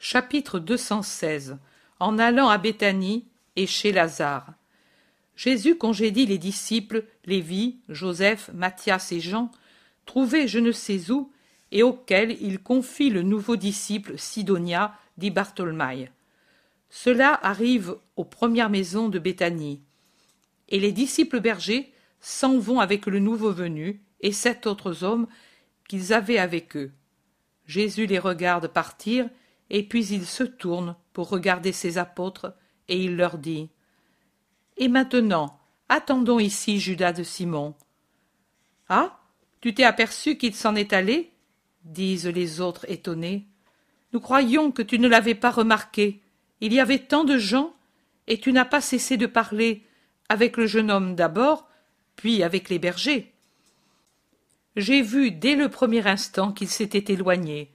Chapitre 0.00 0.58
216 0.58 1.58
En 2.00 2.18
allant 2.18 2.48
à 2.48 2.58
Béthanie 2.58 3.24
et 3.54 3.68
chez 3.68 3.92
Lazare. 3.92 4.52
Jésus 5.36 5.76
congédie 5.76 6.26
les 6.26 6.38
disciples 6.38 7.04
Lévi, 7.24 7.78
Joseph, 7.88 8.50
Matthias 8.54 9.12
et 9.12 9.20
Jean, 9.20 9.50
trouvés 10.06 10.48
je 10.48 10.58
ne 10.58 10.72
sais 10.72 11.10
où, 11.10 11.32
et 11.72 11.82
auxquels 11.82 12.36
il 12.40 12.60
confie 12.60 13.10
le 13.10 13.22
nouveau 13.22 13.56
disciple 13.56 14.16
Sidonia, 14.16 14.96
dit 15.18 15.30
Bartholmaï. 15.30 16.10
Cela 16.88 17.38
arrive 17.42 17.96
aux 18.16 18.24
premières 18.24 18.70
maisons 18.70 19.08
de 19.08 19.18
Béthanie. 19.18 19.80
Et 20.68 20.78
les 20.78 20.92
disciples 20.92 21.40
bergers 21.40 21.92
s'en 22.20 22.58
vont 22.58 22.78
avec 22.78 23.06
le 23.06 23.18
nouveau 23.18 23.50
venu 23.50 24.00
et 24.20 24.32
sept 24.32 24.66
autres 24.66 25.02
hommes 25.02 25.26
qu'ils 25.88 26.12
avaient 26.12 26.38
avec 26.38 26.76
eux. 26.76 26.92
Jésus 27.66 28.06
les 28.06 28.18
regarde 28.18 28.68
partir, 28.68 29.28
et 29.70 29.82
puis 29.82 30.06
il 30.06 30.26
se 30.26 30.44
tourne 30.44 30.96
pour 31.12 31.28
regarder 31.28 31.72
ses 31.72 31.98
apôtres, 31.98 32.54
et 32.88 33.02
il 33.02 33.16
leur 33.16 33.38
dit 33.38 33.68
Et 34.76 34.88
maintenant, 34.88 35.60
attendons 35.88 36.38
ici 36.38 36.80
Judas 36.80 37.12
de 37.12 37.22
Simon. 37.22 37.74
Ah 38.88 39.20
tu 39.60 39.72
t'es 39.72 39.84
aperçu 39.84 40.36
qu'il 40.36 40.54
s'en 40.54 40.74
est 40.74 40.92
allé? 40.92 41.32
disent 41.84 42.26
les 42.26 42.60
autres 42.60 42.84
étonnés. 42.90 43.46
Nous 44.12 44.20
croyions 44.20 44.70
que 44.70 44.82
tu 44.82 44.98
ne 44.98 45.08
l'avais 45.08 45.34
pas 45.34 45.50
remarqué. 45.50 46.20
Il 46.60 46.74
y 46.74 46.80
avait 46.80 46.98
tant 46.98 47.24
de 47.24 47.38
gens, 47.38 47.74
et 48.26 48.38
tu 48.38 48.52
n'as 48.52 48.66
pas 48.66 48.82
cessé 48.82 49.16
de 49.16 49.24
parler, 49.24 49.82
avec 50.28 50.58
le 50.58 50.66
jeune 50.66 50.90
homme 50.90 51.14
d'abord, 51.14 51.66
puis 52.14 52.42
avec 52.42 52.68
les 52.68 52.78
bergers. 52.78 53.32
J'ai 54.76 55.00
vu 55.00 55.30
dès 55.30 55.56
le 55.56 55.70
premier 55.70 56.06
instant 56.06 56.52
qu'il 56.52 56.68
s'était 56.68 57.12
éloigné. 57.12 57.72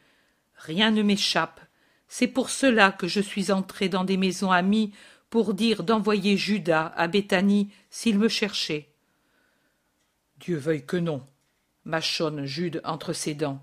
Rien 0.57 0.91
ne 0.91 1.01
m'échappe. 1.01 1.59
C'est 2.07 2.27
pour 2.27 2.51
cela 2.51 2.91
que 2.91 3.07
je 3.07 3.19
suis 3.19 3.51
entré 3.51 3.89
dans 3.89 4.03
des 4.03 4.17
maisons 4.17 4.51
amies 4.51 4.93
pour 5.29 5.53
dire 5.53 5.83
d'envoyer 5.83 6.37
Judas 6.37 6.93
à 6.95 7.07
Béthanie 7.07 7.71
s'il 7.89 8.17
me 8.17 8.27
cherchait. 8.27 8.89
Dieu 10.39 10.57
veuille 10.57 10.85
que 10.85 10.97
non, 10.97 11.25
mâchonne 11.85 12.45
Jude 12.45 12.81
entre 12.83 13.13
ses 13.13 13.33
dents. 13.33 13.61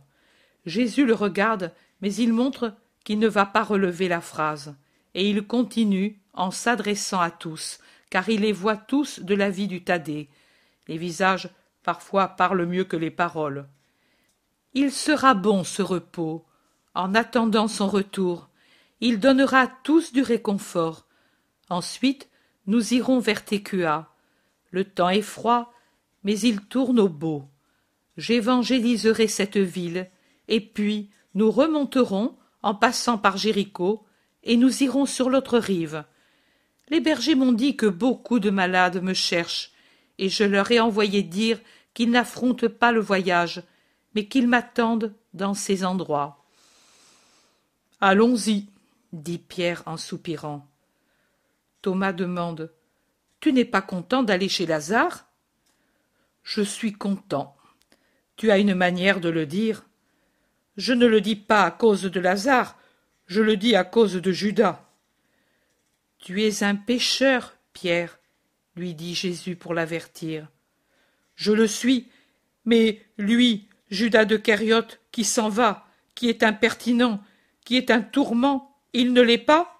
Jésus 0.64 1.06
le 1.06 1.14
regarde, 1.14 1.72
mais 2.00 2.14
il 2.14 2.32
montre 2.32 2.74
qu'il 3.04 3.18
ne 3.18 3.28
va 3.28 3.46
pas 3.46 3.64
relever 3.64 4.08
la 4.08 4.20
phrase 4.20 4.76
et 5.16 5.30
il 5.30 5.46
continue 5.46 6.20
en 6.34 6.50
s'adressant 6.50 7.20
à 7.20 7.30
tous, 7.30 7.80
car 8.10 8.28
il 8.28 8.42
les 8.42 8.52
voit 8.52 8.76
tous 8.76 9.20
de 9.20 9.34
la 9.34 9.48
vie 9.48 9.66
du 9.66 9.82
Thaddée. 9.82 10.28
Les 10.88 10.98
visages 10.98 11.48
parfois 11.82 12.28
parlent 12.28 12.66
mieux 12.66 12.84
que 12.84 12.98
les 12.98 13.10
paroles. 13.10 13.66
Il 14.74 14.92
sera 14.92 15.32
bon 15.32 15.64
ce 15.64 15.80
repos. 15.80 16.44
En 16.94 17.14
attendant 17.14 17.66
son 17.66 17.88
retour, 17.88 18.50
il 19.00 19.20
donnera 19.20 19.60
à 19.60 19.66
tous 19.68 20.12
du 20.12 20.20
réconfort. 20.20 21.05
Ensuite, 21.68 22.28
nous 22.66 22.94
irons 22.94 23.18
vers 23.18 23.44
Técua. 23.44 24.12
Le 24.70 24.84
temps 24.84 25.08
est 25.08 25.22
froid, 25.22 25.72
mais 26.24 26.38
il 26.38 26.60
tourne 26.60 27.00
au 27.00 27.08
beau. 27.08 27.44
J'évangéliserai 28.16 29.28
cette 29.28 29.56
ville, 29.56 30.10
et 30.48 30.60
puis 30.60 31.10
nous 31.34 31.50
remonterons, 31.50 32.36
en 32.62 32.74
passant 32.74 33.18
par 33.18 33.36
Jéricho, 33.36 34.04
et 34.42 34.56
nous 34.56 34.82
irons 34.82 35.06
sur 35.06 35.28
l'autre 35.28 35.58
rive. 35.58 36.04
Les 36.88 37.00
bergers 37.00 37.34
m'ont 37.34 37.52
dit 37.52 37.76
que 37.76 37.86
beaucoup 37.86 38.38
de 38.38 38.50
malades 38.50 39.02
me 39.02 39.12
cherchent, 39.12 39.72
et 40.18 40.28
je 40.28 40.44
leur 40.44 40.70
ai 40.70 40.80
envoyé 40.80 41.22
dire 41.22 41.60
qu'ils 41.94 42.10
n'affrontent 42.10 42.68
pas 42.68 42.92
le 42.92 43.00
voyage, 43.00 43.62
mais 44.14 44.26
qu'ils 44.26 44.48
m'attendent 44.48 45.14
dans 45.34 45.54
ces 45.54 45.84
endroits. 45.84 46.44
Allons-y, 48.00 48.66
dit 49.12 49.38
Pierre 49.38 49.82
en 49.86 49.96
soupirant. 49.96 50.66
Thomas 51.86 52.12
demande. 52.12 52.72
Tu 53.38 53.52
n'es 53.52 53.64
pas 53.64 53.80
content 53.80 54.24
d'aller 54.24 54.48
chez 54.48 54.66
Lazare? 54.66 55.28
Je 56.42 56.62
suis 56.62 56.92
content. 56.92 57.56
Tu 58.34 58.50
as 58.50 58.58
une 58.58 58.74
manière 58.74 59.20
de 59.20 59.28
le 59.28 59.46
dire. 59.46 59.86
Je 60.76 60.92
ne 60.94 61.06
le 61.06 61.20
dis 61.20 61.36
pas 61.36 61.62
à 61.62 61.70
cause 61.70 62.02
de 62.02 62.18
Lazare, 62.18 62.76
je 63.28 63.40
le 63.40 63.56
dis 63.56 63.76
à 63.76 63.84
cause 63.84 64.14
de 64.14 64.32
Judas. 64.32 64.84
Tu 66.18 66.42
es 66.42 66.64
un 66.64 66.74
pécheur, 66.74 67.56
Pierre, 67.72 68.18
lui 68.74 68.94
dit 68.94 69.14
Jésus 69.14 69.54
pour 69.54 69.72
l'avertir. 69.72 70.48
Je 71.36 71.52
le 71.52 71.68
suis, 71.68 72.10
mais 72.64 73.00
lui, 73.16 73.68
Judas 73.90 74.24
de 74.24 74.36
Kériote, 74.36 74.98
qui 75.12 75.22
s'en 75.22 75.48
va, 75.48 75.86
qui 76.16 76.28
est 76.30 76.42
impertinent, 76.42 77.22
qui 77.64 77.76
est 77.76 77.92
un 77.92 78.00
tourment, 78.00 78.76
il 78.92 79.12
ne 79.12 79.22
l'est 79.22 79.38
pas? 79.38 79.75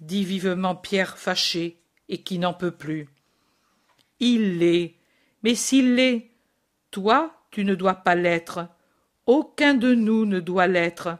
Dit 0.00 0.24
vivement 0.24 0.74
Pierre 0.74 1.18
fâché 1.18 1.80
et 2.08 2.22
qui 2.22 2.38
n'en 2.38 2.54
peut 2.54 2.70
plus. 2.70 3.08
Il 4.18 4.58
l'est, 4.58 4.96
mais 5.42 5.54
s'il 5.54 5.94
l'est, 5.94 6.30
toi, 6.90 7.34
tu 7.50 7.64
ne 7.64 7.74
dois 7.74 7.94
pas 7.94 8.14
l'être. 8.14 8.68
Aucun 9.26 9.74
de 9.74 9.94
nous 9.94 10.26
ne 10.26 10.40
doit 10.40 10.66
l'être. 10.66 11.18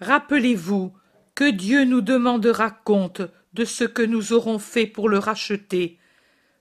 Rappelez-vous 0.00 0.92
que 1.34 1.48
Dieu 1.50 1.84
nous 1.84 2.00
demandera 2.00 2.70
compte 2.70 3.22
de 3.52 3.64
ce 3.64 3.84
que 3.84 4.02
nous 4.02 4.32
aurons 4.32 4.58
fait 4.58 4.86
pour 4.86 5.08
le 5.08 5.18
racheter. 5.18 5.98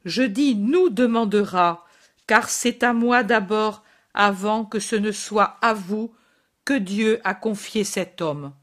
Je 0.06 0.24
dis 0.24 0.56
nous 0.56 0.90
demandera, 0.90 1.86
car 2.28 2.50
c'est 2.50 2.84
à 2.84 2.94
moi 2.94 3.24
d'abord, 3.24 3.84
avant 4.14 4.66
que 4.66 4.80
ce 4.80 4.96
ne 4.96 5.12
soit 5.12 5.58
à 5.62 5.74
vous, 5.74 6.14
que 6.66 6.74
Dieu 6.74 7.20
a 7.24 7.34
confié 7.34 7.84
cet 7.84 8.22
homme. 8.22 8.54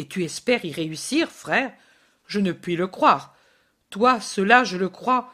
Et 0.00 0.08
tu 0.08 0.24
espères 0.24 0.64
y 0.64 0.72
réussir, 0.72 1.30
frère? 1.30 1.74
Je 2.26 2.40
ne 2.40 2.52
puis 2.52 2.74
le 2.74 2.86
croire. 2.86 3.36
Toi, 3.90 4.18
cela, 4.18 4.64
je 4.64 4.78
le 4.78 4.88
crois, 4.88 5.30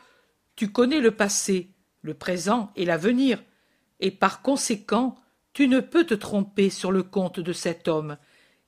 tu 0.57 0.73
connais 0.73 0.99
le 0.99 1.13
passé, 1.13 1.71
le 2.03 2.15
présent 2.15 2.73
et 2.75 2.85
l'avenir, 2.85 3.41
et 4.01 4.11
par 4.11 4.43
conséquent, 4.43 5.15
tu 5.53 5.69
ne 5.69 5.79
peux 5.79 6.03
te 6.03 6.15
tromper 6.15 6.69
sur 6.69 6.91
le 6.91 7.05
compte 7.05 7.39
de 7.39 7.53
cet 7.53 7.87
homme, 7.87 8.17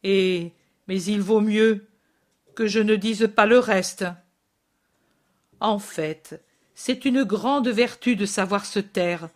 et 0.05 0.53
mais 0.87 1.03
il 1.03 1.21
vaut 1.21 1.41
mieux 1.41 1.89
que 2.55 2.69
je 2.69 2.79
ne 2.79 2.95
dise 2.95 3.29
pas 3.35 3.47
le 3.47 3.59
reste. 3.59 4.05
En 5.59 5.81
fait, 5.81 6.41
c'est 6.77 7.05
une 7.07 7.25
grande 7.25 7.67
vertu 7.67 8.15
de 8.15 8.25
savoir 8.25 8.67
se 8.67 8.79
taire. 8.79 9.31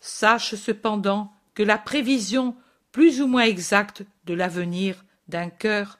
Sache 0.00 0.54
cependant 0.54 1.30
que 1.52 1.62
la 1.62 1.76
prévision 1.76 2.56
plus 2.90 3.20
ou 3.20 3.26
moins 3.26 3.44
exacte 3.44 4.02
de 4.24 4.32
l'avenir 4.32 5.04
d'un 5.30 5.48
cœur 5.48 5.98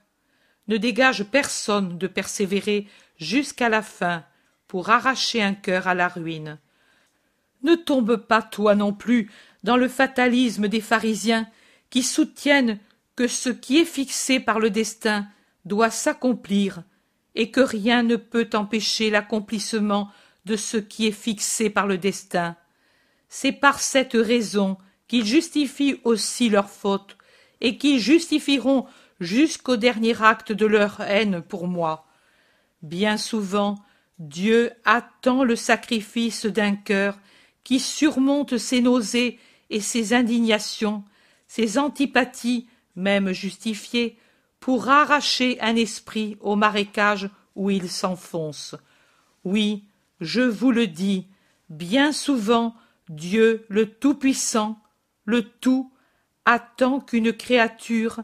ne 0.68 0.76
dégage 0.76 1.24
personne 1.24 1.97
de 1.97 2.07
persévérer 2.07 2.87
jusqu'à 3.16 3.68
la 3.68 3.83
fin 3.83 4.24
pour 4.68 4.91
arracher 4.91 5.43
un 5.43 5.55
cœur 5.55 5.89
à 5.89 5.95
la 5.95 6.09
ruine. 6.09 6.59
Ne 7.62 7.74
tombe 7.74 8.16
pas 8.16 8.43
toi 8.43 8.74
non 8.74 8.93
plus 8.93 9.31
dans 9.64 9.76
le 9.76 9.89
fatalisme 9.89 10.68
des 10.68 10.81
pharisiens 10.81 11.49
qui 11.91 12.03
soutiennent 12.03 12.78
que 13.16 13.26
ce 13.26 13.51
qui 13.51 13.78
est 13.78 13.85
fixé 13.85 14.41
par 14.41 14.61
le 14.61 14.70
destin 14.70 15.26
doit 15.64 15.91
s'accomplir 15.91 16.83
et 17.35 17.51
que 17.51 17.61
rien 17.61 18.03
ne 18.03 18.16
peut 18.16 18.49
empêcher 18.55 19.11
l'accomplissement 19.11 20.11
de 20.45 20.57
ce 20.57 20.76
qui 20.76 21.07
est 21.07 21.12
fixé 21.12 21.68
par 21.68 21.87
le 21.87 21.99
destin. 21.99 22.57
C'est 23.28 23.53
par 23.53 23.81
cette 23.81 24.14
raison 24.14 24.78
qu'ils 25.07 25.26
justifient 25.26 26.01
aussi 26.05 26.49
leur 26.49 26.70
faute 26.70 27.16
et 27.61 27.76
qu'ils 27.76 27.99
justifieront 27.99 28.87
jusqu'au 29.21 29.77
dernier 29.77 30.21
acte 30.23 30.53
de 30.53 30.66
leur 30.66 31.01
haine 31.01 31.43
pour 31.43 31.68
moi. 31.68 32.07
Bien 32.83 33.16
souvent, 33.16 33.77
Dieu 34.18 34.73
attend 34.85 35.45
le 35.45 35.57
sacrifice 35.57 36.47
d'un 36.47 36.75
cœur 36.75 37.18
qui 37.62 37.79
surmonte 37.79 38.59
ses 38.59 38.81
nausées 38.81 39.39
et 39.68 39.81
ses 39.81 40.14
indignations, 40.14 41.05
ses 41.47 41.79
antipathies 41.79 42.66
même 42.97 43.33
justifié, 43.33 44.16
pour 44.61 44.89
arracher 44.89 45.59
un 45.61 45.75
esprit 45.77 46.37
au 46.41 46.55
marécage 46.55 47.31
où 47.57 47.71
il 47.71 47.89
s'enfonce. 47.89 48.77
Oui, 49.45 49.85
je 50.21 50.43
vous 50.43 50.71
le 50.71 50.87
dis, 50.87 51.27
bien 51.71 52.12
souvent 52.12 52.75
Dieu 53.09 53.64
le 53.68 53.87
Tout-Puissant, 53.87 54.79
le 55.25 55.43
Tout, 55.43 55.91
attend 56.45 57.01
qu'une 57.01 57.33
créature, 57.33 58.21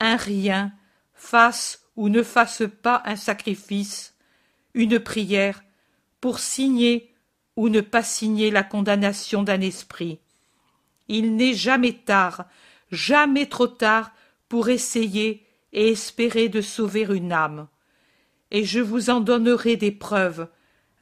un 0.00 0.16
rien, 0.16 0.72
fasse 1.14 1.86
ou 1.96 2.08
ne 2.08 2.22
fasse 2.22 2.62
pas 2.82 3.02
un 3.04 3.16
sacrifice, 3.16 4.14
une 4.74 4.98
prière, 4.98 5.62
pour 6.20 6.38
signer 6.38 7.14
ou 7.56 7.68
ne 7.68 7.80
pas 7.80 8.02
signer 8.02 8.50
la 8.50 8.62
condamnation 8.62 9.42
d'un 9.42 9.60
esprit. 9.60 10.18
Il 11.08 11.36
n'est 11.36 11.54
jamais 11.54 11.92
tard, 11.92 12.44
jamais 12.90 13.46
trop 13.46 13.66
tard 13.66 14.12
pour 14.48 14.68
essayer 14.68 15.46
et 15.72 15.88
espérer 15.90 16.48
de 16.48 16.60
sauver 16.60 17.02
une 17.02 17.32
âme. 17.32 17.68
Et 18.50 18.64
je 18.64 18.80
vous 18.80 19.10
en 19.10 19.20
donnerai 19.20 19.76
des 19.76 19.92
preuves, 19.92 20.48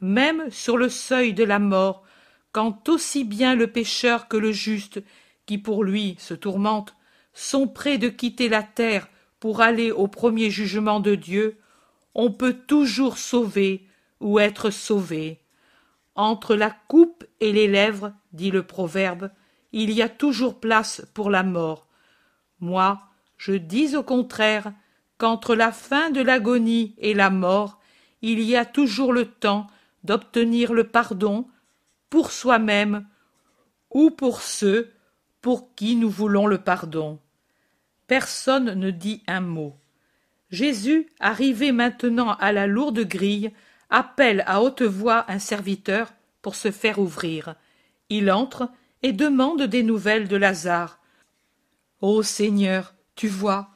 même 0.01 0.51
sur 0.51 0.77
le 0.77 0.89
seuil 0.89 1.33
de 1.33 1.45
la 1.45 1.59
mort, 1.59 2.05
quand 2.53 2.89
aussi 2.89 3.25
bien 3.25 3.55
le 3.55 3.69
pécheur 3.69 4.29
que 4.29 4.37
le 4.37 4.53
juste, 4.53 5.03
qui 5.47 5.59
pour 5.59 5.85
lui 5.85 6.17
se 6.19 6.35
tourmente, 6.35 6.95
sont 7.33 7.69
prêts 7.69 7.99
de 7.99 8.09
quitter 8.09 8.49
la 8.49 8.63
terre 8.63 9.09
pour 9.41 9.61
aller 9.61 9.91
au 9.91 10.09
premier 10.09 10.51
jugement 10.51 11.01
de 11.01 11.15
Dieu, 11.15 11.59
on 12.15 12.33
peut 12.33 12.55
toujours 12.55 13.19
sauver 13.19 13.87
ou 14.21 14.41
être 14.41 14.71
sauvé. 14.71 15.39
Entre 16.15 16.57
la 16.57 16.71
coupe 16.71 17.25
et 17.41 17.53
les 17.53 17.69
lèvres, 17.69 18.13
dit 18.33 18.51
le 18.51 18.65
proverbe, 18.65 19.31
il 19.73 19.93
y 19.93 20.03
a 20.03 20.09
toujours 20.09 20.59
place 20.59 21.07
pour 21.15 21.31
la 21.31 21.45
mort. 21.45 21.87
Moi, 22.61 23.01
je 23.37 23.53
dis 23.53 23.95
au 23.97 24.03
contraire 24.03 24.73
qu'entre 25.19 25.55
la 25.55 25.71
fin 25.71 26.11
de 26.11 26.21
l'agonie 26.21 26.95
et 26.99 27.15
la 27.15 27.31
mort, 27.31 27.79
il 28.23 28.41
y 28.41 28.57
a 28.57 28.65
toujours 28.65 29.13
le 29.13 29.27
temps 29.27 29.69
d'obtenir 30.03 30.73
le 30.73 30.85
pardon 30.85 31.47
pour 32.11 32.33
soi-même 32.33 33.07
ou 33.91 34.11
pour 34.11 34.43
ceux 34.43 34.91
pour 35.41 35.75
qui 35.75 35.97
nous 35.97 36.11
voulons 36.11 36.47
le 36.47 36.59
pardon. 36.59 37.19
Personne 38.07 38.75
ne 38.75 38.91
dit 38.91 39.23
un 39.27 39.41
mot. 39.41 39.77
Jésus, 40.51 41.09
arrivé 41.21 41.73
maintenant 41.73 42.33
à 42.35 42.53
la 42.53 42.67
lourde 42.67 43.01
grille, 43.01 43.53
appelle 43.91 44.45
à 44.47 44.63
haute 44.63 44.83
voix 44.83 45.25
un 45.29 45.39
serviteur 45.39 46.13
pour 46.43 46.55
se 46.55 46.71
faire 46.71 46.99
ouvrir. 46.99 47.55
Il 48.09 48.31
entre 48.31 48.71
et 49.03 49.13
demande 49.13 49.63
des 49.63 49.83
nouvelles 49.83 50.29
de 50.29 50.37
Lazare. 50.37 50.99
Ô 52.01 52.23
Seigneur, 52.23 52.95
tu 53.15 53.29
vois, 53.29 53.71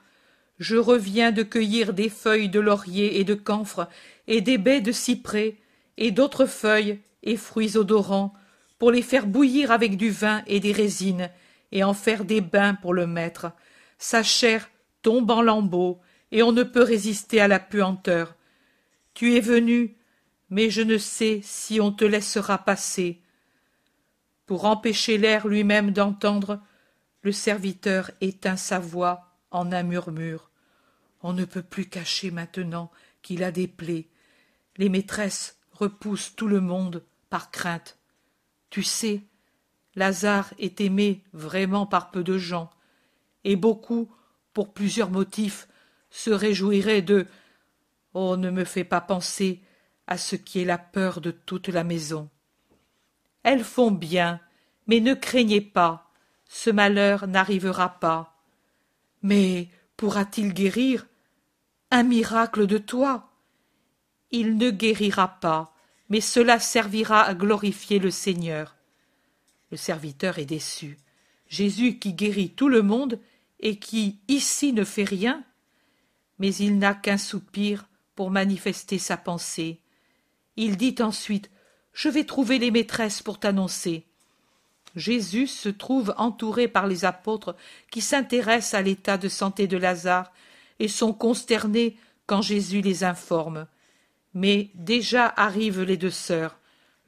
je 0.58 0.76
reviens 0.76 1.32
de 1.32 1.42
cueillir 1.42 1.92
des 1.92 2.08
feuilles 2.08 2.48
de 2.48 2.60
laurier 2.60 3.20
et 3.20 3.24
de 3.24 3.34
camphre, 3.34 3.88
et 4.28 4.40
des 4.40 4.58
baies 4.58 4.80
de 4.80 4.92
cyprès, 4.92 5.56
et 5.96 6.10
d'autres 6.10 6.46
feuilles 6.46 7.00
et 7.22 7.36
fruits 7.36 7.76
odorants, 7.76 8.32
pour 8.78 8.90
les 8.90 9.02
faire 9.02 9.26
bouillir 9.26 9.70
avec 9.70 9.96
du 9.96 10.10
vin 10.10 10.42
et 10.46 10.60
des 10.60 10.72
résines, 10.72 11.30
et 11.72 11.82
en 11.82 11.94
faire 11.94 12.24
des 12.24 12.40
bains 12.40 12.74
pour 12.74 12.94
le 12.94 13.06
maître. 13.06 13.52
Sa 13.98 14.22
chair 14.22 14.70
tombe 15.02 15.30
en 15.30 15.42
lambeaux, 15.42 16.00
et 16.30 16.42
on 16.42 16.52
ne 16.52 16.62
peut 16.62 16.82
résister 16.82 17.40
à 17.40 17.48
la 17.48 17.58
puanteur. 17.58 18.36
Tu 19.14 19.36
es 19.36 19.40
venu, 19.40 19.96
mais 20.50 20.70
je 20.70 20.82
ne 20.82 20.98
sais 20.98 21.40
si 21.42 21.80
on 21.80 21.92
te 21.92 22.04
laissera 22.04 22.58
passer. 22.58 23.20
Pour 24.46 24.64
empêcher 24.64 25.18
l'air 25.18 25.46
lui-même 25.46 25.90
d'entendre, 25.90 26.60
le 27.22 27.32
serviteur 27.32 28.10
éteint 28.20 28.56
sa 28.56 28.78
voix 28.78 29.36
en 29.50 29.72
un 29.72 29.82
murmure. 29.82 30.50
On 31.22 31.32
ne 31.32 31.44
peut 31.44 31.62
plus 31.62 31.86
cacher 31.86 32.30
maintenant 32.30 32.90
qu'il 33.22 33.44
a 33.44 33.52
des 33.52 33.68
plaies. 33.68 34.08
Les 34.76 34.88
maîtresses 34.88 35.58
repoussent 35.72 36.34
tout 36.34 36.48
le 36.48 36.60
monde 36.60 37.04
par 37.30 37.50
crainte. 37.50 37.98
Tu 38.70 38.82
sais, 38.82 39.22
Lazare 39.94 40.52
est 40.58 40.80
aimé 40.80 41.22
vraiment 41.32 41.86
par 41.86 42.10
peu 42.10 42.24
de 42.24 42.38
gens, 42.38 42.70
et 43.44 43.56
beaucoup, 43.56 44.10
pour 44.52 44.72
plusieurs 44.72 45.10
motifs, 45.10 45.68
se 46.10 46.30
réjouiraient 46.30 47.02
de 47.02 47.26
Oh, 48.14 48.36
ne 48.36 48.50
me 48.50 48.64
fais 48.64 48.84
pas 48.84 49.00
penser 49.00 49.62
à 50.06 50.18
ce 50.18 50.36
qui 50.36 50.60
est 50.60 50.66
la 50.66 50.78
peur 50.78 51.20
de 51.20 51.30
toute 51.30 51.68
la 51.68 51.84
maison. 51.84 52.28
Elles 53.42 53.64
font 53.64 53.90
bien, 53.90 54.40
mais 54.86 55.00
ne 55.00 55.14
craignez 55.14 55.62
pas, 55.62 56.10
ce 56.46 56.70
malheur 56.70 57.26
n'arrivera 57.26 57.88
pas. 58.00 58.44
Mais 59.22 59.68
pourra-t-il 59.96 60.52
guérir 60.52 61.06
Un 61.90 62.02
miracle 62.02 62.66
de 62.66 62.78
toi? 62.78 63.30
Il 64.30 64.56
ne 64.56 64.70
guérira 64.70 65.28
pas, 65.28 65.74
mais 66.08 66.20
cela 66.20 66.58
servira 66.58 67.22
à 67.22 67.34
glorifier 67.34 67.98
le 67.98 68.10
Seigneur. 68.10 68.76
Le 69.72 69.78
serviteur 69.78 70.38
est 70.38 70.44
déçu. 70.44 70.98
Jésus 71.48 71.98
qui 71.98 72.12
guérit 72.12 72.50
tout 72.50 72.68
le 72.68 72.82
monde 72.82 73.18
et 73.58 73.78
qui 73.78 74.18
ici 74.28 74.74
ne 74.74 74.84
fait 74.84 75.02
rien 75.02 75.42
Mais 76.38 76.54
il 76.54 76.78
n'a 76.78 76.92
qu'un 76.92 77.16
soupir 77.16 77.88
pour 78.14 78.30
manifester 78.30 78.98
sa 78.98 79.16
pensée. 79.16 79.80
Il 80.56 80.76
dit 80.76 80.96
ensuite 81.00 81.50
Je 81.94 82.10
vais 82.10 82.24
trouver 82.24 82.58
les 82.58 82.70
maîtresses 82.70 83.22
pour 83.22 83.40
t'annoncer. 83.40 84.04
Jésus 84.94 85.46
se 85.46 85.70
trouve 85.70 86.14
entouré 86.18 86.68
par 86.68 86.86
les 86.86 87.06
apôtres 87.06 87.56
qui 87.90 88.02
s'intéressent 88.02 88.74
à 88.74 88.82
l'état 88.82 89.16
de 89.16 89.30
santé 89.30 89.66
de 89.66 89.78
Lazare 89.78 90.32
et 90.80 90.88
sont 90.88 91.14
consternés 91.14 91.96
quand 92.26 92.42
Jésus 92.42 92.82
les 92.82 93.04
informe. 93.04 93.66
Mais 94.34 94.68
déjà 94.74 95.32
arrivent 95.34 95.80
les 95.82 95.96
deux 95.96 96.10
sœurs. 96.10 96.58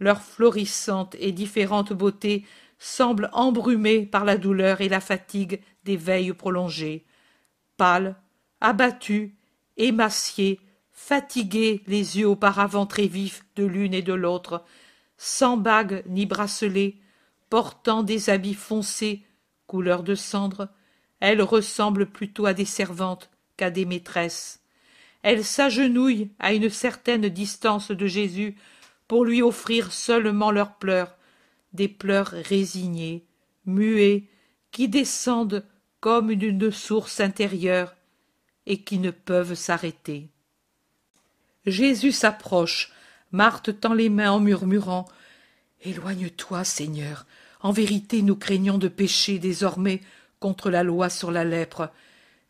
Leur 0.00 0.22
florissante 0.22 1.16
et 1.18 1.32
différente 1.32 1.92
beauté 1.92 2.44
semble 2.78 3.30
embrumée 3.32 4.06
par 4.06 4.24
la 4.24 4.36
douleur 4.36 4.80
et 4.80 4.88
la 4.88 5.00
fatigue 5.00 5.60
des 5.84 5.96
veilles 5.96 6.32
prolongées. 6.32 7.04
Pâles, 7.76 8.16
abattues, 8.60 9.34
émaciées, 9.76 10.60
fatiguées 10.92 11.82
les 11.86 12.18
yeux 12.18 12.28
auparavant 12.28 12.86
très 12.86 13.06
vifs 13.06 13.44
de 13.56 13.64
l'une 13.64 13.94
et 13.94 14.02
de 14.02 14.12
l'autre, 14.12 14.64
sans 15.16 15.56
bagues 15.56 16.02
ni 16.06 16.26
bracelets, 16.26 16.96
portant 17.50 18.02
des 18.02 18.30
habits 18.30 18.54
foncés, 18.54 19.22
couleur 19.66 20.02
de 20.02 20.14
cendre, 20.14 20.68
elles 21.20 21.42
ressemblent 21.42 22.06
plutôt 22.06 22.46
à 22.46 22.54
des 22.54 22.64
servantes 22.64 23.30
qu'à 23.56 23.70
des 23.70 23.84
maîtresses. 23.84 24.60
Elles 25.22 25.44
s'agenouillent 25.44 26.30
à 26.38 26.52
une 26.52 26.68
certaine 26.68 27.28
distance 27.28 27.90
de 27.90 28.06
Jésus 28.06 28.56
pour 29.08 29.24
lui 29.24 29.42
offrir 29.42 29.92
seulement 29.92 30.50
leurs 30.50 30.74
pleurs, 30.76 31.16
des 31.72 31.88
pleurs 31.88 32.28
résignés, 32.28 33.24
muets, 33.66 34.24
qui 34.70 34.88
descendent 34.88 35.64
comme 36.00 36.34
d'une 36.34 36.70
source 36.70 37.20
intérieure 37.20 37.94
et 38.66 38.82
qui 38.82 38.98
ne 38.98 39.10
peuvent 39.10 39.54
s'arrêter. 39.54 40.28
Jésus 41.66 42.12
s'approche, 42.12 42.92
Marthe 43.32 43.80
tend 43.80 43.94
les 43.94 44.10
mains 44.10 44.32
en 44.32 44.40
murmurant 44.40 45.06
Éloigne-toi, 45.82 46.64
Seigneur. 46.64 47.26
En 47.60 47.72
vérité, 47.72 48.22
nous 48.22 48.36
craignons 48.36 48.78
de 48.78 48.88
pécher 48.88 49.38
désormais 49.38 50.00
contre 50.40 50.70
la 50.70 50.82
loi 50.82 51.08
sur 51.08 51.30
la 51.30 51.44
lèpre. 51.44 51.90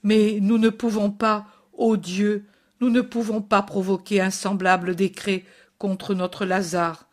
Mais 0.03 0.39
nous 0.41 0.59
ne 0.59 0.69
pouvons 0.69 1.11
pas, 1.11 1.47
ô 1.73 1.97
Dieu, 1.97 2.45
nous 2.81 2.91
ne 2.91 3.01
pouvons 3.01 3.41
pas 3.41 3.63
provoquer 3.63 4.21
un 4.21 4.31
semblable 4.31 4.95
décret 4.95 5.45
contre 5.79 6.14
notre 6.14 6.45
Lazare. 6.45 7.09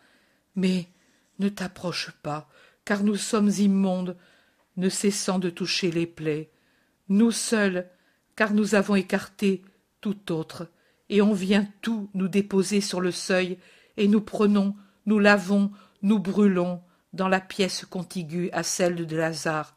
Mais 0.55 0.87
ne 1.39 1.49
t'approche 1.49 2.11
pas, 2.23 2.49
car 2.85 3.03
nous 3.03 3.15
sommes 3.15 3.49
immondes, 3.49 4.17
ne 4.77 4.89
cessant 4.89 5.39
de 5.39 5.49
toucher 5.49 5.91
les 5.91 6.05
plaies. 6.07 6.49
Nous 7.09 7.31
seuls, 7.31 7.89
car 8.35 8.53
nous 8.53 8.75
avons 8.75 8.95
écarté 8.95 9.63
tout 9.99 10.31
autre, 10.31 10.67
et 11.09 11.21
on 11.21 11.33
vient 11.33 11.67
tout 11.81 12.09
nous 12.13 12.27
déposer 12.27 12.81
sur 12.81 13.01
le 13.01 13.11
seuil, 13.11 13.57
et 13.97 14.07
nous 14.07 14.21
prenons, 14.21 14.75
nous 15.05 15.19
lavons, 15.19 15.71
nous 16.01 16.19
brûlons 16.19 16.81
dans 17.13 17.27
la 17.27 17.41
pièce 17.41 17.85
contiguë 17.85 18.49
à 18.51 18.63
celle 18.63 19.05
de 19.05 19.15
Lazare. 19.15 19.75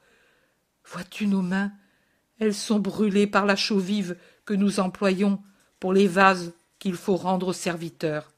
Vois-tu 0.85 1.27
nos 1.27 1.43
mains? 1.43 1.73
Elles 2.39 2.55
sont 2.55 2.79
brûlées 2.79 3.27
par 3.27 3.47
la 3.47 3.57
chaux 3.57 3.79
vive 3.79 4.17
que 4.45 4.55
nous 4.55 4.81
employons 4.81 5.43
pour 5.81 5.93
les 5.93 6.07
vases 6.07 6.53
qu'il 6.79 6.95
faut 6.95 7.17
rendre 7.17 7.49
aux 7.49 7.53
serviteurs. 7.53 8.34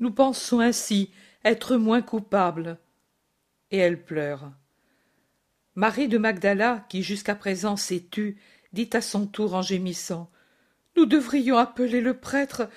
Nous 0.00 0.10
pensons 0.10 0.60
ainsi 0.60 1.10
être 1.44 1.76
moins 1.76 2.02
coupables. 2.02 2.78
Et 3.70 3.78
elle 3.78 4.02
pleure. 4.02 4.50
Marie 5.74 6.08
de 6.08 6.18
Magdala, 6.18 6.84
qui 6.88 7.02
jusqu'à 7.02 7.34
présent 7.34 7.76
s'est 7.76 8.06
tue, 8.10 8.38
dit 8.72 8.90
à 8.94 9.00
son 9.00 9.26
tour 9.26 9.54
en 9.54 9.62
gémissant 9.62 10.30
Nous 10.96 11.06
devrions 11.06 11.58
appeler 11.58 12.00
le 12.00 12.14
prêtre, 12.14 12.68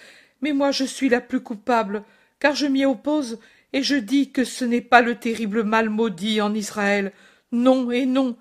mais 0.42 0.54
moi 0.54 0.72
je 0.72 0.84
suis 0.84 1.10
la 1.10 1.22
plus 1.22 1.42
coupable, 1.42 2.04
car 2.40 2.56
je 2.56 2.68
m'y 2.68 2.86
oppose 2.86 3.40
et 3.72 3.82
je 3.82 3.96
dis 3.96 4.32
que 4.32 4.44
ce 4.44 4.66
n'est 4.66 4.82
pas 4.82 5.02
le 5.02 5.16
terrible 5.16 5.64
mal 5.64 5.90
maudit 5.90 6.42
en 6.42 6.54
Israël. 6.54 7.14
Non 7.52 7.90
et 7.90 8.06
non. 8.06 8.38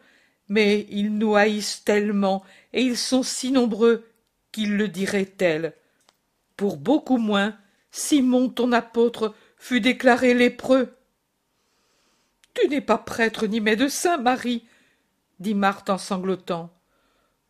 mais 0.48 0.86
ils 0.90 1.16
nous 1.16 1.36
haïssent 1.36 1.84
tellement, 1.84 2.42
et 2.72 2.82
ils 2.82 2.98
sont 2.98 3.22
si 3.22 3.52
nombreux, 3.52 4.06
qu'ils 4.50 4.76
le 4.76 4.88
diraient 4.88 5.24
tel. 5.24 5.72
Pour 6.56 6.76
beaucoup 6.76 7.16
moins, 7.16 7.56
Simon, 7.92 8.48
ton 8.48 8.72
apôtre, 8.72 9.34
fut 9.58 9.80
déclaré 9.80 10.34
lépreux. 10.34 10.96
Tu 12.54 12.68
n'es 12.68 12.80
pas 12.80 12.98
prêtre 12.98 13.46
ni 13.46 13.60
médecin, 13.60 14.16
Marie, 14.16 14.64
dit 15.38 15.54
Marthe 15.54 15.90
en 15.90 15.98
sanglotant. 15.98 16.70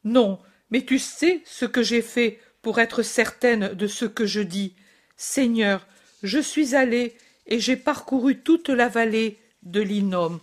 Non, 0.04 0.40
mais 0.70 0.84
tu 0.84 0.98
sais 0.98 1.42
ce 1.44 1.64
que 1.64 1.82
j'ai 1.82 2.02
fait 2.02 2.40
pour 2.60 2.80
être 2.80 3.02
certaine 3.02 3.74
de 3.74 3.86
ce 3.86 4.04
que 4.04 4.26
je 4.26 4.40
dis. 4.40 4.74
Seigneur, 5.16 5.86
je 6.22 6.40
suis 6.40 6.74
allée 6.74 7.16
et 7.46 7.60
j'ai 7.60 7.76
parcouru 7.76 8.40
toute 8.40 8.68
la 8.68 8.88
vallée 8.88 9.38
de 9.62 9.80
l'Innom. 9.80 10.40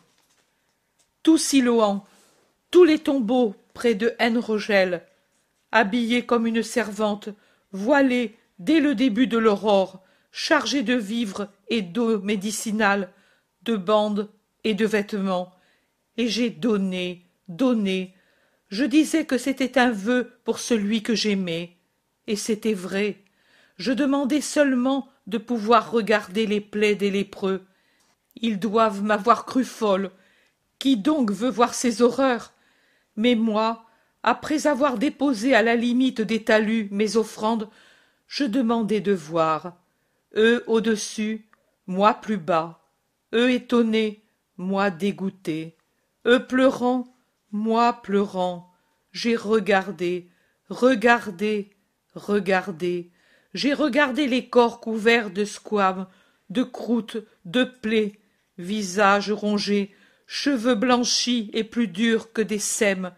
Tout 1.24 1.38
Siloan, 1.38 2.06
tous 2.72 2.86
les 2.86 3.00
tombeaux 3.00 3.56
près 3.74 3.96
de 3.96 4.14
Haine-Rogel, 4.20 5.06
habillée 5.72 6.26
comme 6.26 6.48
une 6.48 6.64
servante, 6.64 7.30
voilée 7.72 8.39
dès 8.60 8.80
le 8.80 8.94
début 8.94 9.28
de 9.28 9.38
l'aurore, 9.38 10.04
chargée 10.32 10.84
de 10.84 10.94
vivres 10.94 11.48
et 11.70 11.82
d'eau 11.82 12.20
médicinale, 12.20 13.12
de 13.64 13.76
bandes 13.76 14.30
et 14.64 14.74
de 14.74 14.86
vêtements, 14.86 15.52
et 16.18 16.28
j'ai 16.28 16.50
donné, 16.50 17.26
donné. 17.48 18.14
Je 18.68 18.86
disais 18.86 19.26
que 19.26 19.38
c'était 19.38 19.80
un 19.80 19.92
vœu 19.92 20.40
pour 20.44 20.60
celui 20.60 21.02
que 21.02 21.16
j'aimais, 21.16 21.78
et 22.28 22.36
c'était 22.36 22.74
vrai. 22.74 23.24
Je 23.78 23.94
demandais 23.94 24.42
seulement 24.42 25.08
de 25.28 25.38
pouvoir 25.38 25.92
regarder 25.92 26.46
les 26.46 26.62
plaies 26.62 26.96
des 26.96 27.10
lépreux. 27.10 27.66
Ils 28.36 28.60
doivent 28.60 29.04
m'avoir 29.04 29.46
cru 29.46 29.64
folle. 29.64 30.12
Qui 30.78 30.98
donc 30.98 31.32
veut 31.32 31.50
voir 31.50 31.74
ces 31.74 32.02
horreurs? 32.02 32.54
Mais 33.16 33.36
moi, 33.36 33.86
après 34.24 34.68
avoir 34.68 34.98
déposé 34.98 35.56
à 35.56 35.62
la 35.62 35.76
limite 35.76 36.22
des 36.22 36.44
talus 36.44 36.90
mes 36.92 37.16
offrandes, 37.16 37.70
je 38.30 38.44
demandais 38.46 39.02
de 39.02 39.12
voir. 39.12 39.76
Eux 40.36 40.64
au-dessus, 40.68 41.50
moi 41.88 42.14
plus 42.14 42.38
bas. 42.38 42.88
Eux 43.34 43.52
étonnés, 43.52 44.24
moi 44.56 44.92
dégoûté. 44.92 45.76
Eux 46.28 46.46
pleurant, 46.46 47.12
moi 47.52 48.02
pleurant. 48.04 48.72
J'ai 49.12 49.36
regardé, 49.36 50.30
regardé, 50.70 51.72
regardé. 52.14 53.12
J'ai 53.56 53.74
regardé 53.74 54.28
les 54.28 54.48
corps 54.48 54.80
couverts 54.80 55.32
de 55.32 55.44
squames, 55.44 56.08
de 56.52 56.62
croûtes, 56.62 57.18
de 57.46 57.64
plaies, 57.64 58.20
visages 58.60 59.32
rongés, 59.32 59.96
cheveux 60.28 60.76
blanchis 60.76 61.50
et 61.54 61.64
plus 61.64 61.88
durs 61.88 62.32
que 62.32 62.44
des 62.44 62.60
sèmes, 62.60 63.12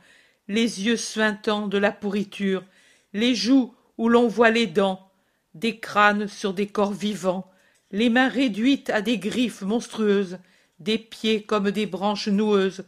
les 0.48 0.86
yeux 0.86 0.96
suintants 0.96 1.68
de 1.68 1.78
la 1.78 1.92
pourriture, 1.92 2.64
les 3.12 3.36
joues 3.36 3.76
où 4.02 4.10
l'on 4.10 4.28
voit 4.28 4.50
les 4.50 4.66
dents, 4.66 5.12
des 5.54 5.80
crânes 5.80 6.28
sur 6.28 6.56
des 6.56 6.66
corps 6.66 6.92
vivants, 6.92 7.52
les 7.92 8.10
mains 8.10 8.30
réduites 8.30 8.90
à 8.90 9.00
des 9.00 9.20
griffes 9.20 9.62
monstrueuses, 9.62 10.40
des 10.80 10.98
pieds 10.98 11.44
comme 11.44 11.70
des 11.70 11.86
branches 11.86 12.28
noueuses, 12.28 12.84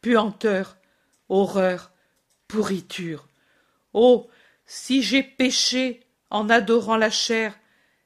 puanteur, 0.00 0.76
horreur, 1.28 1.92
pourriture. 2.48 3.28
Oh. 3.92 4.28
Si 4.66 5.02
j'ai 5.04 5.22
péché 5.22 6.00
en 6.30 6.50
adorant 6.50 6.96
la 6.96 7.10
chair, 7.10 7.56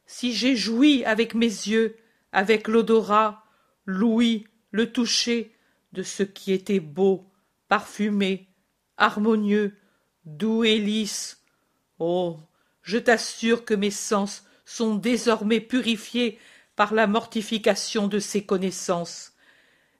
si 0.05 0.35
j'ai 0.35 0.55
joui 0.55 1.03
avec 1.07 1.33
mes 1.33 1.47
yeux, 1.47 1.97
avec 2.31 2.69
l'odorat, 2.69 3.43
l'ouïe, 3.87 4.47
le 4.71 4.93
toucher 4.93 5.57
de 5.95 6.03
ce 6.03 6.25
qui 6.25 6.53
était 6.53 6.79
beau, 6.79 7.27
parfumé, 7.69 8.49
harmonieux, 8.99 9.75
doux 10.27 10.63
et 10.63 10.79
lisse. 10.79 11.43
Oh. 11.99 12.39
Je 12.83 12.99
t'assure 12.99 13.65
que 13.65 13.75
mes 13.75 13.91
sens 13.91 14.45
sont 14.65 14.95
désormais 14.95 15.61
purifiés 15.61 16.39
par 16.77 16.95
la 16.95 17.07
mortification 17.07 18.09
de 18.09 18.19
ces 18.19 18.45
connaissances. 18.45 19.33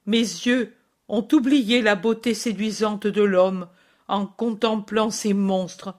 Mes 0.07 0.19
yeux 0.19 0.75
ont 1.09 1.27
oublié 1.33 1.83
la 1.83 1.97
beauté 1.97 2.35
séduisante 2.35 3.07
de 3.07 3.23
l'homme 3.23 3.69
en 4.09 4.27
contemplant 4.27 5.11
ces 5.11 5.35
monstres. 5.35 5.95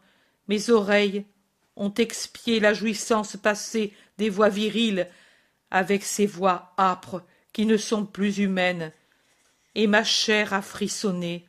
Mes 0.48 0.70
oreilles 0.70 1.26
ont 1.76 1.94
expié 1.94 2.60
la 2.60 2.74
jouissance 2.74 3.38
passée 3.38 3.94
des 4.18 4.30
voix 4.30 4.50
viriles 4.50 5.08
avec 5.70 6.04
ces 6.04 6.26
voix 6.26 6.74
âpres 6.78 7.24
qui 7.54 7.66
ne 7.66 7.78
sont 7.78 8.06
plus 8.06 8.40
humaines. 8.40 8.92
Et 9.76 9.88
ma 9.88 10.04
chair 10.04 10.54
a 10.54 10.62
frissonné, 10.62 11.46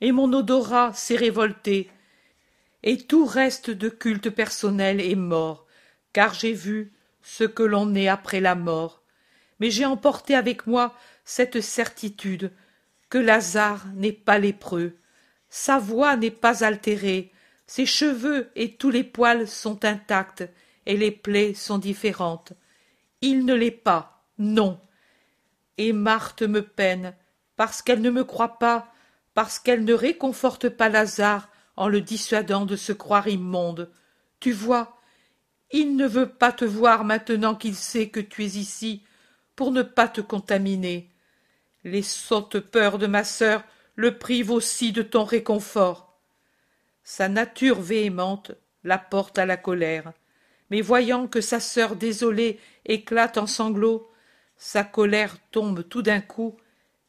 et 0.00 0.12
mon 0.12 0.32
odorat 0.32 0.92
s'est 0.94 1.16
révolté, 1.16 1.90
et 2.86 2.98
tout 2.98 3.26
reste 3.26 3.68
de 3.68 3.88
culte 3.88 4.30
personnel 4.30 5.00
est 5.00 5.16
mort, 5.16 5.66
car 6.12 6.32
j'ai 6.34 6.52
vu 6.52 6.92
ce 7.20 7.42
que 7.42 7.64
l'on 7.64 7.96
est 7.96 8.06
après 8.06 8.40
la 8.40 8.54
mort. 8.54 9.02
Mais 9.58 9.72
j'ai 9.72 9.84
emporté 9.84 10.36
avec 10.36 10.68
moi 10.68 10.94
cette 11.24 11.60
certitude 11.60 12.52
que 13.10 13.18
Lazare 13.18 13.84
n'est 13.94 14.12
pas 14.12 14.38
lépreux, 14.38 14.96
sa 15.48 15.78
voix 15.80 16.16
n'est 16.16 16.30
pas 16.30 16.62
altérée, 16.62 17.32
ses 17.66 17.86
cheveux 17.86 18.50
et 18.54 18.76
tous 18.76 18.90
les 18.90 19.04
poils 19.04 19.48
sont 19.48 19.84
intacts, 19.84 20.48
et 20.86 20.96
les 20.96 21.10
plaies 21.10 21.54
sont 21.54 21.78
différentes. 21.78 22.52
Il 23.20 23.44
ne 23.44 23.54
l'est 23.54 23.72
pas, 23.72 24.22
non. 24.38 24.78
Et 25.76 25.92
Marthe 25.92 26.42
me 26.42 26.62
peine, 26.62 27.16
parce 27.56 27.82
qu'elle 27.82 28.00
ne 28.00 28.10
me 28.10 28.22
croit 28.22 28.60
pas, 28.60 28.92
parce 29.34 29.58
qu'elle 29.58 29.84
ne 29.84 29.94
réconforte 29.94 30.68
pas 30.68 30.88
Lazare 30.88 31.48
en 31.76 31.88
le 31.88 32.00
dissuadant 32.00 32.66
de 32.66 32.76
se 32.76 32.92
croire 32.92 33.28
immonde. 33.28 33.90
Tu 34.40 34.52
vois, 34.52 34.98
il 35.70 35.96
ne 35.96 36.06
veut 36.06 36.28
pas 36.28 36.52
te 36.52 36.64
voir 36.64 37.04
maintenant 37.04 37.54
qu'il 37.54 37.74
sait 37.74 38.08
que 38.08 38.20
tu 38.20 38.44
es 38.44 38.48
ici, 38.48 39.02
pour 39.56 39.72
ne 39.72 39.82
pas 39.82 40.08
te 40.08 40.20
contaminer. 40.20 41.10
Les 41.84 42.02
sottes 42.02 42.60
peurs 42.60 42.98
de 42.98 43.06
ma 43.06 43.24
sœur 43.24 43.64
le 43.94 44.18
privent 44.18 44.50
aussi 44.50 44.92
de 44.92 45.02
ton 45.02 45.24
réconfort. 45.24 46.18
Sa 47.02 47.28
nature 47.28 47.80
véhémente 47.80 48.52
la 48.84 48.98
porte 48.98 49.38
à 49.38 49.46
la 49.46 49.56
colère, 49.56 50.12
mais 50.70 50.80
voyant 50.80 51.26
que 51.26 51.40
sa 51.40 51.60
sœur 51.60 51.96
désolée 51.96 52.60
éclate 52.84 53.38
en 53.38 53.46
sanglots, 53.46 54.10
sa 54.56 54.84
colère 54.84 55.36
tombe 55.50 55.88
tout 55.88 56.02
d'un 56.02 56.20
coup, 56.20 56.56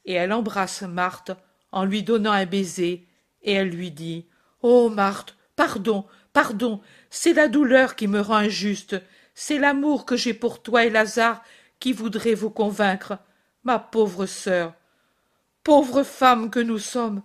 et 0.06 0.14
elle 0.14 0.34
embrasse 0.34 0.84
Marthe 0.84 1.32
en 1.72 1.84
lui 1.84 2.04
donnant 2.04 2.32
un 2.32 2.46
baiser, 2.46 3.08
et 3.42 3.54
elle 3.54 3.70
lui 3.70 3.92
dit 3.92 4.28
Oh 4.62 4.90
Marthe, 4.90 5.36
pardon, 5.56 6.06
pardon, 6.34 6.82
c'est 7.10 7.34
la 7.34 7.48
douleur 7.48 7.96
qui 7.96 8.08
me 8.08 8.20
rend 8.20 8.36
injuste, 8.36 9.02
c'est 9.34 9.60
l'amour 9.60 10.06
que 10.06 10.16
j'ai 10.16 10.34
pour 10.34 10.62
toi 10.62 10.86
et 10.86 10.90
Lazare 10.90 11.44
qui 11.80 11.94
voudrait 11.94 12.34
vous 12.34 12.50
convaincre, 12.50 13.20
ma 13.64 13.80
pauvre 13.80 14.26
sœur. 14.26 14.74
Pauvre 15.64 16.04
femme 16.04 16.50
que 16.50 16.60
nous 16.60 16.80
sommes. 16.80 17.22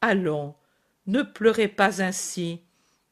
Allons, 0.00 0.54
ne 1.06 1.22
pleurez 1.22 1.68
pas 1.68 2.02
ainsi. 2.02 2.60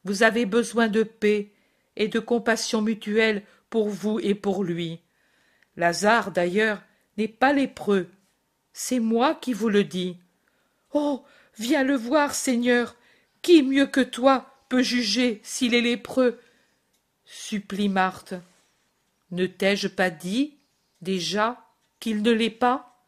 Vous 0.05 0.23
avez 0.23 0.47
besoin 0.47 0.89
de 0.89 1.03
paix 1.03 1.53
et 1.97 2.09
de 2.09 2.21
compassion 2.21 2.83
mutuelle 2.83 3.43
pour 3.71 3.89
vous 3.89 4.21
et 4.21 4.35
pour 4.35 4.63
lui. 4.63 5.01
Lazare, 5.77 6.31
d'ailleurs, 6.31 6.83
n'est 7.17 7.29
pas 7.29 7.53
lépreux. 7.53 8.09
C'est 8.73 9.01
moi 9.01 9.35
qui 9.35 9.53
vous 9.53 9.69
le 9.69 9.85
dis. 9.85 10.19
Oh. 10.93 11.25
Viens 11.61 11.85
le 11.85 11.95
voir, 11.95 12.35
Seigneur. 12.35 12.97
Qui 13.43 13.63
mieux 13.63 13.87
que 13.87 14.01
toi 14.01 14.55
peut 14.69 14.83
juger 14.83 15.41
s'il 15.43 15.75
est 15.75 15.81
lépreux? 15.81 16.39
supplie 17.25 17.89
Marthe. 17.89 18.35
Ne 19.31 19.47
t'ai-je 19.47 19.89
pas 19.89 20.11
dit, 20.11 20.59
déjà, 21.01 21.65
qu'il 22.01 22.23
ne 22.23 22.33
l'est 22.33 22.51
pas? 22.51 23.07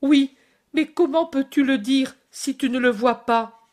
Oui, 0.00 0.36
mais 0.72 0.86
comment 0.86 1.26
peux-tu 1.26 1.64
le 1.64 1.78
dire 1.78 2.14
si 2.30 2.56
tu 2.56 2.70
ne 2.70 2.78
le 2.78 2.90
vois 2.90 3.26
pas? 3.26 3.66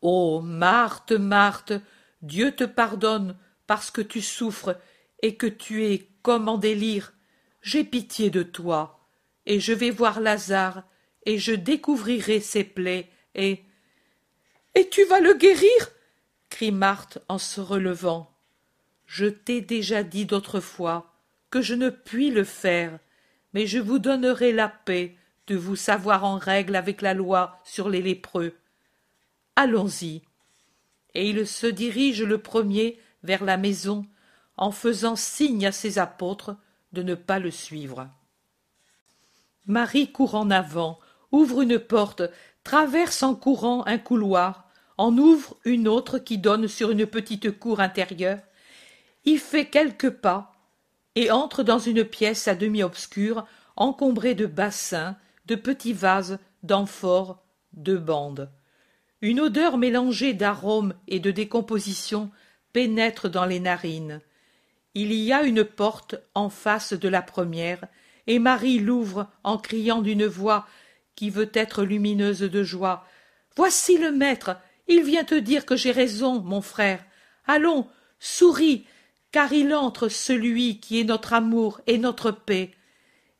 Oh. 0.00 0.40
Marthe, 0.42 1.12
Marthe, 1.12 1.74
Dieu 2.20 2.52
te 2.52 2.64
pardonne 2.64 3.36
parce 3.68 3.90
que 3.90 4.00
tu 4.00 4.20
souffres 4.20 4.76
et 5.22 5.36
que 5.36 5.46
tu 5.46 5.84
es 5.84 6.08
comme 6.22 6.48
en 6.48 6.58
délire. 6.58 7.14
J'ai 7.62 7.84
pitié 7.84 8.28
de 8.30 8.42
toi, 8.42 9.06
et 9.46 9.60
je 9.60 9.72
vais 9.72 9.90
voir 9.90 10.20
Lazare, 10.20 10.82
et 11.24 11.38
je 11.38 11.52
découvrirai 11.52 12.40
ses 12.40 12.64
plaies, 12.64 13.08
et. 13.34 13.64
Et 14.74 14.88
tu 14.88 15.04
vas 15.04 15.20
le 15.20 15.34
guérir? 15.34 15.90
crie 16.48 16.72
Marthe 16.72 17.18
en 17.28 17.38
se 17.38 17.60
relevant. 17.60 18.30
Je 19.06 19.26
t'ai 19.26 19.60
déjà 19.60 20.02
dit 20.02 20.26
d'autrefois 20.26 21.12
que 21.50 21.60
je 21.60 21.74
ne 21.74 21.90
puis 21.90 22.30
le 22.30 22.44
faire, 22.44 22.98
mais 23.52 23.66
je 23.66 23.78
vous 23.78 23.98
donnerai 23.98 24.52
la 24.52 24.68
paix 24.68 25.16
de 25.46 25.56
vous 25.56 25.76
savoir 25.76 26.24
en 26.24 26.38
règle 26.38 26.76
avec 26.76 27.02
la 27.02 27.14
loi 27.14 27.60
sur 27.64 27.88
les 27.88 28.00
lépreux. 28.00 28.54
Allons-y. 29.56 30.22
Et 31.14 31.28
il 31.28 31.46
se 31.46 31.66
dirige 31.66 32.22
le 32.22 32.38
premier 32.38 32.98
vers 33.22 33.44
la 33.44 33.58
maison, 33.58 34.06
en 34.56 34.70
faisant 34.70 35.16
signe 35.16 35.66
à 35.66 35.72
ses 35.72 35.98
apôtres 35.98 36.56
de 36.92 37.02
ne 37.02 37.14
pas 37.14 37.38
le 37.38 37.50
suivre. 37.50 38.08
Marie 39.66 40.10
court 40.10 40.34
en 40.34 40.50
avant, 40.50 40.98
ouvre 41.30 41.62
une 41.62 41.78
porte, 41.78 42.22
traverse 42.64 43.22
en 43.22 43.34
courant 43.34 43.84
un 43.86 43.98
couloir, 43.98 44.61
en 44.98 45.16
ouvre 45.16 45.56
une 45.64 45.88
autre 45.88 46.18
qui 46.18 46.38
donne 46.38 46.68
sur 46.68 46.90
une 46.90 47.06
petite 47.06 47.58
cour 47.58 47.80
intérieure, 47.80 48.40
y 49.24 49.36
fait 49.36 49.66
quelques 49.66 50.10
pas, 50.10 50.54
et 51.14 51.30
entre 51.30 51.62
dans 51.62 51.78
une 51.78 52.04
pièce 52.04 52.48
à 52.48 52.54
demi 52.54 52.82
obscure, 52.82 53.46
encombrée 53.76 54.34
de 54.34 54.46
bassins, 54.46 55.16
de 55.46 55.54
petits 55.54 55.92
vases, 55.92 56.38
d'amphores, 56.62 57.42
de 57.72 57.96
bandes. 57.96 58.50
Une 59.20 59.40
odeur 59.40 59.78
mélangée 59.78 60.34
d'arômes 60.34 60.94
et 61.08 61.20
de 61.20 61.30
décomposition 61.30 62.30
pénètre 62.72 63.28
dans 63.28 63.44
les 63.44 63.60
narines. 63.60 64.20
Il 64.94 65.12
y 65.12 65.32
a 65.32 65.42
une 65.42 65.64
porte 65.64 66.16
en 66.34 66.50
face 66.50 66.92
de 66.92 67.08
la 67.08 67.22
première, 67.22 67.84
et 68.26 68.38
Marie 68.38 68.78
l'ouvre 68.78 69.28
en 69.42 69.58
criant 69.58 70.02
d'une 70.02 70.26
voix 70.26 70.66
qui 71.14 71.30
veut 71.30 71.50
être 71.54 71.82
lumineuse 71.82 72.40
de 72.40 72.62
joie. 72.62 73.06
Voici 73.56 73.98
le 73.98 74.12
maître. 74.12 74.56
Il 74.94 75.04
vient 75.04 75.24
te 75.24 75.34
dire 75.34 75.64
que 75.64 75.74
j'ai 75.74 75.90
raison, 75.90 76.42
mon 76.42 76.60
frère. 76.60 77.02
Allons, 77.46 77.88
souris, 78.20 78.84
car 79.30 79.50
il 79.54 79.74
entre 79.74 80.10
celui 80.10 80.80
qui 80.80 81.00
est 81.00 81.04
notre 81.04 81.32
amour 81.32 81.80
et 81.86 81.96
notre 81.96 82.30
paix. 82.30 82.72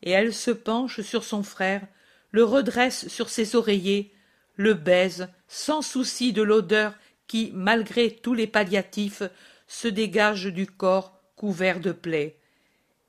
Et 0.03 0.13
elle 0.13 0.33
se 0.33 0.51
penche 0.51 1.03
sur 1.03 1.25
son 1.25 1.43
frère, 1.43 1.87
le 2.31 2.43
redresse 2.43 3.07
sur 3.09 3.29
ses 3.29 3.55
oreillers, 3.55 4.15
le 4.57 4.73
baise, 4.73 5.29
sans 5.47 5.83
souci 5.83 6.33
de 6.33 6.41
l'odeur 6.41 6.95
qui, 7.27 7.51
malgré 7.53 8.11
tous 8.11 8.33
les 8.33 8.47
palliatifs, 8.47 9.23
se 9.67 9.89
dégage 9.89 10.47
du 10.47 10.67
corps 10.67 11.21
couvert 11.37 11.81
de 11.81 11.93
plaies. 11.93 12.39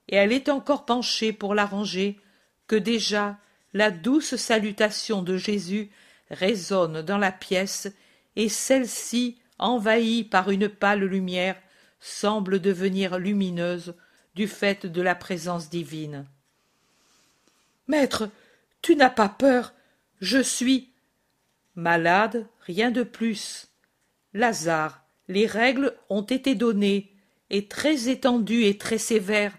Et 0.10 0.18
elle 0.18 0.34
est 0.34 0.50
encore 0.50 0.84
penchée 0.84 1.32
pour 1.32 1.56
l'arranger, 1.56 2.20
que 2.68 2.76
déjà 2.76 3.38
la 3.72 3.90
douce 3.90 4.36
salutation 4.36 5.22
de 5.22 5.38
Jésus 5.38 5.92
résonne 6.30 7.04
dans 7.04 7.18
la 7.18 7.32
pièce, 7.32 7.88
et 8.36 8.50
celle-ci, 8.50 9.38
envahie 9.60 10.24
par 10.24 10.50
une 10.50 10.70
pâle 10.70 11.04
lumière, 11.04 11.56
semble 12.00 12.60
devenir 12.60 13.18
lumineuse 13.18 13.96
du 14.36 14.48
fait 14.48 14.86
de 14.86 15.02
la 15.02 15.16
présence 15.16 15.70
divine. 15.70 16.26
Maître, 17.88 18.30
tu 18.82 18.96
n'as 18.96 19.10
pas 19.10 19.30
peur, 19.30 19.74
je 20.20 20.42
suis 20.42 20.90
malade, 21.76 22.48
rien 22.62 22.92
de 22.92 23.04
plus. 23.04 23.68
Lazare, 24.34 25.04
les 25.28 25.46
règles 25.46 25.96
ont 26.10 26.24
été 26.24 26.56
données, 26.56 27.12
et 27.50 27.68
très 27.68 28.10
étendues 28.10 28.66
et 28.66 28.78
très 28.78 28.98
sévères, 28.98 29.56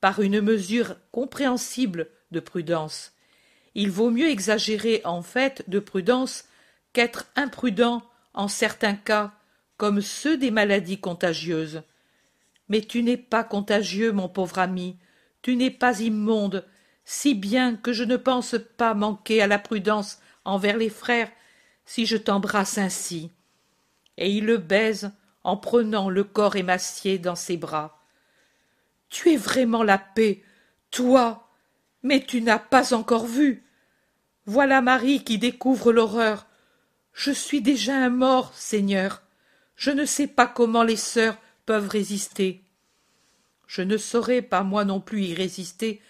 par 0.00 0.20
une 0.20 0.40
mesure 0.40 0.96
compréhensible 1.10 2.08
de 2.30 2.40
prudence. 2.40 3.12
Il 3.74 3.90
vaut 3.90 4.10
mieux 4.10 4.28
exagérer 4.28 5.00
en 5.04 5.22
fait 5.22 5.68
de 5.68 5.78
prudence 5.78 6.44
qu'être 6.92 7.26
imprudent 7.36 8.02
en 8.38 8.48
certains 8.48 8.94
cas 8.94 9.32
comme 9.76 10.00
ceux 10.00 10.38
des 10.38 10.50
maladies 10.50 11.00
contagieuses. 11.00 11.82
Mais 12.68 12.80
tu 12.80 13.02
n'es 13.02 13.16
pas 13.16 13.44
contagieux, 13.44 14.12
mon 14.12 14.28
pauvre 14.28 14.60
ami, 14.60 14.96
tu 15.42 15.56
n'es 15.56 15.70
pas 15.70 16.00
immonde, 16.00 16.64
si 17.04 17.34
bien 17.34 17.76
que 17.76 17.92
je 17.92 18.04
ne 18.04 18.16
pense 18.16 18.56
pas 18.76 18.94
manquer 18.94 19.42
à 19.42 19.46
la 19.46 19.58
prudence 19.58 20.20
envers 20.44 20.76
les 20.76 20.88
frères 20.88 21.30
si 21.84 22.06
je 22.06 22.16
t'embrasse 22.16 22.78
ainsi. 22.78 23.30
Et 24.16 24.30
il 24.30 24.46
le 24.46 24.58
baise 24.58 25.10
en 25.42 25.56
prenant 25.56 26.08
le 26.08 26.22
corps 26.22 26.56
émacié 26.56 27.18
dans 27.18 27.34
ses 27.34 27.56
bras. 27.56 28.04
Tu 29.08 29.32
es 29.32 29.36
vraiment 29.36 29.82
la 29.82 29.98
paix, 29.98 30.42
toi, 30.90 31.48
mais 32.02 32.24
tu 32.24 32.40
n'as 32.42 32.58
pas 32.58 32.94
encore 32.94 33.26
vu. 33.26 33.64
Voilà 34.46 34.80
Marie 34.80 35.24
qui 35.24 35.38
découvre 35.38 35.92
l'horreur. 35.92 36.47
Je 37.18 37.32
suis 37.32 37.60
déjà 37.60 37.96
un 37.96 38.10
mort, 38.10 38.54
Seigneur. 38.54 39.22
Je 39.74 39.90
ne 39.90 40.04
sais 40.04 40.28
pas 40.28 40.46
comment 40.46 40.84
les 40.84 40.94
sœurs 40.94 41.36
peuvent 41.66 41.88
résister. 41.88 42.62
Je 43.66 43.82
ne 43.82 43.96
saurais 43.96 44.40
pas 44.40 44.62
moi 44.62 44.84
non 44.84 45.00
plus 45.00 45.24
y 45.24 45.34
résister, 45.34 46.00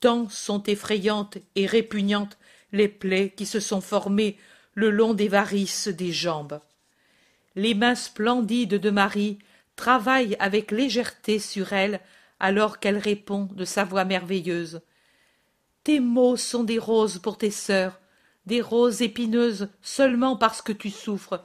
tant 0.00 0.30
sont 0.30 0.62
effrayantes 0.62 1.36
et 1.56 1.66
répugnantes 1.66 2.38
les 2.72 2.88
plaies 2.88 3.34
qui 3.36 3.44
se 3.44 3.60
sont 3.60 3.82
formées 3.82 4.38
le 4.72 4.88
long 4.88 5.12
des 5.12 5.28
varices 5.28 5.88
des 5.88 6.10
jambes. 6.10 6.58
Les 7.54 7.74
mains 7.74 7.94
splendides 7.94 8.76
de 8.76 8.90
Marie 8.90 9.36
travaillent 9.76 10.38
avec 10.40 10.70
légèreté 10.70 11.38
sur 11.38 11.74
elle 11.74 12.00
alors 12.40 12.80
qu'elle 12.80 12.96
répond 12.96 13.46
de 13.52 13.66
sa 13.66 13.84
voix 13.84 14.06
merveilleuse. 14.06 14.80
Tes 15.84 16.00
mots 16.00 16.38
sont 16.38 16.64
des 16.64 16.78
roses 16.78 17.18
pour 17.18 17.36
tes 17.36 17.50
sœurs, 17.50 18.00
des 18.46 18.60
roses 18.60 19.02
épineuses 19.02 19.68
seulement 19.82 20.36
parce 20.36 20.62
que 20.62 20.72
tu 20.72 20.90
souffres. 20.90 21.44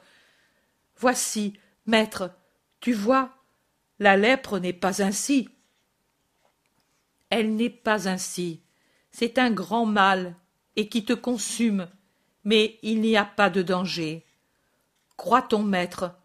Voici, 0.97 1.57
maître, 1.85 2.31
tu 2.79 2.93
vois, 2.93 3.35
la 3.99 4.17
lèpre 4.17 4.59
n'est 4.59 4.73
pas 4.73 5.03
ainsi. 5.03 5.49
Elle 7.29 7.55
n'est 7.55 7.69
pas 7.69 8.07
ainsi. 8.07 8.61
C'est 9.11 9.37
un 9.37 9.51
grand 9.51 9.85
mal, 9.85 10.35
et 10.75 10.87
qui 10.87 11.03
te 11.03 11.13
consume, 11.13 11.87
mais 12.43 12.79
il 12.81 13.01
n'y 13.01 13.17
a 13.17 13.25
pas 13.25 13.49
de 13.49 13.61
danger. 13.61 14.25
Crois 15.17 15.41
ton 15.41 15.63
maître. 15.63 16.15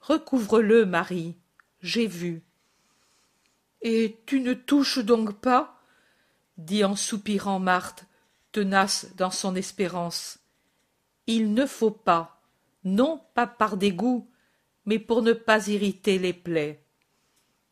Recouvre-le, 0.00 0.86
Marie. 0.86 1.36
J'ai 1.82 2.06
vu. 2.06 2.42
Et 3.82 4.20
tu 4.26 4.40
ne 4.40 4.54
touches 4.54 4.98
donc 4.98 5.40
pas? 5.40 5.76
dit 6.58 6.84
en 6.84 6.94
soupirant 6.94 7.58
Marthe, 7.58 8.04
tenace 8.52 9.08
dans 9.16 9.30
son 9.30 9.54
espérance. 9.54 10.38
Il 11.26 11.54
ne 11.54 11.66
faut 11.66 11.90
pas, 11.90 12.42
non 12.84 13.22
pas 13.34 13.46
par 13.46 13.76
dégoût, 13.76 14.28
mais 14.86 14.98
pour 14.98 15.22
ne 15.22 15.32
pas 15.32 15.68
irriter 15.68 16.18
les 16.18 16.32
plaies. 16.32 16.82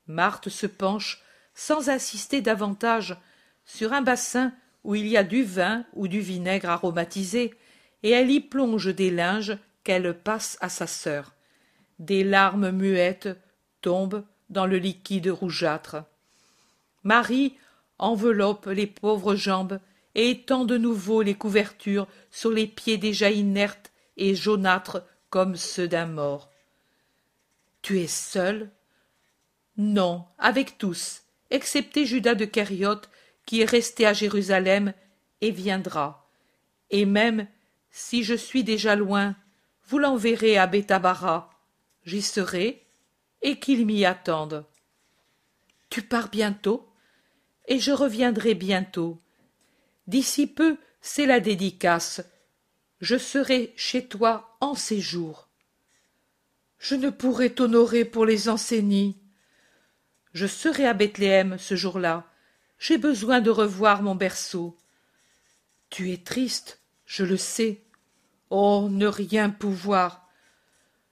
Marthe 0.07 0.49
se 0.49 0.67
penche, 0.67 1.23
sans 1.55 1.89
insister 1.89 2.41
davantage, 2.41 3.17
sur 3.65 3.93
un 3.93 4.03
bassin 4.03 4.53
où 4.85 4.95
il 4.95 5.07
y 5.07 5.17
a 5.17 5.25
du 5.25 5.43
vin 5.43 5.85
ou 5.95 6.09
du 6.09 6.21
vinaigre 6.21 6.71
aromatisé, 6.71 7.55
et 8.03 8.11
elle 8.11 8.31
y 8.31 8.41
plonge 8.41 8.95
des 8.95 9.11
linges 9.11 9.59
qu'elle 9.85 10.15
passe 10.15 10.57
à 10.61 10.69
sa 10.69 10.87
sœur. 10.87 11.35
Des 11.99 12.23
larmes 12.23 12.71
muettes 12.71 13.29
tombent 13.81 14.25
dans 14.51 14.67
le 14.67 14.79
liquide 14.79 15.29
rougeâtre. 15.29 16.05
Marie 17.03 17.57
enveloppe 17.99 18.67
les 18.67 18.87
pauvres 18.87 19.35
jambes 19.35 19.81
et 20.19 20.31
étend 20.31 20.65
de 20.65 20.77
nouveau 20.77 21.23
les 21.23 21.37
couvertures 21.37 22.09
sur 22.33 22.51
les 22.51 22.67
pieds 22.67 22.99
déjà 22.99 23.31
inertes 23.31 23.93
et 24.17 24.35
jaunâtres 24.35 25.05
comme 25.31 25.55
ceux 25.55 25.87
d'un 25.87 26.07
mort. 26.07 26.51
Tu 27.83 28.01
es 28.01 28.09
seul? 28.09 28.69
Non, 29.77 30.25
avec 30.37 30.77
tous, 30.77 31.23
excepté 31.51 32.05
Judas 32.05 32.35
de 32.35 32.47
Kériote, 32.47 33.09
qui 33.47 33.61
est 33.61 33.71
resté 33.71 34.07
à 34.07 34.13
Jérusalem 34.13 34.93
et 35.41 35.53
viendra. 35.53 36.29
Et 36.91 37.05
même 37.05 37.47
si 37.93 38.25
je 38.25 38.35
suis 38.35 38.65
déjà 38.65 38.97
loin, 38.97 39.37
vous 39.87 40.01
l'enverrez 40.01 40.59
à 40.59 40.67
Bethabara. 40.67 41.49
J'y 42.05 42.23
serai, 42.23 42.85
et 43.43 43.61
qu'il 43.61 43.87
m'y 43.87 44.05
attende. 44.05 44.65
Tu 45.91 46.03
pars 46.03 46.29
bientôt 46.29 46.89
et 47.69 47.79
je 47.79 47.93
reviendrai 47.93 48.55
bientôt. 48.55 49.23
D'ici 50.09 50.47
peu, 50.47 50.79
c'est 51.03 51.27
la 51.27 51.39
dédicace. 51.39 52.23
Je 53.03 53.19
serai 53.19 53.75
chez 53.77 54.07
toi 54.07 54.57
en 54.61 54.75
séjour. 54.75 55.49
Je 56.79 56.95
ne 56.95 57.11
pourrai 57.11 57.53
t'honorer 57.53 58.07
pour 58.07 58.25
les 58.25 58.49
enseignis. 58.49 59.21
Je 60.33 60.47
serai 60.47 60.87
à 60.87 60.95
Bethléem 60.95 61.59
ce 61.59 61.77
jour-là. 61.77 62.27
J'ai 62.79 62.97
besoin 62.97 63.43
de 63.43 63.51
revoir 63.51 64.03
mon 64.03 64.15
berceau. 64.15 64.79
Tu 65.91 66.11
es 66.11 66.17
triste, 66.17 66.81
je 67.05 67.25
le 67.25 67.37
sais. 67.37 67.83
Oh, 68.49 68.89
ne 68.91 69.07
rien 69.07 69.51
pouvoir. 69.51 70.27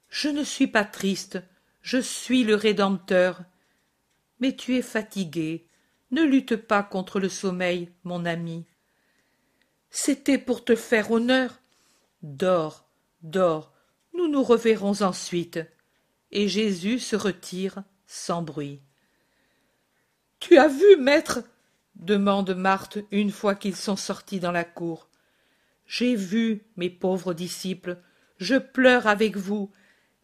Je 0.08 0.30
ne 0.30 0.42
suis 0.42 0.68
pas 0.68 0.84
triste, 0.84 1.38
je 1.82 1.98
suis 1.98 2.44
le 2.44 2.54
Rédempteur. 2.54 3.42
Mais 4.40 4.56
tu 4.56 4.74
es 4.76 4.82
fatigué. 4.82 5.66
Ne 6.12 6.22
lutte 6.22 6.56
pas 6.56 6.82
contre 6.82 7.20
le 7.20 7.28
sommeil, 7.28 7.90
mon 8.04 8.24
ami. 8.24 8.64
C'était 9.90 10.38
pour 10.38 10.64
te 10.64 10.74
faire 10.74 11.10
honneur. 11.10 11.60
Dors, 12.22 12.88
dors, 13.22 13.72
nous 14.14 14.28
nous 14.28 14.42
reverrons 14.42 15.02
ensuite. 15.02 15.60
Et 16.32 16.48
Jésus 16.48 16.98
se 16.98 17.16
retire 17.16 17.82
sans 18.06 18.42
bruit. 18.42 18.80
Tu 20.40 20.58
as 20.58 20.68
vu, 20.68 20.96
maître? 20.98 21.42
demande 21.94 22.54
Marthe 22.54 22.98
une 23.10 23.30
fois 23.30 23.54
qu'ils 23.54 23.76
sont 23.76 23.96
sortis 23.96 24.40
dans 24.40 24.52
la 24.52 24.64
cour. 24.64 25.08
J'ai 25.86 26.14
vu, 26.14 26.62
mes 26.76 26.90
pauvres 26.90 27.32
disciples, 27.32 27.98
je 28.38 28.56
pleure 28.56 29.06
avec 29.06 29.36
vous, 29.36 29.70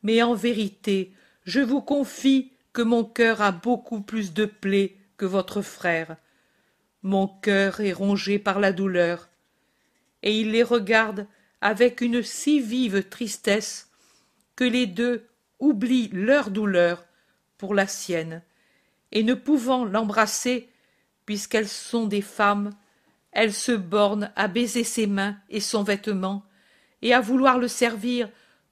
mais 0.02 0.22
en 0.22 0.34
vérité, 0.34 1.14
je 1.44 1.60
vous 1.60 1.80
confie 1.80 2.52
que 2.72 2.82
mon 2.82 3.04
cœur 3.04 3.40
a 3.40 3.52
beaucoup 3.52 4.00
plus 4.00 4.32
de 4.32 4.44
plaies 4.44 4.96
que 5.16 5.26
votre 5.26 5.62
frère. 5.62 6.16
Mon 7.02 7.26
cœur 7.26 7.80
est 7.80 7.92
rongé 7.92 8.38
par 8.38 8.60
la 8.60 8.72
douleur. 8.72 9.28
Et 10.22 10.40
il 10.40 10.52
les 10.52 10.62
regarde 10.62 11.26
avec 11.60 12.00
une 12.00 12.22
si 12.22 12.60
vive 12.60 13.08
tristesse 13.08 13.90
que 14.56 14.64
les 14.64 14.86
deux 14.86 15.26
oublient 15.58 16.10
leur 16.12 16.50
douleur 16.50 17.04
pour 17.58 17.74
la 17.74 17.86
sienne, 17.86 18.42
et 19.12 19.22
ne 19.22 19.34
pouvant 19.34 19.84
l'embrasser, 19.84 20.68
puisqu'elles 21.26 21.68
sont 21.68 22.06
des 22.06 22.22
femmes, 22.22 22.70
elles 23.30 23.52
se 23.52 23.72
bornent 23.72 24.32
à 24.36 24.48
baiser 24.48 24.84
ses 24.84 25.06
mains 25.06 25.36
et 25.48 25.60
son 25.60 25.82
vêtement, 25.82 26.44
et 27.00 27.14
à 27.14 27.20
vouloir 27.20 27.58
le 27.58 27.68
servir 27.68 28.28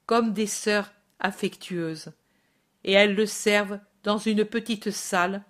comme 0.06 0.32
des 0.32 0.46
sœurs 0.46 0.92
affectueuses. 1.20 2.12
Et 2.84 2.92
elles 2.92 3.14
le 3.14 3.26
servent 3.26 3.78
dans 4.02 4.18
une 4.18 4.44
petite 4.44 4.90
salle, 4.90 5.44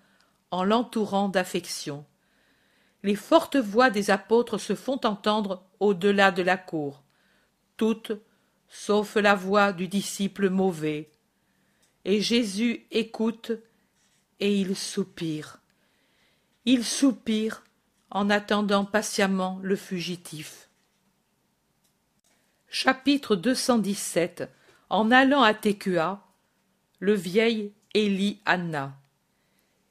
en 0.50 0.64
l'entourant 0.64 1.28
d'affection. 1.28 2.04
Les 3.02 3.16
fortes 3.16 3.56
voix 3.56 3.90
des 3.90 4.10
apôtres 4.10 4.58
se 4.58 4.74
font 4.74 5.00
entendre 5.04 5.64
au-delà 5.80 6.30
de 6.30 6.42
la 6.42 6.56
cour, 6.56 7.02
toutes, 7.76 8.12
sauf 8.68 9.16
la 9.16 9.34
voix 9.34 9.72
du 9.72 9.88
disciple 9.88 10.50
mauvais. 10.50 11.10
Et 12.04 12.20
Jésus 12.20 12.86
écoute, 12.90 13.52
et 14.38 14.54
il 14.54 14.76
soupire. 14.76 15.60
Il 16.64 16.84
soupire 16.84 17.64
en 18.10 18.28
attendant 18.28 18.84
patiemment 18.84 19.58
le 19.62 19.76
fugitif. 19.76 20.68
Chapitre 22.68 23.34
217 23.34 24.48
En 24.88 25.10
allant 25.10 25.42
à 25.42 25.54
Técua, 25.54 26.26
le 26.98 27.14
vieil 27.14 27.72
Élie 27.94 28.40
Anna. 28.44 28.96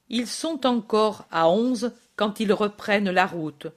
Ils 0.10 0.28
sont 0.28 0.66
encore 0.66 1.26
à 1.32 1.50
onze 1.50 1.92
quand 2.20 2.42
ils 2.42 2.52
reprennent 2.52 3.12
la 3.12 3.26
route, 3.26 3.68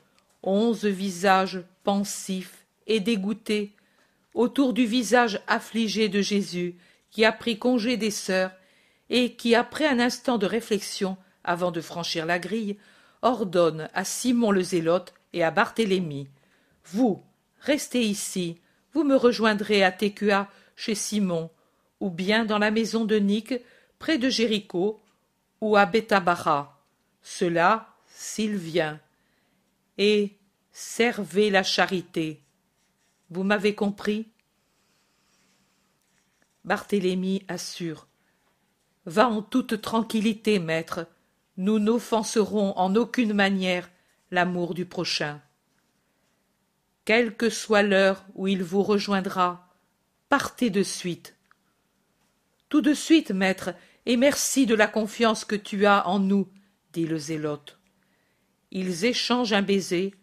onze 0.42 0.84
visages 0.84 1.62
pensifs 1.84 2.66
et 2.88 2.98
dégoûtés 2.98 3.70
autour 4.34 4.72
du 4.72 4.84
visage 4.84 5.40
affligé 5.46 6.08
de 6.08 6.20
Jésus 6.20 6.74
qui 7.12 7.24
a 7.24 7.30
pris 7.30 7.60
congé 7.60 7.96
des 7.96 8.10
sœurs 8.10 8.50
et 9.10 9.36
qui, 9.36 9.54
après 9.54 9.86
un 9.86 10.00
instant 10.00 10.38
de 10.38 10.46
réflexion 10.46 11.16
avant 11.44 11.70
de 11.70 11.80
franchir 11.80 12.26
la 12.26 12.40
grille, 12.40 12.78
ordonne 13.22 13.88
à 13.94 14.04
Simon 14.04 14.50
le 14.50 14.62
Zélote 14.62 15.14
et 15.32 15.44
à 15.44 15.52
Barthélemy 15.52 16.26
Vous, 16.86 17.22
restez 17.60 18.02
ici, 18.02 18.58
vous 18.92 19.04
me 19.04 19.14
rejoindrez 19.14 19.84
à 19.84 19.92
Técua 19.92 20.48
chez 20.74 20.96
Simon, 20.96 21.48
ou 22.00 22.10
bien 22.10 22.44
dans 22.44 22.58
la 22.58 22.72
maison 22.72 23.04
de 23.04 23.20
Nick, 23.20 23.54
près 24.00 24.18
de 24.18 24.28
Jéricho, 24.28 25.00
ou 25.60 25.76
à 25.76 25.86
Bethabara. 25.86 26.80
Cela, 27.22 27.91
s'il 28.22 28.56
vient. 28.56 29.00
Et 29.98 30.38
servez 30.70 31.50
la 31.50 31.62
charité. 31.62 32.40
Vous 33.30 33.42
m'avez 33.42 33.74
compris? 33.74 34.28
Barthélemy 36.64 37.44
assure. 37.48 38.06
Va 39.04 39.28
en 39.28 39.42
toute 39.42 39.82
tranquillité, 39.82 40.60
maître. 40.60 41.06
Nous 41.56 41.78
n'offenserons 41.78 42.72
en 42.78 42.94
aucune 42.94 43.34
manière 43.34 43.90
l'amour 44.30 44.74
du 44.74 44.86
prochain. 44.86 45.42
Quelle 47.04 47.36
que 47.36 47.50
soit 47.50 47.82
l'heure 47.82 48.24
où 48.34 48.46
il 48.46 48.62
vous 48.62 48.84
rejoindra, 48.84 49.68
partez 50.28 50.70
de 50.70 50.84
suite. 50.84 51.36
Tout 52.68 52.80
de 52.80 52.94
suite, 52.94 53.32
maître, 53.32 53.74
et 54.06 54.16
merci 54.16 54.64
de 54.66 54.76
la 54.76 54.86
confiance 54.86 55.44
que 55.44 55.56
tu 55.56 55.84
as 55.84 56.06
en 56.06 56.20
nous, 56.20 56.48
dit 56.92 57.06
le 57.06 57.18
zélote. 57.18 57.81
Ils 58.72 59.04
échangent 59.04 59.52
un 59.52 59.62
baiser, 59.62 60.14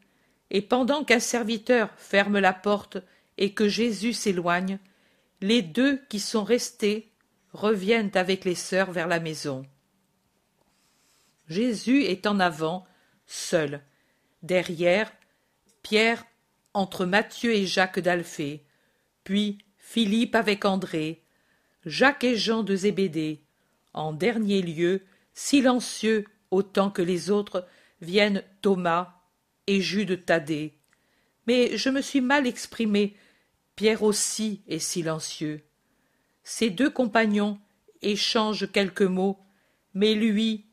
et 0.50 0.62
pendant 0.62 1.04
qu'un 1.04 1.20
serviteur 1.20 1.92
ferme 1.98 2.40
la 2.40 2.52
porte 2.52 2.98
et 3.38 3.54
que 3.54 3.70
Jésus 3.70 4.14
s'éloigne, 4.14 4.80
les 5.40 5.62
deux 5.62 6.02
qui 6.10 6.20
sont 6.20 6.44
restés 6.44 7.12
reviennent 7.54 8.12
avec 8.16 8.46
les 8.46 8.56
sœurs 8.56 8.92
vers 8.92 9.08
la 9.08 9.20
maison. 9.20 9.66
Jésus 11.48 12.04
est 12.04 12.26
en 12.26 12.40
avant, 12.40 12.86
seul. 13.28 13.82
Derrière, 14.42 15.12
Pierre 15.84 16.26
entre 16.74 17.06
Matthieu 17.06 17.54
et 17.54 17.68
Jacques 17.68 18.00
d'Alphée, 18.00 18.64
puis 19.24 19.60
Philippe 19.78 20.36
avec 20.36 20.66
André, 20.66 21.22
Jacques 21.86 22.24
et 22.24 22.36
Jean 22.36 22.64
de 22.64 22.76
Zébédée. 22.76 23.42
En 23.94 24.12
dernier 24.12 24.62
lieu, 24.62 25.04
silencieux 25.34 26.26
autant 26.52 26.90
que 26.90 27.02
les 27.02 27.30
autres, 27.32 27.68
viennent 28.02 28.44
Thomas 28.62 29.14
et 29.68 29.82
Jude 29.82 30.26
Thaddée. 30.26 30.74
Mais 31.48 31.78
je 31.78 31.90
me 31.90 32.02
suis 32.02 32.22
mal 32.22 32.48
exprimé. 32.48 33.16
Pierre 33.76 34.04
aussi 34.04 34.62
est 34.68 34.80
silencieux. 34.80 35.62
Ses 36.44 36.70
deux 36.70 36.90
compagnons 36.90 37.60
échangent 38.02 38.72
quelques 38.72 39.02
mots, 39.02 39.40
mais 39.94 40.16
lui, 40.16 40.66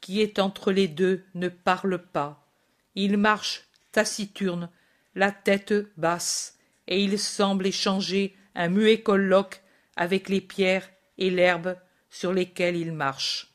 qui 0.00 0.20
est 0.20 0.38
entre 0.38 0.72
les 0.72 0.88
deux, 0.88 1.24
ne 1.34 1.48
parle 1.48 1.98
pas. 1.98 2.46
Il 2.94 3.16
marche 3.16 3.64
taciturne, 3.92 4.70
la 5.14 5.30
tête 5.30 5.74
basse, 5.96 6.58
et 6.86 7.02
il 7.02 7.18
semble 7.18 7.66
échanger 7.66 8.36
un 8.54 8.68
muet 8.68 9.00
colloque 9.00 9.62
avec 9.96 10.28
les 10.28 10.40
pierres 10.40 10.90
et 11.18 11.30
l'herbe 11.30 11.76
sur 12.10 12.32
lesquelles 12.32 12.76
il 12.76 12.92
marche. 12.92 13.52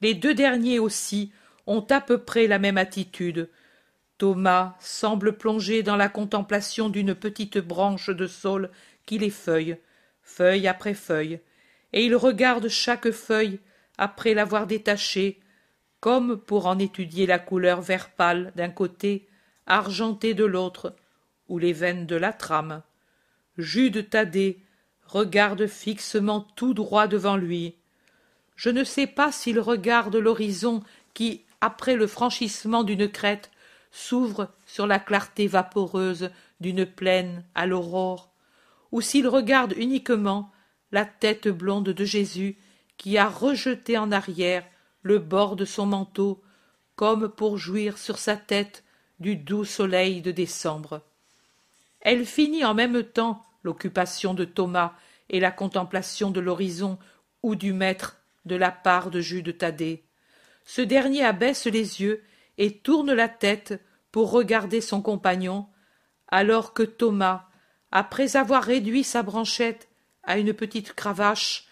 Les 0.00 0.14
deux 0.14 0.34
derniers 0.34 0.78
aussi 0.78 1.32
ont 1.68 1.86
à 1.90 2.00
peu 2.00 2.18
près 2.18 2.46
la 2.46 2.58
même 2.58 2.78
attitude. 2.78 3.50
Thomas 4.16 4.74
semble 4.80 5.36
plongé 5.36 5.84
dans 5.84 5.96
la 5.96 6.08
contemplation 6.08 6.88
d'une 6.88 7.14
petite 7.14 7.58
branche 7.58 8.08
de 8.10 8.26
saule 8.26 8.70
qui 9.06 9.18
l'effeuille, 9.18 9.76
feuille 10.22 10.66
après 10.66 10.94
feuille, 10.94 11.40
et 11.92 12.04
il 12.04 12.16
regarde 12.16 12.68
chaque 12.68 13.10
feuille 13.10 13.60
après 13.98 14.34
l'avoir 14.34 14.66
détachée, 14.66 15.40
comme 16.00 16.38
pour 16.38 16.66
en 16.66 16.78
étudier 16.78 17.26
la 17.26 17.38
couleur 17.38 17.82
vert 17.82 18.10
pâle 18.10 18.52
d'un 18.56 18.70
côté, 18.70 19.28
argentée 19.66 20.34
de 20.34 20.44
l'autre, 20.44 20.96
ou 21.48 21.58
les 21.58 21.72
veines 21.72 22.06
de 22.06 22.16
la 22.16 22.32
trame. 22.32 22.82
Jude 23.58 24.08
Thaddée 24.08 24.62
regarde 25.06 25.66
fixement 25.66 26.40
tout 26.40 26.72
droit 26.72 27.08
devant 27.08 27.36
lui. 27.36 27.74
Je 28.56 28.70
ne 28.70 28.84
sais 28.84 29.06
pas 29.06 29.32
s'il 29.32 29.60
regarde 29.60 30.16
l'horizon 30.16 30.82
qui, 31.14 31.44
après 31.60 31.96
le 31.96 32.06
franchissement 32.06 32.84
d'une 32.84 33.08
crête, 33.08 33.50
s'ouvre 33.90 34.48
sur 34.66 34.86
la 34.86 34.98
clarté 34.98 35.46
vaporeuse 35.46 36.30
d'une 36.60 36.86
plaine 36.86 37.44
à 37.54 37.66
l'aurore, 37.66 38.30
ou 38.92 39.00
s'il 39.00 39.26
regarde 39.28 39.74
uniquement 39.76 40.52
la 40.92 41.04
tête 41.04 41.48
blonde 41.48 41.90
de 41.90 42.04
Jésus 42.04 42.56
qui 42.96 43.18
a 43.18 43.28
rejeté 43.28 43.96
en 43.98 44.12
arrière 44.12 44.64
le 45.02 45.18
bord 45.18 45.56
de 45.56 45.64
son 45.64 45.86
manteau 45.86 46.42
comme 46.96 47.28
pour 47.28 47.58
jouir 47.58 47.96
sur 47.96 48.18
sa 48.18 48.36
tête 48.36 48.82
du 49.20 49.36
doux 49.36 49.64
soleil 49.64 50.20
de 50.20 50.32
décembre. 50.32 51.02
Elle 52.00 52.26
finit 52.26 52.64
en 52.64 52.74
même 52.74 53.02
temps 53.02 53.44
l'occupation 53.62 54.34
de 54.34 54.44
Thomas 54.44 54.94
et 55.30 55.40
la 55.40 55.50
contemplation 55.50 56.30
de 56.30 56.40
l'horizon 56.40 56.98
ou 57.42 57.54
du 57.54 57.72
maître 57.72 58.16
de 58.46 58.56
la 58.56 58.70
part 58.70 59.10
de 59.10 59.20
Jude 59.20 59.56
Thaddée. 59.56 60.07
Ce 60.68 60.82
dernier 60.82 61.24
abaisse 61.24 61.64
les 61.64 62.02
yeux 62.02 62.22
et 62.58 62.76
tourne 62.76 63.14
la 63.14 63.30
tête 63.30 63.82
pour 64.12 64.30
regarder 64.30 64.82
son 64.82 65.00
compagnon, 65.00 65.66
alors 66.28 66.74
que 66.74 66.82
Thomas, 66.82 67.48
après 67.90 68.36
avoir 68.36 68.64
réduit 68.64 69.02
sa 69.02 69.22
branchette 69.22 69.88
à 70.24 70.36
une 70.36 70.52
petite 70.52 70.92
cravache, 70.92 71.66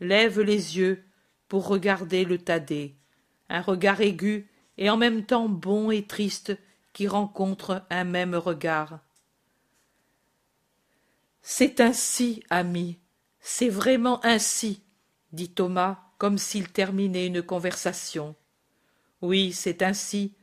lève 0.00 0.40
les 0.40 0.78
yeux 0.78 1.04
pour 1.48 1.68
regarder 1.68 2.24
le 2.24 2.38
Thaddée, 2.38 2.96
un 3.50 3.60
regard 3.60 4.00
aigu 4.00 4.50
et 4.78 4.88
en 4.88 4.96
même 4.96 5.26
temps 5.26 5.50
bon 5.50 5.90
et 5.90 6.06
triste 6.06 6.56
qui 6.94 7.06
rencontre 7.06 7.84
un 7.90 8.04
même 8.04 8.34
regard. 8.34 9.00
C'est 11.42 11.80
ainsi, 11.80 12.42
ami, 12.48 12.98
c'est 13.40 13.68
vraiment 13.68 14.24
ainsi, 14.24 14.82
dit 15.32 15.50
Thomas 15.50 16.07
comme 16.18 16.38
s'il 16.38 16.68
terminait 16.68 17.26
une 17.26 17.42
conversation. 17.42 18.34
Oui, 19.22 19.52
c'est 19.52 19.82
ainsi, 19.82 20.34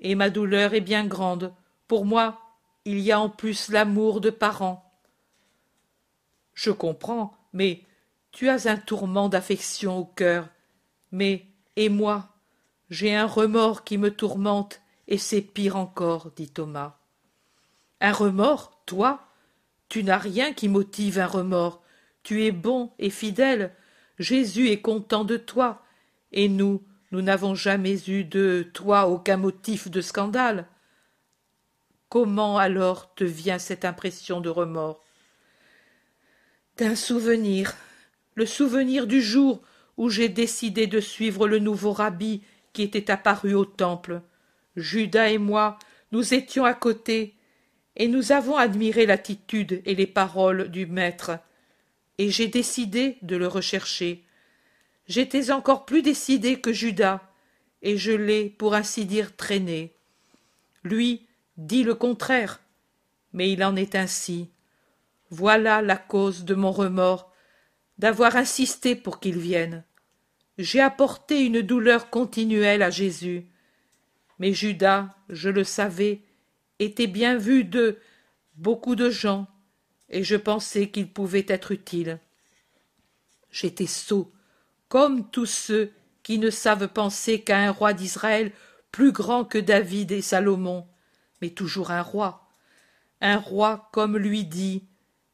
et 0.00 0.14
ma 0.14 0.30
douleur 0.30 0.74
est 0.74 0.80
bien 0.80 1.06
grande. 1.06 1.52
Pour 1.88 2.06
moi, 2.06 2.40
il 2.84 3.00
y 3.00 3.12
a 3.12 3.20
en 3.20 3.28
plus 3.28 3.68
l'amour 3.68 4.20
de 4.20 4.30
parents. 4.30 5.00
Je 6.54 6.70
comprends, 6.70 7.36
mais 7.52 7.82
tu 8.30 8.48
as 8.48 8.66
un 8.66 8.76
tourment 8.76 9.28
d'affection 9.28 9.98
au 9.98 10.04
cœur. 10.04 10.48
Mais, 11.12 11.46
et 11.76 11.88
moi, 11.88 12.28
j'ai 12.90 13.14
un 13.14 13.26
remords 13.26 13.84
qui 13.84 13.98
me 13.98 14.10
tourmente, 14.10 14.80
et 15.08 15.18
c'est 15.18 15.42
pire 15.42 15.76
encore, 15.76 16.30
dit 16.36 16.50
Thomas. 16.50 16.98
Un 18.00 18.12
remords, 18.12 18.82
toi? 18.86 19.28
Tu 19.88 20.02
n'as 20.04 20.18
rien 20.18 20.52
qui 20.52 20.68
motive 20.68 21.18
un 21.18 21.26
remords. 21.26 21.82
Tu 22.22 22.44
es 22.44 22.50
bon 22.52 22.92
et 22.98 23.10
fidèle. 23.10 23.74
Jésus 24.18 24.68
est 24.68 24.80
content 24.80 25.24
de 25.24 25.36
toi. 25.36 25.82
Et 26.32 26.48
nous, 26.48 26.82
nous 27.12 27.22
n'avons 27.22 27.54
jamais 27.54 28.08
eu 28.08 28.24
de 28.24 28.68
toi 28.72 29.08
aucun 29.08 29.36
motif 29.36 29.90
de 29.90 30.00
scandale. 30.00 30.66
comment 32.08 32.58
alors 32.58 33.12
te 33.14 33.24
vient 33.24 33.58
cette 33.58 33.84
impression 33.84 34.40
de 34.40 34.48
remords? 34.48 35.04
D'un 36.76 36.94
souvenir 36.94 37.74
le 38.34 38.46
souvenir 38.46 39.06
du 39.06 39.22
jour 39.22 39.62
où 39.96 40.08
j'ai 40.10 40.28
décidé 40.28 40.86
de 40.86 41.00
suivre 41.00 41.46
le 41.46 41.58
nouveau 41.58 41.92
rabbi 41.92 42.42
qui 42.72 42.82
était 42.82 43.10
apparu 43.10 43.54
au 43.54 43.64
temple 43.64 44.22
judas 44.76 45.30
et 45.30 45.38
moi 45.38 45.78
nous 46.10 46.34
étions 46.34 46.64
à 46.64 46.74
côté 46.74 47.34
et 47.96 48.08
nous 48.08 48.32
avons 48.32 48.56
admiré 48.56 49.06
l'attitude 49.06 49.82
et 49.84 49.94
les 49.94 50.06
paroles 50.06 50.68
du 50.68 50.86
maître 50.86 51.38
et 52.18 52.30
j'ai 52.30 52.48
décidé 52.48 53.18
de 53.22 53.36
le 53.36 53.46
rechercher. 53.46 54.24
J'étais 55.06 55.50
encore 55.50 55.84
plus 55.84 56.02
décidé 56.02 56.60
que 56.60 56.72
judas 56.72 57.20
et 57.82 57.96
je 57.96 58.12
l'ai 58.12 58.48
pour 58.48 58.74
ainsi 58.74 59.04
dire 59.04 59.36
traîné. 59.36 59.92
Lui 60.82 61.26
dit 61.56 61.82
le 61.82 61.94
contraire 61.94 62.60
mais 63.32 63.50
il 63.50 63.64
en 63.64 63.74
est 63.74 63.96
ainsi. 63.96 64.50
Voilà 65.30 65.82
la 65.82 65.96
cause 65.96 66.44
de 66.44 66.54
mon 66.54 66.70
remords 66.70 67.32
d'avoir 67.98 68.36
insisté 68.36 68.94
pour 68.94 69.18
qu'il 69.18 69.38
vienne. 69.38 69.84
J'ai 70.56 70.80
apporté 70.80 71.44
une 71.44 71.62
douleur 71.62 72.10
continuelle 72.10 72.82
à 72.82 72.90
jésus 72.90 73.46
mais 74.38 74.52
judas 74.52 75.14
je 75.28 75.48
le 75.48 75.64
savais 75.64 76.22
était 76.78 77.06
bien 77.06 77.36
vu 77.36 77.64
de 77.64 77.98
beaucoup 78.56 78.96
de 78.96 79.10
gens 79.10 79.46
et 80.08 80.22
je 80.22 80.36
pensais 80.36 80.90
qu'il 80.90 81.08
pouvait 81.08 81.46
être 81.48 81.72
utile. 81.72 82.18
J'étais 83.50 83.86
sot 83.86 84.32
comme 84.88 85.30
tous 85.30 85.46
ceux 85.46 85.92
qui 86.22 86.38
ne 86.38 86.50
savent 86.50 86.88
penser 86.88 87.40
qu'à 87.40 87.58
un 87.58 87.70
roi 87.70 87.92
d'israël 87.92 88.52
plus 88.90 89.12
grand 89.12 89.44
que 89.44 89.58
david 89.58 90.12
et 90.12 90.22
salomon 90.22 90.86
mais 91.40 91.50
toujours 91.50 91.90
un 91.90 92.02
roi. 92.02 92.48
Un 93.20 93.38
roi 93.38 93.88
comme 93.92 94.16
lui 94.16 94.44
dit 94.44 94.84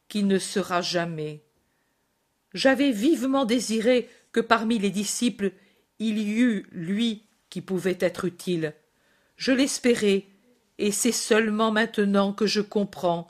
qui 0.09 0.23
ne 0.23 0.39
sera 0.39 0.83
jamais. 0.83 1.45
J'avais 2.53 2.91
vivement 2.91 3.45
désiré 3.45 4.09
que 4.33 4.41
parmi 4.41 4.79
les 4.79 4.91
disciples 4.91 5.53
il 5.99 6.19
y 6.19 6.41
eût 6.41 6.67
lui 6.73 7.27
qui 7.49 7.61
pouvait 7.61 7.99
être 8.01 8.25
utile. 8.25 8.75
Je 9.37 9.53
l'espérais 9.53 10.27
et 10.79 10.93
c'est 10.93 11.13
seulement 11.13 11.71
maintenant 11.71 12.33
que 12.33 12.47
je 12.47 12.61
comprends 12.61 13.29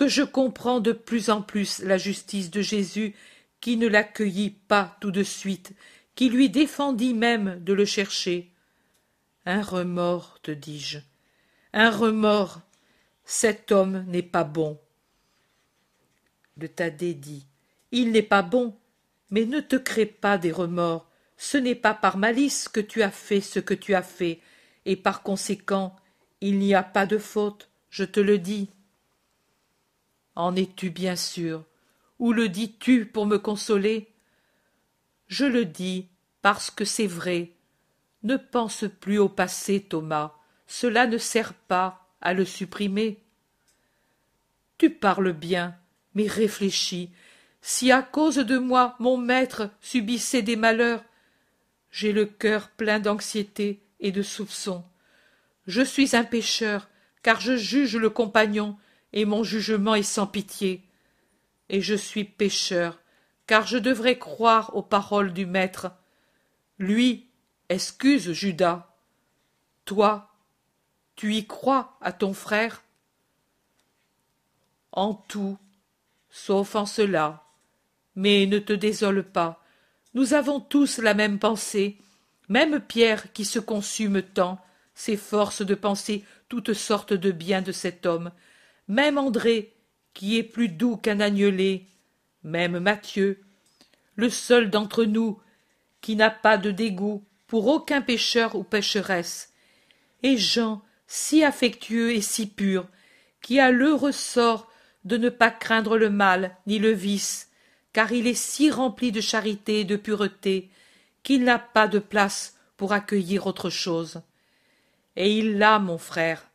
que 0.00 0.08
je 0.08 0.22
comprends 0.22 0.80
de 0.80 0.92
plus 0.92 1.28
en 1.28 1.42
plus 1.42 1.80
la 1.80 1.98
justice 1.98 2.50
de 2.50 2.62
jésus 2.62 3.14
qui 3.60 3.76
ne 3.76 3.86
l'accueillit 3.86 4.48
pas 4.48 4.96
tout 4.98 5.10
de 5.10 5.22
suite 5.22 5.72
qui 6.14 6.30
lui 6.30 6.48
défendit 6.48 7.12
même 7.12 7.62
de 7.62 7.74
le 7.74 7.84
chercher. 7.84 8.50
Un 9.44 9.60
remords 9.60 10.38
te 10.40 10.52
dis-je. 10.52 11.00
Un 11.74 11.90
remords. 11.90 12.62
Cet 13.26 13.72
homme 13.72 14.06
n'est 14.08 14.22
pas 14.22 14.42
bon. 14.42 14.80
Le 16.56 16.66
thaddée 16.66 17.12
dit 17.12 17.46
il 17.92 18.10
n'est 18.10 18.22
pas 18.22 18.40
bon 18.40 18.74
mais 19.28 19.44
ne 19.44 19.60
te 19.60 19.76
crée 19.76 20.06
pas 20.06 20.38
des 20.38 20.50
remords. 20.50 21.10
Ce 21.36 21.58
n'est 21.58 21.74
pas 21.74 21.92
par 21.92 22.16
malice 22.16 22.68
que 22.68 22.80
tu 22.80 23.02
as 23.02 23.10
fait 23.10 23.42
ce 23.42 23.60
que 23.60 23.74
tu 23.74 23.94
as 23.94 24.02
fait 24.02 24.40
et 24.86 24.96
par 24.96 25.22
conséquent 25.22 25.94
il 26.40 26.58
n'y 26.58 26.74
a 26.74 26.82
pas 26.82 27.04
de 27.04 27.18
faute 27.18 27.68
je 27.90 28.04
te 28.04 28.20
le 28.20 28.38
dis 28.38 28.70
en 30.40 30.56
es-tu 30.56 30.90
bien 30.90 31.16
sûr? 31.16 31.64
Ou 32.18 32.32
le 32.32 32.48
dis-tu 32.48 33.06
pour 33.06 33.26
me 33.26 33.38
consoler? 33.38 34.08
Je 35.28 35.44
le 35.44 35.64
dis 35.64 36.08
parce 36.42 36.70
que 36.70 36.84
c'est 36.84 37.06
vrai. 37.06 37.52
Ne 38.22 38.36
pense 38.36 38.84
plus 39.00 39.18
au 39.18 39.28
passé 39.28 39.80
thomas. 39.80 40.34
Cela 40.66 41.06
ne 41.06 41.18
sert 41.18 41.54
pas 41.54 42.06
à 42.20 42.34
le 42.34 42.44
supprimer. 42.44 43.18
Tu 44.78 44.90
parles 44.90 45.32
bien 45.32 45.76
mais 46.14 46.26
réfléchis. 46.26 47.10
Si 47.62 47.92
à 47.92 48.02
cause 48.02 48.36
de 48.36 48.58
moi 48.58 48.96
mon 48.98 49.16
maître 49.16 49.70
subissait 49.80 50.42
des 50.42 50.56
malheurs 50.56 51.04
j'ai 51.90 52.12
le 52.12 52.24
cœur 52.24 52.68
plein 52.70 53.00
d'anxiété 53.00 53.82
et 53.98 54.12
de 54.12 54.22
soupçons. 54.22 54.84
Je 55.66 55.82
suis 55.82 56.16
un 56.16 56.24
pécheur 56.24 56.88
car 57.22 57.40
je 57.40 57.56
juge 57.56 57.96
le 57.96 58.10
compagnon 58.10 58.76
et 59.12 59.24
mon 59.24 59.42
jugement 59.42 59.94
est 59.94 60.02
sans 60.02 60.26
pitié. 60.26 60.82
Et 61.68 61.80
je 61.80 61.94
suis 61.94 62.24
pécheur 62.24 63.00
car 63.46 63.66
je 63.66 63.78
devrais 63.78 64.18
croire 64.18 64.76
aux 64.76 64.82
paroles 64.82 65.32
du 65.32 65.46
maître. 65.46 65.90
Lui 66.78 67.26
excuse 67.68 68.32
judas. 68.32 68.94
Toi 69.84 70.30
tu 71.16 71.34
y 71.34 71.46
crois 71.46 71.98
à 72.00 72.12
ton 72.12 72.32
frère? 72.32 72.82
En 74.92 75.12
tout 75.12 75.58
sauf 76.30 76.76
en 76.76 76.86
cela. 76.86 77.44
Mais 78.14 78.46
ne 78.46 78.58
te 78.58 78.72
désole 78.72 79.24
pas. 79.24 79.62
Nous 80.14 80.32
avons 80.32 80.60
tous 80.60 80.98
la 80.98 81.14
même 81.14 81.38
pensée. 81.38 81.98
Même 82.48 82.80
pierre 82.80 83.32
qui 83.32 83.44
se 83.44 83.58
consume 83.58 84.22
tant 84.22 84.64
s'efforce 84.94 85.62
de 85.62 85.74
penser 85.74 86.24
toutes 86.48 86.72
sortes 86.72 87.12
de 87.12 87.30
biens 87.30 87.62
de 87.62 87.72
cet 87.72 88.06
homme 88.06 88.30
même 88.90 89.18
andré 89.18 89.72
qui 90.14 90.36
est 90.36 90.42
plus 90.42 90.68
doux 90.68 90.96
qu'un 90.96 91.20
agnelé. 91.20 91.86
Même 92.42 92.80
mathieu 92.80 93.40
le 94.16 94.28
seul 94.28 94.68
d'entre 94.68 95.04
nous 95.04 95.40
qui 96.00 96.16
n'a 96.16 96.30
pas 96.30 96.58
de 96.58 96.70
dégoût 96.70 97.24
pour 97.46 97.68
aucun 97.68 98.02
pécheur 98.02 98.56
ou 98.56 98.64
pécheresse 98.64 99.52
et 100.22 100.36
jean 100.36 100.82
si 101.06 101.44
affectueux 101.44 102.12
et 102.12 102.20
si 102.20 102.46
pur 102.46 102.86
qui 103.40 103.60
a 103.60 103.70
l'heureux 103.70 104.12
sort 104.12 104.70
de 105.04 105.16
ne 105.16 105.28
pas 105.28 105.50
craindre 105.50 105.96
le 105.96 106.10
mal 106.10 106.56
ni 106.66 106.78
le 106.78 106.90
vice 106.90 107.50
car 107.92 108.10
il 108.12 108.26
est 108.26 108.34
si 108.34 108.70
rempli 108.70 109.12
de 109.12 109.20
charité 109.20 109.80
et 109.80 109.84
de 109.84 109.96
pureté 109.96 110.68
qu'il 111.22 111.44
n'a 111.44 111.58
pas 111.58 111.86
de 111.86 112.00
place 112.00 112.56
pour 112.76 112.92
accueillir 112.92 113.46
autre 113.46 113.70
chose. 113.70 114.22
Et 115.16 115.36
il 115.36 115.58
l'a 115.58 115.78
mon 115.78 115.98
frère. 115.98 116.48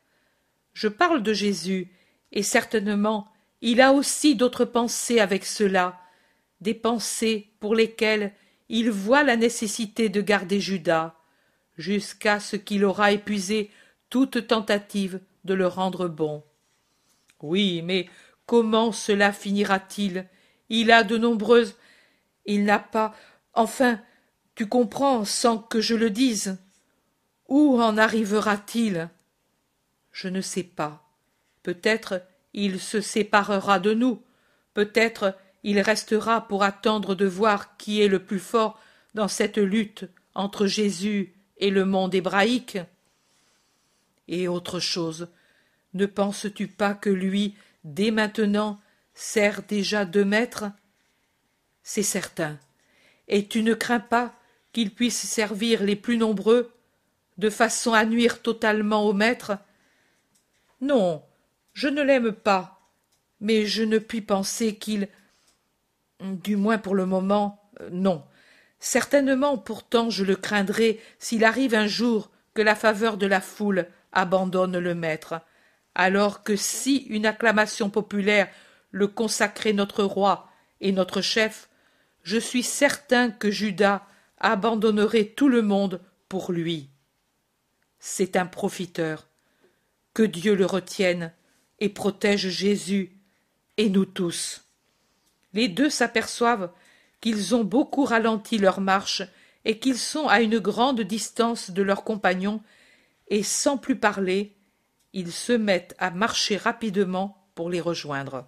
Je 0.73 0.87
parle 0.87 1.23
de 1.23 1.33
jésus 1.33 1.91
et 2.31 2.43
certainement 2.43 3.27
il 3.61 3.81
a 3.81 3.93
aussi 3.93 4.35
d'autres 4.35 4.65
pensées 4.65 5.19
avec 5.19 5.45
cela 5.45 5.99
des 6.61 6.73
pensées 6.73 7.51
pour 7.59 7.75
lesquelles 7.75 8.33
il 8.69 8.89
voit 8.89 9.23
la 9.23 9.35
nécessité 9.35 10.09
de 10.09 10.21
garder 10.21 10.59
judas 10.59 11.15
jusqu'à 11.77 12.39
ce 12.39 12.55
qu'il 12.55 12.85
aura 12.85 13.11
épuisé 13.11 13.71
toute 14.09 14.47
tentative 14.47 15.19
de 15.43 15.53
le 15.53 15.67
rendre 15.67 16.07
bon. 16.07 16.43
Oui 17.41 17.81
mais 17.81 18.09
comment 18.45 18.91
cela 18.91 19.31
finira-t-il? 19.31 20.27
Il 20.69 20.91
a 20.91 21.03
de 21.03 21.17
nombreuses 21.17 21.75
il 22.45 22.63
n'a 22.63 22.79
pas 22.79 23.13
enfin 23.53 23.99
tu 24.55 24.67
comprends 24.67 25.25
sans 25.25 25.57
que 25.57 25.81
je 25.81 25.95
le 25.95 26.09
dise? 26.09 26.57
Où 27.47 27.81
en 27.81 27.97
arrivera-t-il? 27.97 29.09
Je 30.11 30.29
ne 30.29 30.41
sais 30.41 30.63
pas 30.63 31.04
peut-être 31.65 32.21
il 32.53 32.79
se 32.79 33.01
séparera 33.01 33.79
de 33.79 33.95
nous. 33.95 34.21
Peut-être 34.75 35.35
il 35.63 35.79
restera 35.79 36.47
pour 36.47 36.61
attendre 36.61 37.15
de 37.15 37.25
voir 37.25 37.75
qui 37.77 38.03
est 38.03 38.07
le 38.07 38.23
plus 38.23 38.39
fort 38.39 38.79
dans 39.15 39.27
cette 39.27 39.57
lutte 39.57 40.05
entre 40.35 40.67
jésus 40.67 41.33
et 41.57 41.71
le 41.71 41.83
monde 41.83 42.13
hébraïque. 42.13 42.77
Et 44.27 44.47
autre 44.47 44.79
chose 44.79 45.27
ne 45.95 46.05
penses-tu 46.05 46.67
pas 46.67 46.93
que 46.93 47.09
lui 47.09 47.55
dès 47.83 48.11
maintenant 48.11 48.79
sert 49.15 49.63
déjà 49.63 50.05
deux 50.05 50.25
maîtres? 50.25 50.65
C'est 51.81 52.03
certain. 52.03 52.59
Et 53.27 53.47
tu 53.47 53.63
ne 53.63 53.73
crains 53.73 53.99
pas 53.99 54.35
qu'il 54.71 54.93
puisse 54.93 55.19
servir 55.19 55.81
les 55.81 55.95
plus 55.95 56.17
nombreux 56.17 56.71
de 57.39 57.49
façon 57.49 57.93
à 57.93 58.05
nuire 58.05 58.43
totalement 58.43 59.07
au 59.07 59.13
maître? 59.13 59.57
Non 60.79 61.24
je 61.75 61.87
ne 61.87 62.01
l'aime 62.01 62.31
pas 62.31 62.75
mais 63.39 63.65
je 63.65 63.83
ne 63.83 63.99
puis 63.99 64.21
penser 64.21 64.75
qu'il 64.75 65.07
du 66.19 66.55
moins 66.55 66.77
pour 66.77 66.95
le 66.95 67.05
moment 67.05 67.69
euh, 67.81 67.89
non. 67.91 68.23
Certainement 68.79 69.57
pourtant 69.57 70.09
je 70.09 70.23
le 70.23 70.35
craindrai 70.35 70.99
s'il 71.19 71.43
arrive 71.43 71.75
un 71.75 71.87
jour 71.87 72.31
que 72.53 72.61
la 72.61 72.75
faveur 72.75 73.17
de 73.17 73.27
la 73.27 73.41
foule 73.41 73.87
abandonne 74.13 74.77
le 74.77 74.95
maître. 74.95 75.41
Alors 75.93 76.43
que 76.43 76.55
si 76.55 76.97
une 77.09 77.25
acclamation 77.25 77.89
populaire 77.89 78.49
le 78.91 79.07
consacrait 79.07 79.73
notre 79.73 80.03
roi 80.03 80.49
et 80.81 80.91
notre 80.91 81.21
chef 81.21 81.69
je 82.23 82.37
suis 82.37 82.63
certain 82.63 83.29
que 83.29 83.51
judas 83.51 84.07
abandonnerait 84.39 85.25
tout 85.25 85.49
le 85.49 85.61
monde 85.61 86.01
pour 86.29 86.51
lui. 86.51 86.89
C'est 87.99 88.35
un 88.35 88.45
profiteur. 88.45 89.27
Que 90.13 90.23
dieu 90.23 90.55
le 90.55 90.65
retienne 90.65 91.33
et 91.79 91.89
protège 91.89 92.49
jésus 92.49 93.17
et 93.77 93.89
nous 93.89 94.05
tous 94.05 94.61
les 95.53 95.67
deux 95.69 95.89
s'aperçoivent 95.89 96.71
qu'ils 97.21 97.55
ont 97.55 97.63
beaucoup 97.63 98.03
ralenti 98.03 98.57
leur 98.57 98.81
marche 98.81 99.23
et 99.63 99.79
qu'ils 99.79 99.97
sont 99.97 100.27
à 100.27 100.41
une 100.41 100.59
grande 100.59 101.01
distance 101.01 101.71
de 101.71 101.81
leurs 101.81 102.03
compagnons 102.03 102.61
et 103.29 103.41
sans 103.41 103.77
plus 103.77 103.95
parler 103.95 104.55
ils 105.13 105.31
se 105.31 105.53
mettent 105.53 105.95
à 105.97 106.11
marcher 106.11 106.57
rapidement 106.57 107.47
pour 107.55 107.69
les 107.69 107.79
rejoindre. 107.79 108.45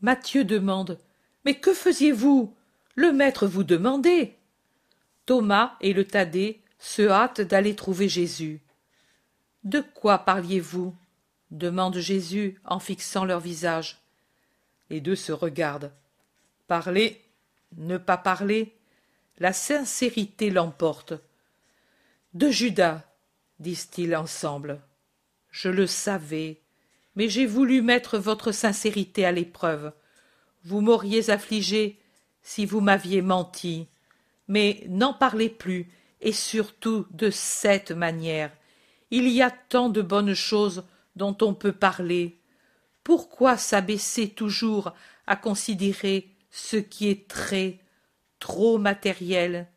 Matthieu 0.00 0.42
demande 0.42 0.98
Mais 1.44 1.54
que 1.54 1.74
faisiez-vous? 1.74 2.54
Le 2.94 3.12
maître 3.12 3.46
vous 3.46 3.62
demandait. 3.62 4.38
Thomas 5.26 5.76
et 5.82 5.92
le 5.92 6.06
Thaddée 6.06 6.62
se 6.78 7.02
hâtent 7.02 7.42
d'aller 7.42 7.76
trouver 7.76 8.08
Jésus. 8.08 8.62
De 9.66 9.80
quoi 9.80 10.18
parliez-vous? 10.18 10.94
demande 11.50 11.98
Jésus 11.98 12.60
en 12.64 12.78
fixant 12.78 13.24
leur 13.24 13.40
visage. 13.40 13.98
Les 14.90 15.00
deux 15.00 15.16
se 15.16 15.32
regardent. 15.32 15.90
Parler, 16.68 17.20
ne 17.76 17.98
pas 17.98 18.16
parler, 18.16 18.76
la 19.38 19.52
sincérité 19.52 20.50
l'emporte. 20.50 21.14
De 22.32 22.48
Judas, 22.48 23.02
disent-ils 23.58 24.14
ensemble. 24.14 24.80
Je 25.50 25.68
le 25.68 25.88
savais, 25.88 26.60
mais 27.16 27.28
j'ai 27.28 27.46
voulu 27.46 27.82
mettre 27.82 28.18
votre 28.18 28.52
sincérité 28.52 29.26
à 29.26 29.32
l'épreuve. 29.32 29.92
Vous 30.62 30.80
m'auriez 30.80 31.28
affligé 31.28 31.98
si 32.40 32.66
vous 32.66 32.80
m'aviez 32.80 33.20
menti. 33.20 33.88
Mais 34.46 34.84
n'en 34.86 35.12
parlez 35.12 35.48
plus, 35.48 35.90
et 36.20 36.30
surtout 36.30 37.08
de 37.10 37.30
cette 37.30 37.90
manière. 37.90 38.52
Il 39.10 39.28
y 39.28 39.42
a 39.42 39.50
tant 39.50 39.88
de 39.88 40.02
bonnes 40.02 40.34
choses 40.34 40.84
dont 41.14 41.36
on 41.42 41.54
peut 41.54 41.72
parler. 41.72 42.40
Pourquoi 43.04 43.56
s'abaisser 43.56 44.30
toujours 44.30 44.92
à 45.26 45.36
considérer 45.36 46.28
ce 46.50 46.76
qui 46.76 47.08
est 47.08 47.28
très, 47.28 47.78
trop 48.40 48.78
matériel? 48.78 49.68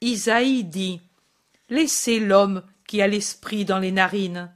Isaïe 0.00 0.64
dit 0.64 1.00
Laissez 1.68 2.20
l'homme 2.20 2.62
qui 2.86 3.00
a 3.00 3.06
l'esprit 3.06 3.64
dans 3.64 3.78
les 3.78 3.92
narines. 3.92 4.52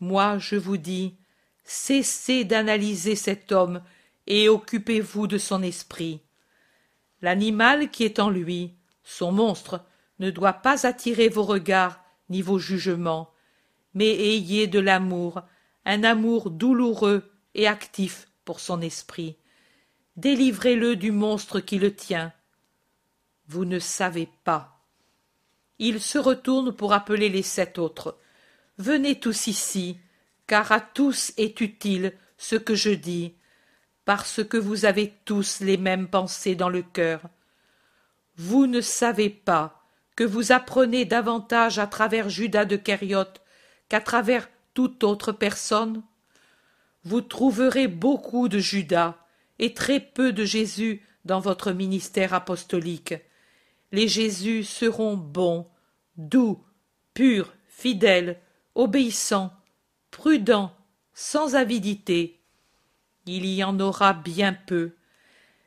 Moi, 0.00 0.38
je 0.38 0.56
vous 0.56 0.76
dis, 0.76 1.16
cessez 1.64 2.44
d'analyser 2.44 3.16
cet 3.16 3.52
homme 3.52 3.82
et 4.26 4.48
occupez-vous 4.48 5.26
de 5.26 5.38
son 5.38 5.62
esprit. 5.62 6.20
L'animal 7.20 7.90
qui 7.90 8.04
est 8.04 8.18
en 8.20 8.30
lui, 8.30 8.74
son 9.04 9.32
monstre, 9.32 9.84
ne 10.18 10.30
doit 10.30 10.52
pas 10.52 10.86
attirer 10.86 11.28
vos 11.28 11.42
regards 11.42 12.01
ni 12.32 12.42
vos 12.42 12.58
jugements, 12.58 13.30
mais 13.94 14.10
ayez 14.10 14.66
de 14.66 14.80
l'amour, 14.80 15.42
un 15.84 16.02
amour 16.02 16.50
douloureux 16.50 17.30
et 17.54 17.68
actif 17.68 18.28
pour 18.44 18.58
son 18.58 18.80
esprit. 18.80 19.36
Délivrez-le 20.16 20.96
du 20.96 21.12
monstre 21.12 21.60
qui 21.60 21.78
le 21.78 21.94
tient. 21.94 22.32
Vous 23.46 23.64
ne 23.64 23.78
savez 23.78 24.28
pas. 24.44 24.80
Il 25.78 26.00
se 26.00 26.18
retourne 26.18 26.72
pour 26.72 26.92
appeler 26.92 27.28
les 27.28 27.42
sept 27.42 27.78
autres. 27.78 28.18
Venez 28.78 29.20
tous 29.20 29.46
ici, 29.46 29.98
car 30.46 30.72
à 30.72 30.80
tous 30.80 31.32
est 31.36 31.60
utile 31.60 32.14
ce 32.38 32.56
que 32.56 32.74
je 32.74 32.90
dis, 32.90 33.34
parce 34.04 34.42
que 34.42 34.56
vous 34.56 34.84
avez 34.84 35.12
tous 35.24 35.60
les 35.60 35.76
mêmes 35.76 36.08
pensées 36.08 36.54
dans 36.54 36.70
le 36.70 36.82
cœur. 36.82 37.20
Vous 38.36 38.66
ne 38.66 38.80
savez 38.80 39.28
pas 39.28 39.81
que 40.16 40.24
vous 40.24 40.52
apprenez 40.52 41.04
davantage 41.04 41.78
à 41.78 41.86
travers 41.86 42.28
Judas 42.28 42.64
de 42.64 42.76
Kériote 42.76 43.42
qu'à 43.88 44.00
travers 44.00 44.48
toute 44.74 45.04
autre 45.04 45.32
personne 45.32 46.02
Vous 47.04 47.20
trouverez 47.20 47.88
beaucoup 47.88 48.48
de 48.48 48.58
Judas 48.58 49.16
et 49.58 49.74
très 49.74 50.00
peu 50.00 50.32
de 50.32 50.44
Jésus 50.44 51.02
dans 51.24 51.40
votre 51.40 51.72
ministère 51.72 52.34
apostolique. 52.34 53.14
Les 53.92 54.08
Jésus 54.08 54.64
seront 54.64 55.16
bons, 55.16 55.66
doux, 56.16 56.64
purs, 57.14 57.52
fidèles, 57.68 58.40
obéissants, 58.74 59.52
prudents, 60.10 60.72
sans 61.14 61.54
avidité. 61.54 62.40
Il 63.26 63.46
y 63.46 63.62
en 63.62 63.78
aura 63.78 64.14
bien 64.14 64.52
peu. 64.52 64.92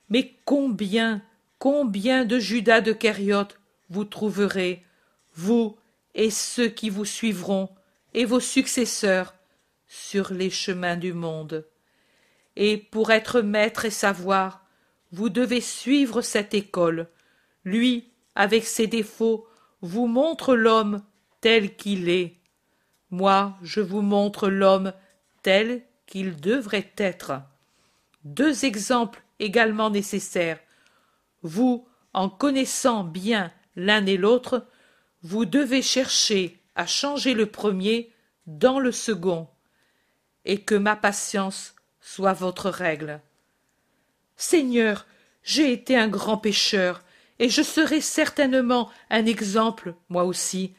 Mais 0.10 0.34
combien, 0.44 1.22
combien 1.60 2.26
de 2.26 2.40
Judas 2.40 2.82
de 2.82 2.94
Kériote 2.94 3.60
vous 3.96 4.04
trouverez, 4.04 4.84
vous 5.36 5.78
et 6.16 6.30
ceux 6.30 6.68
qui 6.68 6.90
vous 6.90 7.06
suivront, 7.06 7.70
et 8.14 8.26
vos 8.26 8.42
successeurs 8.42 9.34
sur 9.88 10.34
les 10.34 10.50
chemins 10.50 10.98
du 10.98 11.14
monde. 11.14 11.66
Et 12.58 12.76
pour 12.76 13.12
être 13.12 13.40
maître 13.40 13.86
et 13.86 13.90
savoir, 13.90 14.66
vous 15.14 15.30
devez 15.30 15.62
suivre 15.62 16.22
cette 16.22 16.54
école. 16.54 17.08
Lui, 17.64 18.12
avec 18.36 18.66
ses 18.66 18.88
défauts, 18.88 19.48
vous 19.80 20.08
montre 20.08 20.56
l'homme 20.56 21.02
tel 21.40 21.78
qu'il 21.78 22.10
est. 22.10 22.36
Moi, 23.12 23.58
je 23.62 23.80
vous 23.80 24.02
montre 24.02 24.50
l'homme 24.50 24.92
tel 25.42 25.86
qu'il 26.06 26.36
devrait 26.42 26.92
être. 26.98 27.44
Deux 28.26 28.66
exemples 28.66 29.24
également 29.40 29.90
nécessaires. 29.90 30.60
Vous, 31.44 31.88
en 32.14 32.28
connaissant 32.30 33.06
bien 33.06 33.54
l'un 33.76 34.06
et 34.06 34.18
l'autre, 34.18 34.66
vous 35.22 35.46
devez 35.46 35.82
chercher 35.82 36.60
à 36.76 36.86
changer 36.86 37.34
le 37.34 37.46
premier 37.46 38.12
dans 38.48 38.80
le 38.80 38.92
second, 38.92 39.48
et 40.44 40.62
que 40.62 40.76
ma 40.76 40.96
patience 40.96 41.76
soit 42.00 42.34
votre 42.34 42.70
règle. 42.70 43.22
Seigneur, 44.36 45.08
j'ai 45.44 45.72
été 45.72 45.98
un 45.98 46.08
grand 46.08 46.38
pécheur, 46.38 47.04
et 47.40 47.50
je 47.50 47.62
serai 47.62 48.02
certainement 48.02 48.92
un 49.10 49.26
exemple, 49.26 49.96
moi 50.10 50.24
aussi, 50.24 50.74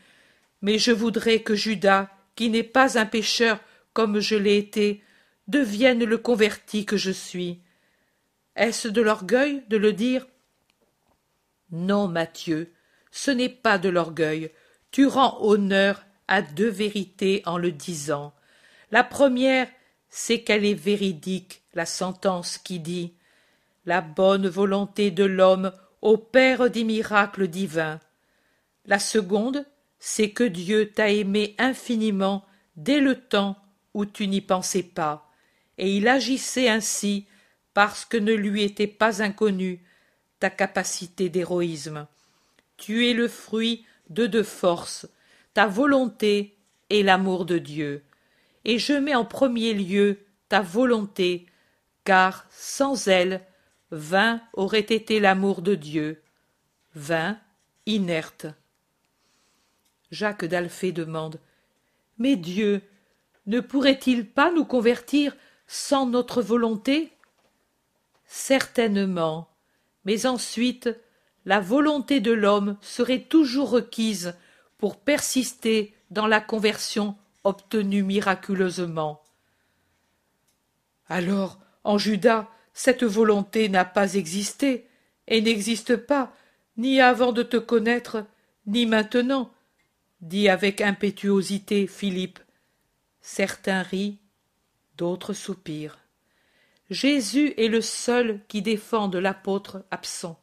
mais 0.62 0.78
je 0.78 0.92
voudrais 0.92 1.40
que 1.40 1.54
Judas, 1.54 2.08
qui 2.34 2.50
n'est 2.50 2.62
pas 2.62 2.98
un 2.98 3.06
pécheur 3.06 3.60
comme 3.92 4.20
je 4.20 4.36
l'ai 4.36 4.58
été, 4.58 5.02
devienne 5.48 6.04
le 6.04 6.18
converti 6.18 6.84
que 6.84 6.96
je 6.96 7.10
suis. 7.10 7.60
Est-ce 8.56 8.88
de 8.88 9.00
l'orgueil 9.00 9.64
de 9.68 9.76
le 9.76 9.92
dire? 9.92 10.26
Non, 11.70 12.08
Matthieu, 12.08 12.72
ce 13.16 13.30
n'est 13.30 13.48
pas 13.48 13.78
de 13.78 13.88
l'orgueil, 13.88 14.50
tu 14.90 15.06
rends 15.06 15.38
honneur 15.40 16.04
à 16.28 16.42
deux 16.42 16.68
vérités 16.68 17.42
en 17.46 17.56
le 17.56 17.72
disant. 17.72 18.34
La 18.90 19.04
première, 19.04 19.68
c'est 20.10 20.42
qu'elle 20.42 20.66
est 20.66 20.74
véridique, 20.74 21.62
la 21.72 21.86
sentence 21.86 22.58
qui 22.58 22.78
dit 22.78 23.14
La 23.86 24.02
bonne 24.02 24.46
volonté 24.46 25.10
de 25.10 25.24
l'homme 25.24 25.72
opère 26.02 26.68
des 26.68 26.84
miracles 26.84 27.48
divins. 27.48 28.00
La 28.84 28.98
seconde, 28.98 29.64
c'est 29.98 30.30
que 30.30 30.44
Dieu 30.44 30.90
t'a 30.90 31.08
aimé 31.08 31.54
infiniment 31.56 32.44
dès 32.76 33.00
le 33.00 33.14
temps 33.14 33.56
où 33.94 34.04
tu 34.04 34.28
n'y 34.28 34.42
pensais 34.42 34.82
pas, 34.82 35.32
et 35.78 35.96
il 35.96 36.06
agissait 36.06 36.68
ainsi 36.68 37.26
parce 37.72 38.04
que 38.04 38.18
ne 38.18 38.34
lui 38.34 38.62
était 38.62 38.86
pas 38.86 39.22
inconnue 39.22 39.82
ta 40.38 40.50
capacité 40.50 41.30
d'héroïsme. 41.30 42.06
Tu 42.76 43.08
es 43.08 43.12
le 43.12 43.28
fruit 43.28 43.84
de 44.10 44.26
deux 44.26 44.42
forces, 44.42 45.08
ta 45.54 45.66
volonté 45.66 46.56
et 46.90 47.02
l'amour 47.02 47.44
de 47.44 47.58
Dieu. 47.58 48.04
Et 48.64 48.78
je 48.78 48.92
mets 48.92 49.14
en 49.14 49.24
premier 49.24 49.74
lieu 49.74 50.18
ta 50.48 50.60
volonté, 50.60 51.46
car 52.04 52.46
sans 52.50 53.08
elle, 53.08 53.44
vain 53.90 54.40
aurait 54.52 54.80
été 54.80 55.20
l'amour 55.20 55.62
de 55.62 55.74
Dieu, 55.74 56.22
vain, 56.94 57.38
inerte. 57.86 58.46
Jacques 60.10 60.44
d'Alphée 60.44 60.92
demande 60.92 61.40
Mais 62.18 62.36
Dieu 62.36 62.82
ne 63.46 63.60
pourrait-il 63.60 64.28
pas 64.28 64.50
nous 64.50 64.64
convertir 64.64 65.36
sans 65.66 66.06
notre 66.06 66.42
volonté? 66.42 67.12
Certainement, 68.26 69.48
mais 70.04 70.26
ensuite 70.26 70.90
la 71.46 71.60
volonté 71.60 72.20
de 72.20 72.32
l'homme 72.32 72.76
serait 72.82 73.22
toujours 73.22 73.70
requise 73.70 74.34
pour 74.78 74.98
persister 74.98 75.94
dans 76.10 76.26
la 76.26 76.40
conversion 76.40 77.16
obtenue 77.44 78.02
miraculeusement. 78.02 79.22
Alors, 81.08 81.60
en 81.84 81.98
Judas, 81.98 82.48
cette 82.74 83.04
volonté 83.04 83.68
n'a 83.68 83.84
pas 83.84 84.14
existé, 84.14 84.88
et 85.28 85.40
n'existe 85.40 85.96
pas, 85.96 86.32
ni 86.76 87.00
avant 87.00 87.32
de 87.32 87.44
te 87.44 87.56
connaître, 87.56 88.24
ni 88.66 88.84
maintenant, 88.84 89.52
dit 90.20 90.48
avec 90.48 90.80
impétuosité 90.80 91.86
Philippe. 91.86 92.40
Certains 93.20 93.82
rient, 93.82 94.18
d'autres 94.96 95.32
soupirent. 95.32 95.98
Jésus 96.90 97.54
est 97.56 97.68
le 97.68 97.80
seul 97.80 98.40
qui 98.48 98.62
défende 98.62 99.16
l'apôtre 99.16 99.84
absent. 99.92 100.40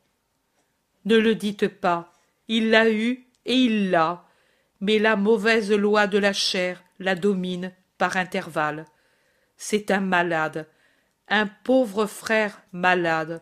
Ne 1.05 1.17
le 1.17 1.35
dites 1.35 1.67
pas, 1.67 2.13
il 2.47 2.69
l'a 2.69 2.89
eu 2.89 3.25
et 3.45 3.55
il 3.55 3.91
l'a, 3.91 4.25
mais 4.79 4.99
la 4.99 5.15
mauvaise 5.15 5.71
loi 5.71 6.07
de 6.07 6.17
la 6.17 6.33
chair 6.33 6.83
la 6.99 7.15
domine 7.15 7.71
par 7.97 8.17
intervalles. 8.17 8.85
C'est 9.57 9.91
un 9.91 9.99
malade, 9.99 10.67
un 11.27 11.47
pauvre 11.47 12.05
frère 12.05 12.61
malade. 12.71 13.41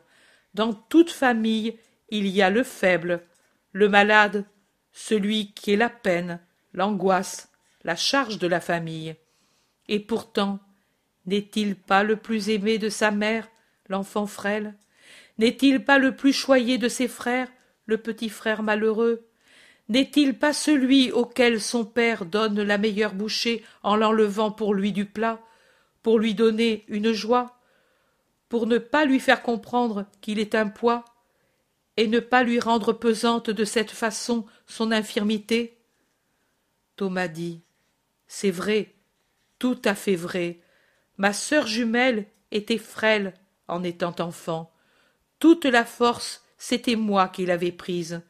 Dans 0.53 0.73
toute 0.73 1.11
famille, 1.11 1.77
il 2.09 2.27
y 2.27 2.41
a 2.41 2.49
le 2.49 2.63
faible, 2.63 3.23
le 3.71 3.89
malade, 3.89 4.45
celui 4.91 5.53
qui 5.53 5.73
est 5.73 5.77
la 5.77 5.89
peine, 5.89 6.39
l'angoisse, 6.73 7.51
la 7.83 7.95
charge 7.95 8.37
de 8.37 8.47
la 8.47 8.59
famille. 8.59 9.15
Et 9.87 9.99
pourtant, 9.99 10.59
n'est-il 11.25 11.75
pas 11.75 12.03
le 12.03 12.17
plus 12.17 12.49
aimé 12.49 12.77
de 12.77 12.89
sa 12.89 13.11
mère, 13.11 13.47
l'enfant 13.87 14.27
frêle? 14.27 14.75
N'est-il 15.37 15.83
pas 15.83 15.97
le 15.97 16.15
plus 16.15 16.33
choyé 16.33 16.77
de 16.77 16.87
ses 16.87 17.07
frères, 17.07 17.49
le 17.85 17.97
petit 17.97 18.29
frère 18.29 18.63
malheureux? 18.63 19.27
N'est-il 19.89 20.37
pas 20.37 20.53
celui 20.53 21.11
auquel 21.11 21.59
son 21.59 21.83
père 21.83 22.25
donne 22.25 22.61
la 22.61 22.77
meilleure 22.77 23.13
bouchée 23.13 23.63
en 23.83 23.95
l'enlevant 23.95 24.51
pour 24.51 24.73
lui 24.73 24.91
du 24.91 25.05
plat, 25.05 25.41
pour 26.01 26.19
lui 26.19 26.33
donner 26.33 26.85
une 26.87 27.11
joie, 27.11 27.59
pour 28.47 28.67
ne 28.67 28.77
pas 28.77 29.05
lui 29.05 29.19
faire 29.19 29.41
comprendre 29.41 30.05
qu'il 30.21 30.39
est 30.39 30.55
un 30.55 30.67
poids, 30.67 31.05
et 31.97 32.07
ne 32.07 32.19
pas 32.19 32.43
lui 32.43 32.59
rendre 32.59 32.93
pesante 32.93 33.49
de 33.49 33.65
cette 33.65 33.91
façon 33.91 34.45
son 34.65 34.91
infirmité? 34.91 35.77
Thomas 36.95 37.27
dit 37.27 37.61
C'est 38.27 38.51
vrai, 38.51 38.95
tout 39.59 39.81
à 39.83 39.93
fait 39.93 40.15
vrai. 40.15 40.61
Ma 41.17 41.33
sœur 41.33 41.67
jumelle 41.67 42.27
était 42.51 42.77
frêle 42.77 43.33
en 43.67 43.83
étant 43.83 44.15
enfant. 44.19 44.70
Toute 45.41 45.65
la 45.65 45.85
force, 45.85 46.43
c'était 46.59 46.95
moi 46.95 47.27
qui 47.27 47.47
l'avais 47.47 47.71
prise. 47.71 48.21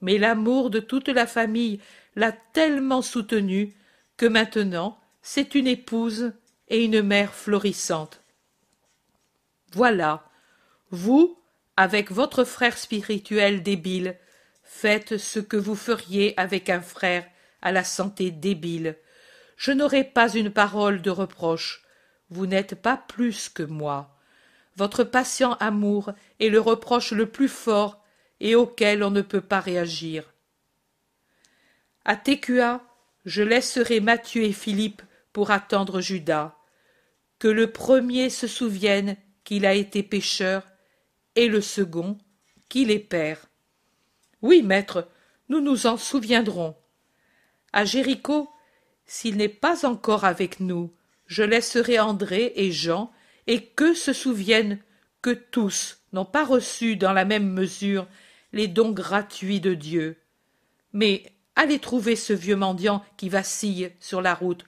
Mais 0.00 0.16
l'amour 0.16 0.70
de 0.70 0.80
toute 0.80 1.08
la 1.08 1.26
famille 1.26 1.78
l'a 2.16 2.32
tellement 2.32 3.02
soutenue 3.02 3.76
que 4.16 4.24
maintenant 4.24 4.98
c'est 5.20 5.54
une 5.54 5.66
épouse 5.66 6.32
et 6.68 6.82
une 6.82 7.02
mère 7.02 7.34
florissante. 7.34 8.22
Voilà, 9.72 10.24
vous, 10.90 11.38
avec 11.76 12.10
votre 12.10 12.44
frère 12.44 12.78
spirituel 12.78 13.62
débile, 13.62 14.16
faites 14.62 15.18
ce 15.18 15.40
que 15.40 15.58
vous 15.58 15.76
feriez 15.76 16.32
avec 16.38 16.70
un 16.70 16.80
frère 16.80 17.26
à 17.60 17.72
la 17.72 17.84
santé 17.84 18.30
débile. 18.30 18.96
Je 19.58 19.72
n'aurai 19.72 20.02
pas 20.02 20.32
une 20.32 20.50
parole 20.50 21.02
de 21.02 21.10
reproche. 21.10 21.84
Vous 22.30 22.46
n'êtes 22.46 22.74
pas 22.74 22.96
plus 22.96 23.50
que 23.50 23.62
moi. 23.62 24.13
Votre 24.76 25.04
patient 25.04 25.54
amour 25.54 26.12
est 26.40 26.48
le 26.48 26.60
reproche 26.60 27.12
le 27.12 27.30
plus 27.30 27.48
fort 27.48 28.02
et 28.40 28.54
auquel 28.54 29.02
on 29.02 29.10
ne 29.10 29.22
peut 29.22 29.40
pas 29.40 29.60
réagir. 29.60 30.32
À 32.04 32.16
Técua, 32.16 32.82
je 33.24 33.42
laisserai 33.42 34.00
Matthieu 34.00 34.42
et 34.42 34.52
Philippe 34.52 35.02
pour 35.32 35.50
attendre 35.50 36.00
Judas. 36.00 36.56
Que 37.38 37.48
le 37.48 37.70
premier 37.70 38.30
se 38.30 38.46
souvienne 38.46 39.16
qu'il 39.44 39.66
a 39.66 39.74
été 39.74 40.02
pécheur, 40.02 40.66
et 41.36 41.48
le 41.48 41.60
second 41.60 42.18
qu'il 42.68 42.90
est 42.90 42.98
père. 42.98 43.46
Oui, 44.42 44.62
maître, 44.62 45.08
nous 45.48 45.60
nous 45.60 45.86
en 45.86 45.96
souviendrons. 45.96 46.76
À 47.72 47.84
Jéricho, 47.84 48.48
s'il 49.06 49.36
n'est 49.36 49.48
pas 49.48 49.84
encore 49.86 50.24
avec 50.24 50.60
nous, 50.60 50.94
je 51.26 51.42
laisserai 51.42 51.98
André 51.98 52.52
et 52.56 52.70
Jean, 52.70 53.10
et 53.46 53.66
qu'eux 53.66 53.94
se 53.94 54.12
souviennent 54.12 54.78
que 55.22 55.30
tous 55.30 55.98
n'ont 56.12 56.24
pas 56.24 56.44
reçu 56.44 56.96
dans 56.96 57.12
la 57.12 57.24
même 57.24 57.50
mesure 57.50 58.06
les 58.52 58.68
dons 58.68 58.92
gratuits 58.92 59.60
de 59.60 59.74
Dieu. 59.74 60.16
Mais 60.92 61.24
allez 61.56 61.78
trouver 61.78 62.16
ce 62.16 62.32
vieux 62.32 62.56
mendiant 62.56 63.04
qui 63.16 63.28
vacille 63.28 63.92
sur 64.00 64.22
la 64.22 64.34
route. 64.34 64.64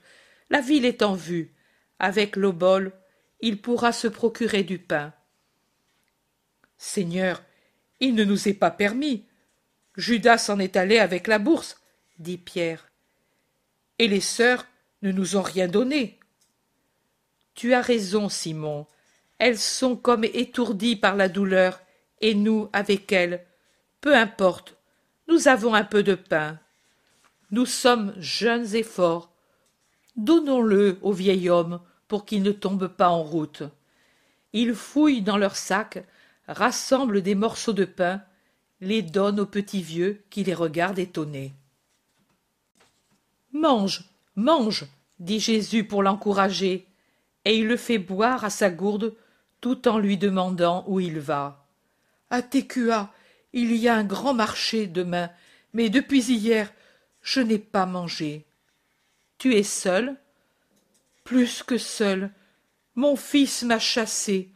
La 0.49 0.61
ville 0.61 0.85
est 0.85 1.01
en 1.01 1.13
vue. 1.13 1.53
Avec 1.99 2.35
l'obole, 2.35 2.91
il 3.39 3.61
pourra 3.61 3.91
se 3.91 4.07
procurer 4.07 4.63
du 4.63 4.77
pain. 4.77 5.13
Seigneur, 6.77 7.41
il 7.99 8.13
ne 8.13 8.23
nous 8.23 8.47
est 8.47 8.53
pas 8.53 8.71
permis. 8.71 9.25
Judas 9.95 10.37
s'en 10.37 10.59
est 10.59 10.75
allé 10.75 10.99
avec 10.99 11.27
la 11.27 11.39
bourse, 11.39 11.81
dit 12.19 12.37
Pierre. 12.37 12.91
Et 13.99 14.07
les 14.07 14.21
sœurs 14.21 14.67
ne 15.01 15.11
nous 15.11 15.37
ont 15.37 15.41
rien 15.41 15.67
donné. 15.67 16.16
Tu 17.57 17.73
as 17.73 17.81
raison, 17.81 18.29
Simon. 18.29 18.85
Elles 19.39 19.57
sont 19.57 19.95
comme 19.95 20.23
étourdies 20.23 20.95
par 20.95 21.15
la 21.15 21.27
douleur, 21.27 21.81
et 22.21 22.35
nous 22.35 22.69
avec 22.71 23.11
elles. 23.11 23.47
Peu 23.99 24.15
importe, 24.15 24.77
nous 25.27 25.47
avons 25.47 25.73
un 25.73 25.83
peu 25.83 26.03
de 26.03 26.13
pain. 26.13 26.59
Nous 27.49 27.65
sommes 27.65 28.13
jeunes 28.19 28.75
et 28.75 28.83
forts. 28.83 29.31
Donnons-le 30.15 30.99
au 31.01 31.11
vieil 31.13 31.49
homme 31.49 31.81
pour 32.07 32.25
qu'il 32.25 32.43
ne 32.43 32.51
tombe 32.51 32.87
pas 32.87 33.09
en 33.09 33.23
route. 33.23 33.63
Ils 34.53 34.75
fouillent 34.75 35.23
dans 35.23 35.37
leurs 35.37 35.55
sacs, 35.55 36.05
rassemblent 36.47 37.23
des 37.23 37.35
morceaux 37.35 37.73
de 37.73 37.85
pain, 37.85 38.21
les 38.81 39.01
donnent 39.01 39.39
au 39.39 39.47
petit 39.47 39.81
vieux 39.81 40.23
qui 40.29 40.43
les 40.43 40.53
regarde 40.53 40.99
étonné. 40.99 41.53
Mange, 43.51 44.03
mange, 44.35 44.85
dit 45.19 45.39
Jésus 45.39 45.85
pour 45.85 46.03
l'encourager, 46.03 46.86
et 47.47 47.57
il 47.57 47.67
le 47.67 47.77
fait 47.77 47.97
boire 47.97 48.43
à 48.43 48.49
sa 48.49 48.69
gourde 48.69 49.15
tout 49.61 49.87
en 49.87 49.99
lui 49.99 50.17
demandant 50.17 50.83
où 50.85 50.99
il 50.99 51.17
va. 51.17 51.65
À 52.29 52.41
Técua, 52.41 53.13
il 53.53 53.73
y 53.73 53.87
a 53.87 53.95
un 53.95 54.03
grand 54.03 54.33
marché 54.33 54.85
demain, 54.85 55.31
mais 55.71 55.89
depuis 55.89 56.29
hier, 56.29 56.73
je 57.21 57.39
n'ai 57.39 57.57
pas 57.57 57.85
mangé. 57.85 58.45
Tu 59.37 59.55
es 59.55 59.63
seul? 59.63 60.17
Plus 61.23 61.63
que 61.63 61.77
seul. 61.77 62.31
Mon 62.95 63.15
fils 63.15 63.63
m'a 63.63 63.79
chassé. 63.79 64.51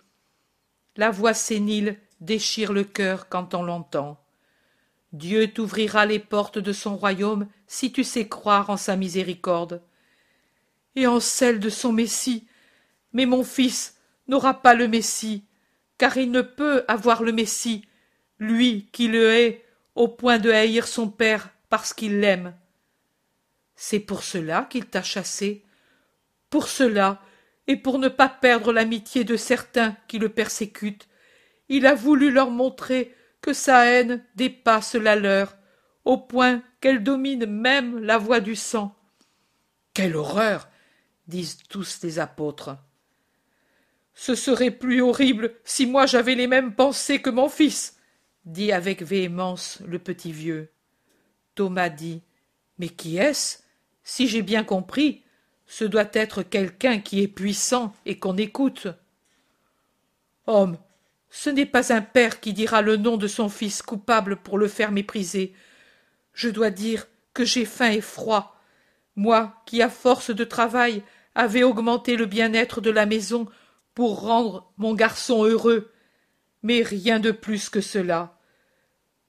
La 0.98 1.12
voix 1.12 1.34
sénile 1.34 1.98
déchire 2.20 2.74
le 2.74 2.84
cœur 2.84 3.30
quand 3.30 3.54
on 3.54 3.64
l'entend. 3.64 4.22
Dieu 5.14 5.48
t'ouvrira 5.54 6.06
les 6.06 6.20
portes 6.20 6.60
de 6.60 6.74
son 6.74 6.98
royaume 6.98 7.48
si 7.68 7.94
tu 7.94 8.04
sais 8.04 8.28
croire 8.28 8.70
en 8.70 8.76
sa 8.76 8.98
miséricorde 8.98 9.82
et 10.98 11.08
en 11.08 11.22
celle 11.22 11.62
de 11.62 11.70
son 11.70 11.94
Messie. 11.94 12.48
Mais 13.14 13.26
mon 13.26 13.44
fils 13.44 13.98
n'aura 14.28 14.62
pas 14.62 14.74
le 14.74 14.88
Messie, 14.88 15.46
car 15.98 16.18
il 16.18 16.32
ne 16.32 16.42
peut 16.42 16.84
avoir 16.88 17.24
le 17.24 17.32
Messie, 17.32 17.86
lui 18.40 18.88
qui 18.92 19.08
le 19.08 19.32
hait 19.32 19.66
au 19.96 20.08
point 20.08 20.40
de 20.40 20.50
haïr 20.50 20.88
son 20.88 21.10
père 21.10 21.50
parce 21.70 21.94
qu'il 21.94 22.20
l'aime. 22.20 22.56
C'est 23.76 24.00
pour 24.00 24.24
cela 24.24 24.68
qu'il 24.70 24.86
t'a 24.86 25.04
chassé, 25.04 25.66
pour 26.50 26.68
cela, 26.68 27.22
et 27.68 27.78
pour 27.78 28.00
ne 28.00 28.10
pas 28.10 28.30
perdre 28.30 28.74
l'amitié 28.74 29.24
de 29.24 29.38
certains 29.38 29.96
qui 30.08 30.20
le 30.20 30.30
persécutent, 30.30 31.08
il 31.70 31.86
a 31.86 31.96
voulu 31.96 32.32
leur 32.32 32.52
montrer 32.52 33.16
que 33.42 33.54
sa 33.54 33.86
haine 33.86 34.24
dépasse 34.36 34.96
la 34.96 35.16
leur, 35.16 35.56
au 36.04 36.18
point 36.18 36.62
qu'elle 36.80 37.04
domine 37.04 37.46
même 37.46 38.00
la 38.00 38.18
voix 38.18 38.40
du 38.40 38.56
sang. 38.56 38.96
Quelle 39.94 40.16
horreur 40.16 40.68
disent 41.28 41.60
tous 41.70 42.00
les 42.04 42.20
apôtres. 42.20 42.76
Ce 44.22 44.36
serait 44.36 44.70
plus 44.70 45.02
horrible 45.02 45.52
si 45.64 45.88
moi 45.88 46.06
j'avais 46.06 46.36
les 46.36 46.46
mêmes 46.46 46.76
pensées 46.76 47.24
que 47.24 47.32
mon 47.32 47.50
fils, 47.50 47.98
dit 48.46 48.72
avec 48.72 49.02
véhémence 49.02 49.80
le 49.88 49.98
petit 49.98 50.32
vieux. 50.32 50.70
Thomas 51.56 51.90
dit. 51.90 52.22
Mais 52.78 52.90
qui 52.90 53.18
est-ce? 53.18 53.64
Si 54.04 54.28
j'ai 54.28 54.44
bien 54.44 54.64
compris, 54.64 55.24
ce 55.66 55.86
doit 55.86 56.12
être 56.14 56.44
quelqu'un 56.44 57.00
qui 57.00 57.24
est 57.24 57.28
puissant 57.28 57.96
et 58.06 58.20
qu'on 58.20 58.38
écoute. 58.38 58.90
Homme, 60.46 60.78
ce 61.32 61.50
n'est 61.50 61.66
pas 61.66 61.92
un 61.92 62.04
père 62.04 62.42
qui 62.42 62.54
dira 62.54 62.84
le 62.84 62.98
nom 62.98 63.18
de 63.18 63.28
son 63.28 63.50
fils 63.50 63.82
coupable 63.82 64.36
pour 64.36 64.60
le 64.60 64.68
faire 64.68 64.92
mépriser. 64.92 65.56
Je 66.36 66.50
dois 66.50 66.70
dire 66.70 67.08
que 67.34 67.44
j'ai 67.44 67.66
faim 67.66 67.90
et 67.90 68.02
froid. 68.02 68.56
Moi 69.16 69.60
qui, 69.66 69.82
à 69.82 69.90
force 69.90 70.30
de 70.30 70.44
travail, 70.44 71.02
avais 71.34 71.64
augmenté 71.64 72.18
le 72.18 72.28
bien-être 72.28 72.82
de 72.82 72.92
la 72.92 73.08
maison 73.08 73.48
pour 73.94 74.22
rendre 74.22 74.72
mon 74.78 74.94
garçon 74.94 75.44
heureux. 75.44 75.92
Mais 76.64 76.84
rien 76.84 77.20
de 77.20 77.32
plus 77.32 77.70
que 77.70 77.82
cela. 77.82 78.38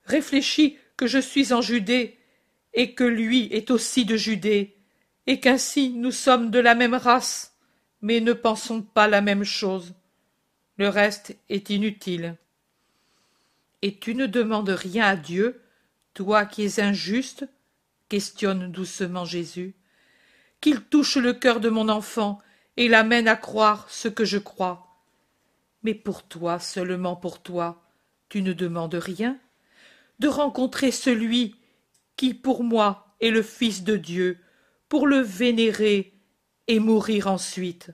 Réfléchis 0.05 0.77
que 0.97 1.07
je 1.07 1.19
suis 1.19 1.53
en 1.53 1.63
Judée, 1.63 2.19
et 2.75 2.95
que 2.95 3.05
lui 3.05 3.49
est 3.53 3.71
aussi 3.71 4.05
de 4.05 4.17
Judée, 4.17 4.77
et 5.27 5.41
qu'ainsi 5.41 5.91
nous 5.91 6.11
sommes 6.11 6.51
de 6.51 6.59
la 6.59 6.75
même 6.75 6.95
race, 6.95 7.57
mais 8.01 8.21
ne 8.21 8.33
pensons 8.33 8.83
pas 8.83 9.09
la 9.09 9.21
même 9.21 9.45
chose. 9.45 9.95
Le 10.77 10.89
reste 10.89 11.37
est 11.49 11.71
inutile. 11.71 12.37
Et 13.83 13.97
tu 13.97 14.15
ne 14.15 14.27
demandes 14.27 14.71
rien 14.71 15.07
à 15.07 15.17
Dieu, 15.17 15.61
toi 16.15 16.45
qui 16.47 16.63
es 16.63 16.81
injuste? 16.81 17.47
questionne 18.09 18.71
doucement 18.71 19.25
Jésus. 19.25 19.75
Qu'il 20.61 20.83
touche 20.83 21.17
le 21.17 21.33
cœur 21.33 21.61
de 21.61 21.71
mon 21.71 21.89
enfant 21.89 22.41
et 22.77 22.89
l'amène 22.89 23.29
à 23.29 23.37
croire 23.37 23.87
ce 23.91 24.09
que 24.09 24.25
je 24.25 24.39
crois. 24.39 24.97
Mais 25.83 25.95
pour 25.95 26.23
toi, 26.23 26.59
seulement 26.59 27.17
pour 27.17 27.43
toi, 27.43 27.83
tu 28.29 28.43
ne 28.43 28.53
demandes 28.53 28.95
rien 28.95 29.39
De 30.19 30.29
rencontrer 30.29 30.91
celui 30.91 31.57
qui, 32.17 32.35
pour 32.35 32.65
moi, 32.65 33.15
est 33.21 33.31
le 33.31 33.43
Fils 33.43 33.83
de 33.83 33.97
Dieu, 33.97 34.39
pour 34.89 35.07
le 35.07 35.19
vénérer 35.19 36.13
et 36.69 36.79
mourir 36.79 37.27
ensuite. 37.27 37.91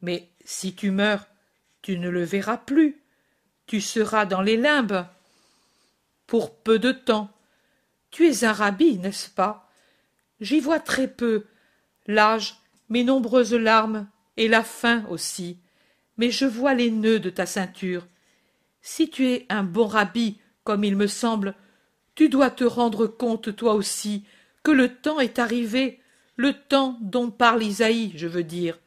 Mais 0.00 0.30
si 0.44 0.74
tu 0.74 0.90
meurs, 0.90 1.26
tu 1.82 1.98
ne 1.98 2.08
le 2.08 2.24
verras 2.24 2.56
plus. 2.56 3.02
Tu 3.66 3.80
seras 3.80 4.26
dans 4.26 4.42
les 4.42 4.56
limbes. 4.56 5.06
Pour 6.26 6.56
peu 6.56 6.78
de 6.78 6.92
temps. 6.92 7.30
Tu 8.10 8.28
es 8.28 8.44
un 8.44 8.52
rabbi, 8.52 8.98
n'est-ce 8.98 9.28
pas? 9.28 9.70
J'y 10.40 10.60
vois 10.60 10.80
très 10.80 11.08
peu, 11.08 11.46
l'âge, 12.06 12.56
mes 12.88 13.04
nombreuses 13.04 13.54
larmes, 13.54 14.06
et 14.36 14.48
la 14.48 14.62
faim 14.62 15.04
aussi, 15.10 15.58
mais 16.16 16.30
je 16.30 16.44
vois 16.44 16.74
les 16.74 16.90
nœuds 16.90 17.20
de 17.20 17.30
ta 17.30 17.46
ceinture. 17.46 18.06
Si 18.82 19.08
tu 19.08 19.28
es 19.28 19.46
un 19.48 19.62
bon 19.62 19.86
rabbi, 19.86 20.38
comme 20.64 20.84
il 20.84 20.96
me 20.96 21.06
semble, 21.06 21.54
tu 22.14 22.28
dois 22.28 22.50
te 22.50 22.64
rendre 22.64 23.06
compte 23.06 23.54
toi 23.56 23.74
aussi 23.74 24.24
que 24.62 24.70
le 24.70 24.94
temps 24.94 25.20
est 25.20 25.38
arrivé, 25.38 26.00
le 26.36 26.52
temps 26.52 26.98
dont 27.00 27.30
parle 27.30 27.62
Isaïe, 27.62 28.12
je 28.16 28.26
veux 28.26 28.44
dire. 28.44 28.78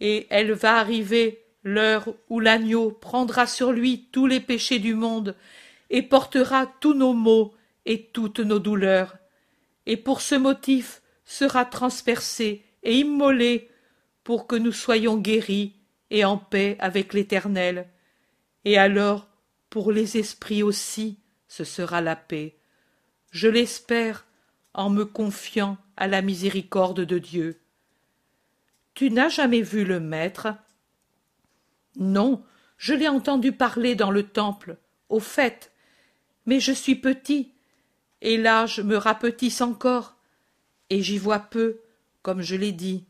Et 0.00 0.26
elle 0.30 0.52
va 0.52 0.76
arriver 0.76 1.44
l'heure 1.64 2.08
où 2.28 2.40
l'agneau 2.40 2.90
prendra 2.90 3.46
sur 3.46 3.72
lui 3.72 4.08
tous 4.12 4.26
les 4.26 4.40
péchés 4.40 4.78
du 4.78 4.94
monde 4.94 5.36
et 5.90 6.02
portera 6.02 6.66
tous 6.80 6.94
nos 6.94 7.12
maux 7.12 7.54
et 7.86 8.04
toutes 8.12 8.40
nos 8.40 8.58
douleurs, 8.58 9.16
et 9.86 9.96
pour 9.96 10.20
ce 10.20 10.34
motif 10.34 11.02
sera 11.24 11.64
transpercé 11.64 12.64
et 12.88 13.00
immolé 13.00 13.70
pour 14.24 14.46
que 14.46 14.56
nous 14.56 14.72
soyons 14.72 15.18
guéris 15.18 15.74
et 16.10 16.24
en 16.24 16.38
paix 16.38 16.76
avec 16.80 17.12
l'Éternel. 17.12 17.86
Et 18.64 18.78
alors, 18.78 19.28
pour 19.68 19.92
les 19.92 20.16
esprits 20.16 20.62
aussi, 20.62 21.18
ce 21.48 21.64
sera 21.64 22.00
la 22.00 22.16
paix. 22.16 22.56
Je 23.30 23.46
l'espère 23.46 24.24
en 24.72 24.88
me 24.88 25.04
confiant 25.04 25.76
à 25.98 26.08
la 26.08 26.22
miséricorde 26.22 27.02
de 27.02 27.18
Dieu. 27.18 27.60
Tu 28.94 29.10
n'as 29.10 29.28
jamais 29.28 29.60
vu 29.60 29.84
le 29.84 30.00
Maître? 30.00 30.48
Non, 31.96 32.42
je 32.78 32.94
l'ai 32.94 33.08
entendu 33.08 33.52
parler 33.52 33.96
dans 33.96 34.10
le 34.10 34.22
temple, 34.22 34.78
au 35.10 35.20
fait, 35.20 35.72
mais 36.46 36.58
je 36.58 36.72
suis 36.72 36.96
petit, 36.96 37.52
et 38.22 38.38
l'âge 38.38 38.80
me 38.80 38.96
rapetisse 38.96 39.60
encore, 39.60 40.16
et 40.88 41.02
j'y 41.02 41.18
vois 41.18 41.40
peu, 41.40 41.80
comme 42.22 42.42
je 42.42 42.56
l'ai 42.56 42.72
dit. 42.72 43.06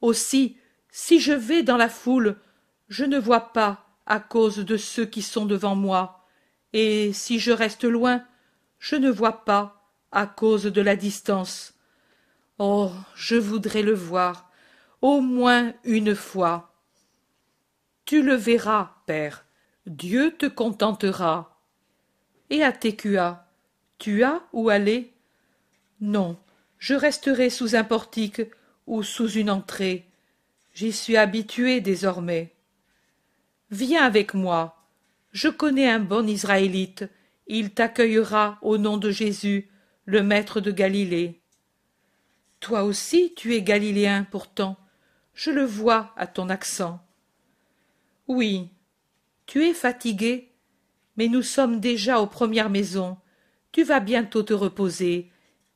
Aussi, 0.00 0.56
si 0.90 1.20
je 1.20 1.32
vais 1.32 1.62
dans 1.62 1.76
la 1.76 1.88
foule, 1.88 2.36
je 2.88 3.04
ne 3.04 3.18
vois 3.18 3.52
pas 3.52 3.86
à 4.06 4.20
cause 4.20 4.58
de 4.58 4.76
ceux 4.76 5.06
qui 5.06 5.22
sont 5.22 5.46
devant 5.46 5.74
moi, 5.74 6.24
et 6.72 7.12
si 7.12 7.38
je 7.38 7.52
reste 7.52 7.84
loin, 7.84 8.24
je 8.78 8.96
ne 8.96 9.10
vois 9.10 9.44
pas 9.44 9.90
à 10.12 10.26
cause 10.26 10.64
de 10.64 10.80
la 10.80 10.96
distance. 10.96 11.74
Oh, 12.58 12.90
je 13.14 13.36
voudrais 13.36 13.82
le 13.82 13.94
voir, 13.94 14.50
au 15.02 15.20
moins 15.20 15.74
une 15.84 16.14
fois. 16.14 16.74
Tu 18.04 18.22
le 18.22 18.34
verras, 18.34 18.94
père, 19.06 19.44
Dieu 19.86 20.34
te 20.36 20.46
contentera. 20.46 21.60
Et 22.50 22.62
à 22.62 22.72
Técua, 22.72 23.46
tu 23.98 24.24
as 24.24 24.42
où 24.52 24.70
aller? 24.70 25.14
Non, 26.00 26.38
je 26.78 26.94
resterai 26.94 27.50
sous 27.50 27.74
un 27.74 27.84
portique 27.84 28.42
ou 28.86 29.02
sous 29.02 29.30
une 29.32 29.50
entrée. 29.50 30.06
J'y 30.74 30.92
suis 30.92 31.16
habitué 31.16 31.80
désormais. 31.80 32.54
Viens 33.70 34.04
avec 34.04 34.34
moi. 34.34 34.86
Je 35.32 35.48
connais 35.48 35.90
un 35.90 35.98
bon 35.98 36.26
Israélite. 36.28 37.04
Il 37.46 37.70
t'accueillera 37.70 38.58
au 38.62 38.78
nom 38.78 38.96
de 38.96 39.10
Jésus, 39.10 39.70
le 40.04 40.22
maître 40.22 40.60
de 40.60 40.70
Galilée. 40.70 41.40
Toi 42.60 42.84
aussi 42.84 43.34
tu 43.36 43.54
es 43.54 43.62
galiléen 43.62 44.24
pourtant. 44.24 44.76
Je 45.34 45.50
le 45.50 45.64
vois 45.64 46.12
à 46.16 46.26
ton 46.26 46.48
accent. 46.48 47.00
Oui, 48.26 48.68
tu 49.46 49.64
es 49.64 49.74
fatigué, 49.74 50.52
mais 51.16 51.28
nous 51.28 51.42
sommes 51.42 51.80
déjà 51.80 52.20
aux 52.20 52.26
premières 52.26 52.70
maisons. 52.70 53.16
Tu 53.72 53.82
vas 53.82 54.00
bientôt 54.00 54.42
te 54.42 54.52
reposer, 54.52 55.30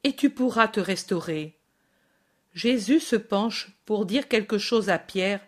et 0.05 0.15
tu 0.15 0.31
pourras 0.31 0.69
te 0.69 0.81
restaurer. 0.81 1.59
Jésus 2.55 3.01
se 3.01 3.17
penche 3.17 3.73
pour 3.87 4.05
dire 4.07 4.29
quelque 4.29 4.59
chose 4.59 4.91
à 4.91 4.99
Pierre, 4.99 5.41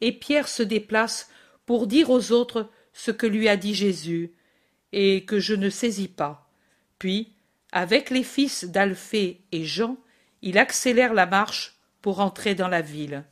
et 0.00 0.12
Pierre 0.12 0.48
se 0.48 0.62
déplace 0.62 1.30
pour 1.66 1.86
dire 1.86 2.10
aux 2.10 2.32
autres 2.32 2.70
ce 2.92 3.10
que 3.10 3.26
lui 3.26 3.48
a 3.48 3.56
dit 3.56 3.74
Jésus, 3.74 4.32
et 4.92 5.24
que 5.24 5.38
je 5.38 5.54
ne 5.54 5.70
saisis 5.70 6.08
pas. 6.08 6.50
Puis, 6.98 7.32
avec 7.72 8.10
les 8.10 8.22
fils 8.22 8.64
d'Alphée 8.64 9.42
et 9.52 9.64
Jean, 9.64 9.98
il 10.42 10.58
accélère 10.58 11.14
la 11.14 11.26
marche 11.26 11.76
pour 12.00 12.20
entrer 12.20 12.54
dans 12.54 12.68
la 12.68 12.80
ville. 12.80 13.24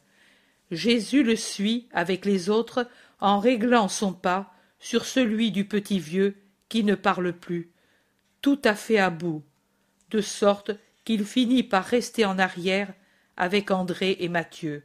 Jésus 0.70 1.22
le 1.22 1.36
suit 1.36 1.88
avec 1.92 2.24
les 2.24 2.50
autres 2.50 2.88
en 3.20 3.38
réglant 3.38 3.88
son 3.88 4.12
pas 4.12 4.52
sur 4.78 5.06
celui 5.06 5.52
du 5.52 5.64
petit 5.64 5.98
vieux 5.98 6.36
qui 6.68 6.84
ne 6.84 6.94
parle 6.94 7.32
plus, 7.32 7.70
tout 8.42 8.60
à 8.64 8.74
fait 8.74 8.98
à 8.98 9.10
bout, 9.10 9.42
de 10.10 10.20
sorte 10.20 10.72
qu'il 11.04 11.24
finit 11.24 11.62
par 11.62 11.84
rester 11.84 12.24
en 12.24 12.38
arrière 12.38 12.92
avec 13.36 13.70
André 13.70 14.16
et 14.20 14.28
Mathieu. 14.28 14.84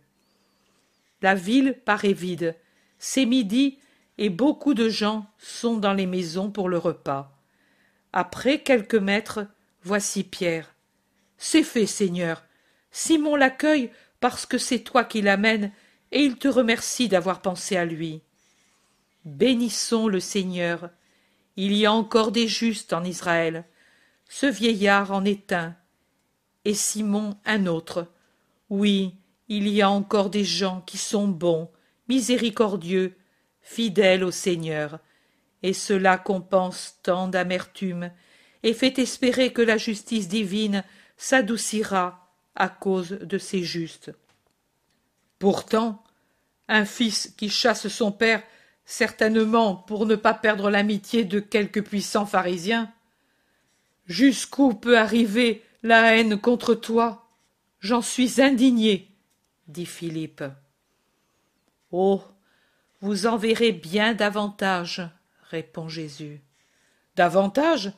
La 1.22 1.36
ville 1.36 1.78
paraît 1.86 2.14
vide. 2.14 2.56
C'est 3.00 3.26
midi 3.26 3.80
et 4.18 4.30
beaucoup 4.30 4.74
de 4.74 4.90
gens 4.90 5.26
sont 5.38 5.78
dans 5.78 5.94
les 5.94 6.06
maisons 6.06 6.52
pour 6.52 6.70
le 6.70 6.78
repas. 6.78 7.32
Après 8.14 8.60
quelques 8.60 8.96
mètres, 8.96 9.48
voici 9.84 10.24
Pierre. 10.24 10.74
C'est 11.38 11.64
fait, 11.64 11.88
Seigneur. 11.88 12.44
Simon 12.92 13.36
l'accueille 13.36 13.90
parce 14.20 14.46
que 14.46 14.58
c'est 14.58 14.80
toi 14.80 15.04
qui 15.04 15.22
l'amènes 15.22 15.72
et 16.12 16.22
il 16.24 16.38
te 16.38 16.48
remercie 16.48 17.08
d'avoir 17.08 17.42
pensé 17.42 17.78
à 17.78 17.86
lui. 17.86 18.22
Bénissons 19.26 20.08
le 20.08 20.20
Seigneur. 20.20 20.90
Il 21.56 21.74
y 21.74 21.86
a 21.86 21.94
encore 21.94 22.32
des 22.32 22.48
justes 22.48 22.94
en 22.94 23.04
Israël. 23.04 23.66
Ce 24.34 24.46
vieillard 24.46 25.12
en 25.12 25.26
est 25.26 25.52
un, 25.52 25.76
et 26.64 26.74
Simon 26.74 27.36
un 27.46 27.66
autre, 27.66 28.08
oui, 28.70 29.14
il 29.50 29.68
y 29.68 29.82
a 29.82 29.90
encore 29.90 30.30
des 30.30 30.46
gens 30.46 30.80
qui 30.88 30.98
sont 30.98 31.28
bons, 31.28 31.70
miséricordieux, 32.08 33.18
fidèles 33.60 34.24
au 34.24 34.32
Seigneur, 34.32 35.00
et 35.64 35.74
cela 35.74 36.18
compense 36.18 36.98
tant 37.04 37.28
d'amertume, 37.28 38.10
et 38.64 38.74
fait 38.74 39.00
espérer 39.00 39.52
que 39.52 39.62
la 39.62 39.76
justice 39.76 40.30
divine 40.30 40.86
s'adoucira 41.18 42.34
à 42.56 42.70
cause 42.70 43.10
de 43.10 43.38
ces 43.38 43.64
justes. 43.64 44.14
Pourtant, 45.40 46.02
un 46.70 46.86
fils 46.86 47.34
qui 47.36 47.50
chasse 47.50 47.90
son 47.90 48.14
père, 48.14 48.42
certainement 48.86 49.76
pour 49.76 50.06
ne 50.06 50.16
pas 50.16 50.34
perdre 50.34 50.70
l'amitié 50.70 51.26
de 51.26 51.42
quelque 51.42 51.82
puissant 51.82 52.26
pharisien, 52.26 52.94
jusqu'où 54.06 54.74
peut 54.74 54.98
arriver 54.98 55.64
la 55.84 56.16
haine 56.16 56.40
contre 56.40 56.76
toi? 56.76 57.28
J'en 57.80 58.02
suis 58.02 58.42
indigné, 58.42 59.10
dit 59.68 59.86
Philippe. 59.86 60.44
Oh. 61.92 62.24
Vous 63.02 63.26
en 63.26 63.36
verrez 63.36 63.72
bien 63.72 64.14
davantage, 64.14 65.02
répond 65.50 65.90
Jésus. 65.90 66.42
Davantage? 67.16 67.94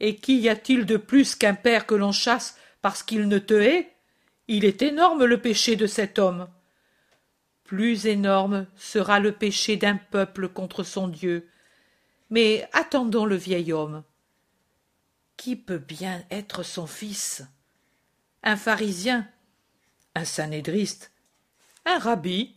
Et 0.00 0.16
qu'y 0.16 0.48
a 0.48 0.56
t-il 0.56 0.86
de 0.86 0.96
plus 0.96 1.36
qu'un 1.36 1.54
père 1.54 1.86
que 1.86 1.94
l'on 1.94 2.10
chasse 2.10 2.58
parce 2.82 3.04
qu'il 3.04 3.28
ne 3.28 3.38
te 3.38 3.54
hait? 3.54 3.92
Il 4.48 4.64
est 4.64 4.82
énorme 4.82 5.24
le 5.24 5.40
péché 5.40 5.76
de 5.76 5.86
cet 5.86 6.18
homme. 6.18 6.48
Plus 7.62 8.06
énorme 8.06 8.66
sera 8.74 9.20
le 9.20 9.30
péché 9.30 9.76
d'un 9.76 9.96
peuple 9.96 10.48
contre 10.48 10.82
son 10.82 11.06
Dieu. 11.06 11.48
Mais 12.30 12.68
attendons 12.72 13.26
le 13.26 13.36
vieil 13.36 13.72
homme. 13.72 14.02
Qui 15.40 15.56
peut 15.56 15.78
bien 15.78 16.22
être 16.30 16.62
son 16.62 16.86
fils? 16.86 17.42
un 18.42 18.56
pharisien, 18.56 19.26
un 20.14 20.26
sanédriste, 20.26 21.12
un 21.86 21.98
rabbi. 21.98 22.56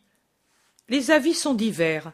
Les 0.89 1.09
avis 1.09 1.33
sont 1.33 1.53
divers. 1.53 2.11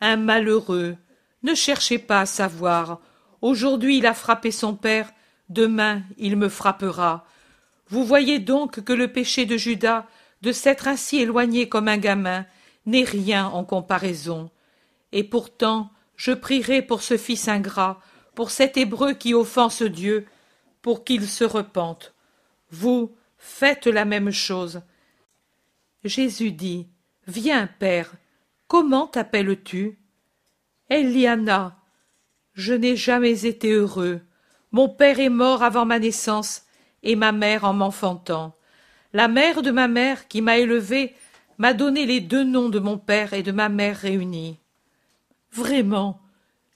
Un 0.00 0.16
malheureux, 0.16 0.96
ne 1.44 1.54
cherchez 1.54 1.98
pas 1.98 2.22
à 2.22 2.26
savoir. 2.26 3.00
Aujourd'hui 3.42 3.98
il 3.98 4.06
a 4.06 4.14
frappé 4.14 4.50
son 4.50 4.74
père, 4.74 5.12
demain 5.50 6.02
il 6.18 6.34
me 6.34 6.48
frappera. 6.48 7.24
Vous 7.88 8.04
voyez 8.04 8.40
donc 8.40 8.82
que 8.82 8.92
le 8.92 9.12
péché 9.12 9.46
de 9.46 9.56
Judas, 9.56 10.08
de 10.42 10.50
s'être 10.50 10.88
ainsi 10.88 11.18
éloigné 11.18 11.68
comme 11.68 11.86
un 11.86 11.98
gamin, 11.98 12.44
n'est 12.86 13.04
rien 13.04 13.46
en 13.46 13.62
comparaison. 13.62 14.50
Et 15.12 15.22
pourtant, 15.22 15.92
je 16.16 16.32
prierai 16.32 16.82
pour 16.82 17.02
ce 17.02 17.16
fils 17.16 17.46
ingrat, 17.46 18.00
pour 18.36 18.50
cet 18.50 18.76
hébreu 18.76 19.14
qui 19.14 19.34
offense 19.34 19.82
Dieu, 19.82 20.26
pour 20.82 21.04
qu'il 21.04 21.26
se 21.26 21.42
repente. 21.42 22.14
Vous 22.70 23.16
faites 23.38 23.86
la 23.86 24.04
même 24.04 24.30
chose. 24.30 24.82
Jésus 26.04 26.52
dit 26.52 26.86
Viens, 27.26 27.66
Père, 27.78 28.12
comment 28.68 29.06
t'appelles-tu? 29.06 29.98
Eliana. 30.90 31.76
Je 32.52 32.74
n'ai 32.74 32.94
jamais 32.94 33.46
été 33.46 33.72
heureux. 33.72 34.20
Mon 34.70 34.88
père 34.88 35.18
est 35.18 35.30
mort 35.30 35.62
avant 35.62 35.86
ma 35.86 35.98
naissance 35.98 36.66
et 37.02 37.16
ma 37.16 37.32
mère 37.32 37.64
en 37.64 37.72
m'enfantant. 37.72 38.54
La 39.14 39.28
mère 39.28 39.62
de 39.62 39.70
ma 39.70 39.88
mère 39.88 40.28
qui 40.28 40.42
m'a 40.42 40.58
élevé 40.58 41.14
m'a 41.56 41.72
donné 41.72 42.04
les 42.04 42.20
deux 42.20 42.44
noms 42.44 42.68
de 42.68 42.80
mon 42.80 42.98
père 42.98 43.32
et 43.32 43.42
de 43.42 43.52
ma 43.52 43.70
mère 43.70 43.96
réunis. 43.96 44.58
Vraiment, 45.52 46.20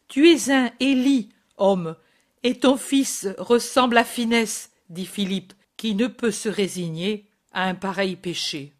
tu 0.08 0.28
es 0.30 0.50
un 0.50 0.70
Élie, 0.80 1.28
homme, 1.60 1.94
et 2.42 2.58
ton 2.58 2.76
fils 2.76 3.28
ressemble 3.38 3.98
à 3.98 4.04
finesse, 4.04 4.72
dit 4.88 5.06
Philippe, 5.06 5.52
qui 5.76 5.94
ne 5.94 6.08
peut 6.08 6.30
se 6.30 6.48
résigner 6.48 7.26
à 7.52 7.64
un 7.64 7.74
pareil 7.74 8.16
péché. 8.16 8.72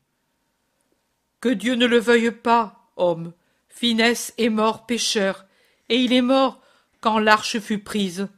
Que 1.41 1.49
Dieu 1.49 1.75
ne 1.75 1.87
le 1.87 1.99
veuille 1.99 2.33
pas, 2.33 2.91
homme. 2.97 3.33
Finesse 3.69 4.35
est 4.37 4.49
mort 4.49 4.87
pécheur, 4.87 5.47
et 5.89 5.97
il 5.97 6.13
est 6.13 6.23
mort 6.23 6.61
quand 7.01 7.19
l'arche 7.19 7.59
fut 7.61 7.79
prise. 7.79 8.29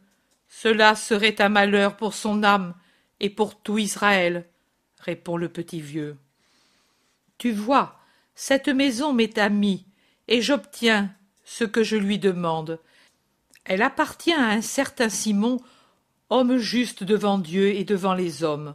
Cela 0.48 0.94
serait 0.94 1.40
un 1.40 1.48
malheur 1.48 1.96
pour 1.96 2.14
son 2.14 2.44
âme 2.44 2.74
et 3.18 3.30
pour 3.30 3.60
tout 3.60 3.78
Israël, 3.78 4.46
répond 4.98 5.36
le 5.36 5.48
petit 5.48 5.80
vieux. 5.80 6.16
Tu 7.38 7.52
vois, 7.52 7.98
cette 8.34 8.68
maison 8.68 9.12
m'est 9.12 9.38
amie, 9.38 9.86
et 10.28 10.42
j'obtiens 10.42 11.14
ce 11.44 11.64
que 11.64 11.82
je 11.82 11.96
lui 11.96 12.18
demande. 12.18 12.78
Elle 13.64 13.82
appartient 13.82 14.32
à 14.32 14.48
un 14.48 14.60
certain 14.60 15.08
Simon, 15.08 15.58
homme 16.30 16.58
juste 16.58 17.04
devant 17.04 17.38
Dieu 17.38 17.68
et 17.68 17.84
devant 17.84 18.14
les 18.14 18.42
hommes. 18.42 18.74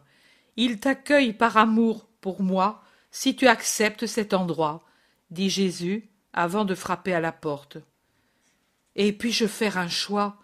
Il 0.55 0.79
t'accueille 0.79 1.33
par 1.33 1.57
amour 1.57 2.07
pour 2.21 2.41
moi, 2.41 2.83
si 3.11 3.35
tu 3.35 3.47
acceptes 3.47 4.05
cet 4.05 4.33
endroit, 4.33 4.83
dit 5.29 5.49
Jésus 5.49 6.09
avant 6.33 6.65
de 6.65 6.75
frapper 6.75 7.13
à 7.13 7.19
la 7.19 7.31
porte. 7.31 7.77
Et 8.95 9.13
puis-je 9.13 9.45
faire 9.45 9.77
un 9.77 9.89
choix 9.89 10.37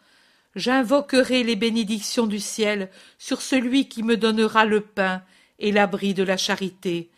J'invoquerai 0.56 1.44
les 1.44 1.56
bénédictions 1.56 2.28
du 2.28 2.40
ciel 2.40 2.92
sur 3.18 3.42
celui 3.42 3.90
qui 3.90 4.04
me 4.04 4.18
donnera 4.18 4.66
le 4.66 4.82
pain 4.82 5.24
et 5.58 5.72
l'abri 5.72 6.14
de 6.14 6.22
la 6.22 6.38
charité. 6.38 7.10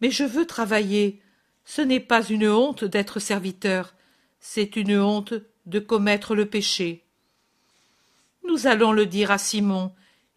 Mais 0.00 0.10
je 0.10 0.24
veux 0.24 0.46
travailler. 0.46 1.22
Ce 1.64 1.82
n'est 1.82 2.00
pas 2.00 2.24
une 2.24 2.48
honte 2.48 2.84
d'être 2.84 3.20
serviteur, 3.20 3.94
c'est 4.40 4.76
une 4.76 4.98
honte 4.98 5.34
de 5.68 5.78
commettre 5.78 6.34
le 6.34 6.46
péché. 6.46 7.04
Nous 8.46 8.66
allons 8.66 8.92
le 8.92 9.04
dire 9.04 9.30
à 9.30 9.38
Simon, 9.38 9.92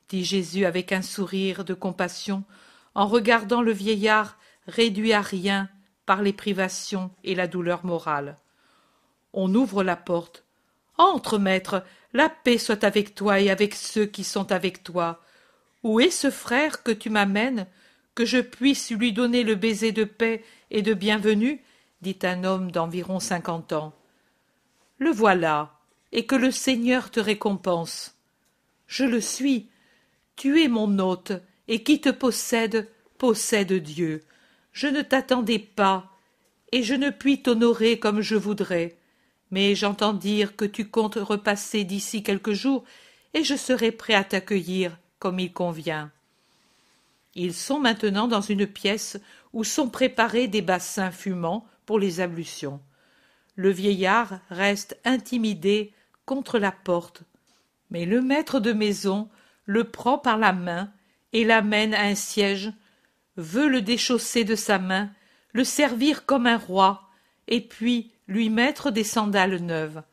dit 0.10 0.26
Jésus 0.26 0.66
avec 0.66 0.92
un 0.92 1.02
sourire 1.02 1.64
de 1.64 1.74
compassion, 1.74 2.44
en 2.96 3.08
regardant 3.08 3.62
le 3.62 3.72
vieillard 3.72 4.38
réduit 4.68 5.14
à 5.14 5.22
rien 5.22 5.70
par 6.06 6.22
les 6.22 6.34
privations 6.34 7.12
et 7.24 7.34
la 7.34 7.48
douleur 7.48 7.86
morale. 7.86 8.38
On 9.32 9.56
ouvre 9.56 9.84
la 9.84 9.96
porte. 9.96 10.44
Entre, 10.98 11.38
maître, 11.38 11.86
la 12.12 12.28
paix 12.28 12.58
soit 12.58 12.84
avec 12.84 13.16
toi 13.16 13.40
et 13.40 13.50
avec 13.50 13.74
ceux 13.74 14.06
qui 14.06 14.26
sont 14.26 14.52
avec 14.52 14.84
toi. 14.84 15.22
Où 15.84 16.02
est 16.02 16.12
ce 16.12 16.30
frère 16.30 16.84
que 16.84 16.92
tu 16.92 17.10
m'amènes, 17.10 17.68
que 18.16 18.26
je 18.26 18.40
puisse 18.40 18.92
lui 18.92 19.14
donner 19.14 19.44
le 19.44 19.56
baiser 19.56 19.94
de 19.94 20.04
paix 20.04 20.44
et 20.70 20.82
de 20.82 20.94
bienvenue 20.94 21.64
dit 22.02 22.20
un 22.24 22.44
homme 22.44 22.72
d'environ 22.72 23.22
cinquante 23.22 23.72
ans. 23.72 23.94
Le 25.02 25.10
voilà, 25.10 25.80
et 26.12 26.28
que 26.28 26.36
le 26.36 26.52
Seigneur 26.52 27.10
te 27.10 27.20
récompense. 27.20 28.16
Je 28.86 29.04
le 29.04 29.20
suis. 29.20 29.68
Tu 30.36 30.62
es 30.62 30.68
mon 30.68 31.00
hôte, 31.00 31.32
et 31.68 31.82
qui 31.82 32.00
te 32.00 32.10
possède 32.10 32.88
possède 33.18 33.74
Dieu. 33.74 34.24
Je 34.72 34.86
ne 34.86 35.02
t'attendais 35.02 35.58
pas, 35.58 36.12
et 36.72 36.84
je 36.84 36.94
ne 36.94 37.10
puis 37.10 37.42
t'honorer 37.42 37.98
comme 37.98 38.22
je 38.22 38.36
voudrais. 38.36 38.96
Mais 39.50 39.74
j'entends 39.74 40.14
dire 40.14 40.56
que 40.56 40.66
tu 40.66 40.88
comptes 40.88 41.18
repasser 41.20 41.84
d'ici 41.84 42.22
quelques 42.22 42.54
jours, 42.54 42.84
et 43.34 43.44
je 43.44 43.56
serai 43.56 43.92
prêt 43.92 44.14
à 44.14 44.24
t'accueillir 44.24 45.00
comme 45.18 45.40
il 45.40 45.52
convient. 45.52 46.12
Ils 47.34 47.56
sont 47.56 47.80
maintenant 47.80 48.28
dans 48.28 48.42
une 48.42 48.68
pièce 48.68 49.18
où 49.52 49.64
sont 49.64 49.90
préparés 49.90 50.48
des 50.48 50.62
bassins 50.62 51.10
fumants 51.10 51.66
pour 51.88 51.98
les 51.98 52.20
ablutions. 52.20 52.80
Le 53.56 53.70
vieillard 53.70 54.40
reste 54.50 54.98
intimidé 55.04 55.94
contre 56.26 56.60
la 56.60 56.72
porte, 56.72 57.24
mais 57.90 58.06
le 58.06 58.22
maître 58.22 58.60
de 58.60 58.74
maison 58.74 59.30
le 59.66 59.84
prend 59.86 60.18
par 60.18 60.38
la 60.38 60.54
main 60.54 60.92
et 61.34 61.44
l'amène 61.44 61.94
à 61.94 62.04
un 62.04 62.16
siège 62.16 62.72
veut 63.38 63.68
le 63.68 63.82
déchausser 63.82 64.44
de 64.44 64.56
sa 64.56 64.80
main, 64.80 65.12
le 65.54 65.64
servir 65.64 66.26
comme 66.26 66.48
un 66.48 66.58
roi, 66.58 67.10
et 67.48 67.62
puis 67.62 68.12
lui 68.28 68.50
mettre 68.50 68.92
des 68.92 69.04
sandales 69.04 69.58
neuves. 69.58 70.04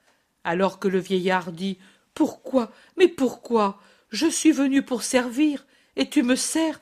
Alors 0.44 0.78
que 0.78 0.88
le 0.88 0.98
vieillard 0.98 1.52
dit 1.52 1.78
Pourquoi? 2.14 2.72
Mais 2.96 3.08
pourquoi? 3.08 3.80
Je 4.10 4.26
suis 4.26 4.52
venu 4.52 4.82
pour 4.82 5.02
servir, 5.02 5.66
et 5.96 6.08
tu 6.08 6.22
me 6.22 6.36
sers 6.36 6.80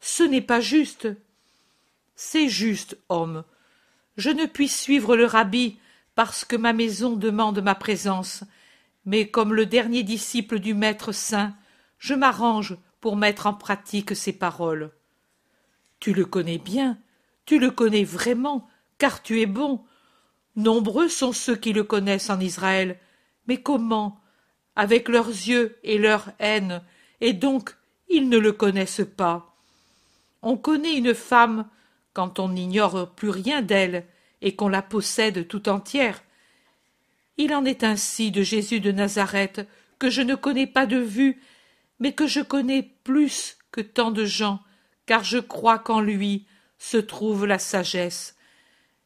Ce 0.00 0.22
n'est 0.22 0.40
pas 0.40 0.60
juste. 0.60 1.08
C'est 2.16 2.48
juste, 2.48 2.96
homme. 3.08 3.44
Je 4.16 4.30
ne 4.30 4.46
puis 4.46 4.68
suivre 4.68 5.16
le 5.16 5.26
rabbi 5.26 5.78
parce 6.14 6.44
que 6.44 6.56
ma 6.56 6.72
maison 6.72 7.16
demande 7.16 7.60
ma 7.60 7.74
présence, 7.74 8.44
mais 9.04 9.28
comme 9.28 9.54
le 9.54 9.66
dernier 9.66 10.02
disciple 10.02 10.58
du 10.58 10.74
Maître 10.74 11.12
saint, 11.12 11.54
je 11.98 12.14
m'arrange 12.14 12.76
pour 13.00 13.16
mettre 13.16 13.46
en 13.46 13.54
pratique 13.54 14.16
ses 14.16 14.32
paroles. 14.32 14.92
Tu 16.00 16.14
le 16.14 16.24
connais 16.24 16.58
bien, 16.58 16.98
tu 17.46 17.58
le 17.58 17.70
connais 17.70 18.04
vraiment, 18.04 18.68
car 18.98 19.22
tu 19.22 19.40
es 19.40 19.46
bon. 19.46 19.84
Nombreux 20.56 21.08
sont 21.08 21.32
ceux 21.32 21.56
qui 21.56 21.72
le 21.72 21.84
connaissent 21.84 22.30
en 22.30 22.40
Israël. 22.40 22.98
Mais 23.46 23.60
comment 23.60 24.20
Avec 24.76 25.08
leurs 25.08 25.28
yeux 25.28 25.78
et 25.82 25.98
leur 25.98 26.30
haine, 26.38 26.82
et 27.20 27.32
donc 27.32 27.76
ils 28.08 28.28
ne 28.28 28.38
le 28.38 28.52
connaissent 28.52 29.06
pas? 29.16 29.54
On 30.42 30.56
connaît 30.56 30.96
une 30.96 31.14
femme 31.14 31.66
quand 32.12 32.38
on 32.38 32.50
n'ignore 32.50 33.10
plus 33.14 33.30
rien 33.30 33.60
d'elle 33.62 34.06
et 34.44 34.54
qu'on 34.54 34.68
la 34.68 34.82
possède 34.82 35.48
tout 35.48 35.68
entière. 35.68 36.22
Il 37.38 37.52
en 37.54 37.64
est 37.64 37.82
ainsi 37.82 38.30
de 38.30 38.42
Jésus 38.42 38.78
de 38.78 38.92
Nazareth, 38.92 39.66
que 39.98 40.10
je 40.10 40.20
ne 40.22 40.34
connais 40.34 40.66
pas 40.66 40.86
de 40.86 40.98
vue, 40.98 41.42
mais 41.98 42.12
que 42.12 42.26
je 42.26 42.40
connais 42.40 42.82
plus 43.02 43.56
que 43.72 43.80
tant 43.80 44.10
de 44.10 44.26
gens, 44.26 44.60
car 45.06 45.24
je 45.24 45.38
crois 45.38 45.78
qu'en 45.78 46.00
lui 46.00 46.46
se 46.78 46.98
trouve 46.98 47.46
la 47.46 47.58
sagesse. 47.58 48.36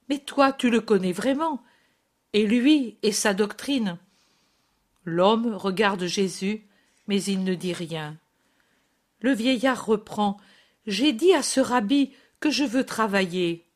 Mais 0.09 0.19
toi 0.19 0.53
tu 0.53 0.71
le 0.71 0.81
connais 0.81 1.13
vraiment, 1.13 1.63
et 2.33 2.45
lui 2.45 2.99
et 3.03 3.13
sa 3.13 3.33
doctrine. 3.33 3.97
L'homme 5.05 5.55
regarde 5.55 6.05
Jésus, 6.05 6.67
mais 7.07 7.23
il 7.23 7.45
ne 7.45 7.55
dit 7.55 7.73
rien. 7.73 8.17
Le 9.21 9.33
vieillard 9.33 9.87
reprend. 9.87 10.37
J'ai 10.87 11.13
dit 11.13 11.33
à 11.33 11.43
ce 11.43 11.61
rabbi 11.61 12.13
que 12.41 12.51
je 12.51 12.65
veux 12.65 12.85
travailler. 12.85 13.68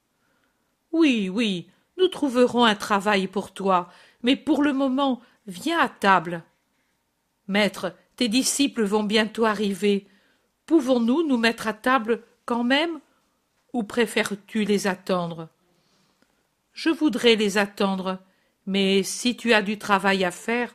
Oui, 0.92 1.28
oui, 1.28 1.68
nous 1.96 2.08
trouverons 2.08 2.64
un 2.64 2.74
travail 2.74 3.26
pour 3.26 3.52
toi, 3.52 3.90
mais 4.22 4.36
pour 4.36 4.62
le 4.62 4.72
moment, 4.72 5.20
viens 5.46 5.80
à 5.80 5.88
table. 5.88 6.44
Maître, 7.48 7.94
tes 8.16 8.28
disciples 8.28 8.84
vont 8.84 9.02
bientôt 9.02 9.44
arriver. 9.44 10.06
Pouvons-nous 10.66 11.26
nous 11.26 11.38
mettre 11.38 11.66
à 11.66 11.72
table 11.72 12.22
quand 12.44 12.64
même 12.64 13.00
ou 13.72 13.82
préfères-tu 13.82 14.64
les 14.64 14.86
attendre? 14.86 15.48
Je 16.72 16.90
voudrais 16.90 17.36
les 17.36 17.58
attendre, 17.58 18.18
mais 18.66 19.02
si 19.02 19.36
tu 19.36 19.52
as 19.52 19.62
du 19.62 19.78
travail 19.78 20.24
à 20.24 20.30
faire. 20.30 20.74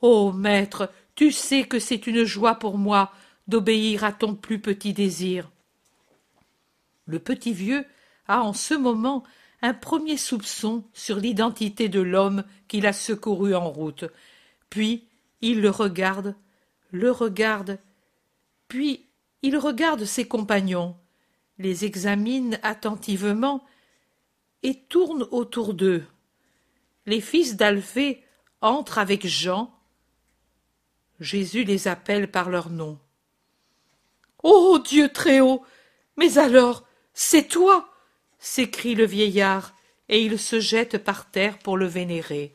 Oh, 0.00 0.32
maître, 0.32 0.90
tu 1.14 1.32
sais 1.32 1.64
que 1.64 1.78
c'est 1.78 2.06
une 2.06 2.24
joie 2.24 2.56
pour 2.56 2.78
moi 2.78 3.12
d'obéir 3.48 4.04
à 4.04 4.12
ton 4.12 4.34
plus 4.34 4.60
petit 4.60 4.92
désir. 4.92 5.50
Le 7.06 7.18
petit 7.18 7.52
vieux 7.52 7.84
a 8.28 8.42
en 8.42 8.52
ce 8.52 8.74
moment 8.74 9.24
un 9.62 9.74
premier 9.74 10.16
soupçon 10.16 10.84
sur 10.92 11.16
l'identité 11.16 11.88
de 11.88 12.00
l'homme 12.00 12.44
qu'il 12.68 12.86
a 12.86 12.92
secouru 12.92 13.54
en 13.54 13.70
route. 13.70 14.04
Puis 14.70 15.08
il 15.40 15.60
le 15.60 15.70
regarde, 15.70 16.34
le 16.90 17.10
regarde 17.10 17.78
puis 18.68 19.06
il 19.42 19.56
regarde 19.56 20.04
ses 20.04 20.26
compagnons, 20.26 20.96
les 21.58 21.84
examine 21.84 22.58
attentivement 22.62 23.64
et 24.62 24.74
tourne 24.88 25.26
autour 25.30 25.74
d'eux. 25.74 26.04
Les 27.06 27.20
fils 27.20 27.56
d'Alphée 27.56 28.24
entrent 28.60 28.98
avec 28.98 29.26
Jean. 29.26 29.72
Jésus 31.20 31.64
les 31.64 31.88
appelle 31.88 32.30
par 32.30 32.50
leur 32.50 32.70
nom. 32.70 32.98
Ô 34.42 34.78
Dieu 34.78 35.08
très 35.12 35.40
haut. 35.40 35.64
Mais 36.16 36.38
alors, 36.38 36.86
c'est 37.14 37.48
toi. 37.48 37.88
S'écrie 38.46 38.94
le 38.94 39.04
vieillard, 39.04 39.74
et 40.08 40.24
il 40.24 40.38
se 40.38 40.60
jette 40.60 40.98
par 40.98 41.28
terre 41.32 41.58
pour 41.58 41.76
le 41.76 41.86
vénérer. 41.86 42.54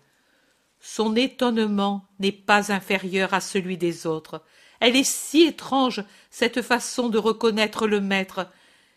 Son 0.79 1.17
étonnement 1.17 2.07
n'est 2.19 2.31
pas 2.31 2.71
inférieur 2.71 3.33
à 3.33 3.41
celui 3.41 3.77
des 3.77 4.07
autres. 4.07 4.41
Elle 4.79 4.95
est 4.95 5.03
si 5.03 5.41
étrange, 5.41 6.03
cette 6.29 6.61
façon 6.61 7.09
de 7.09 7.17
reconnaître 7.17 7.87
le 7.87 7.99
maître, 7.99 8.47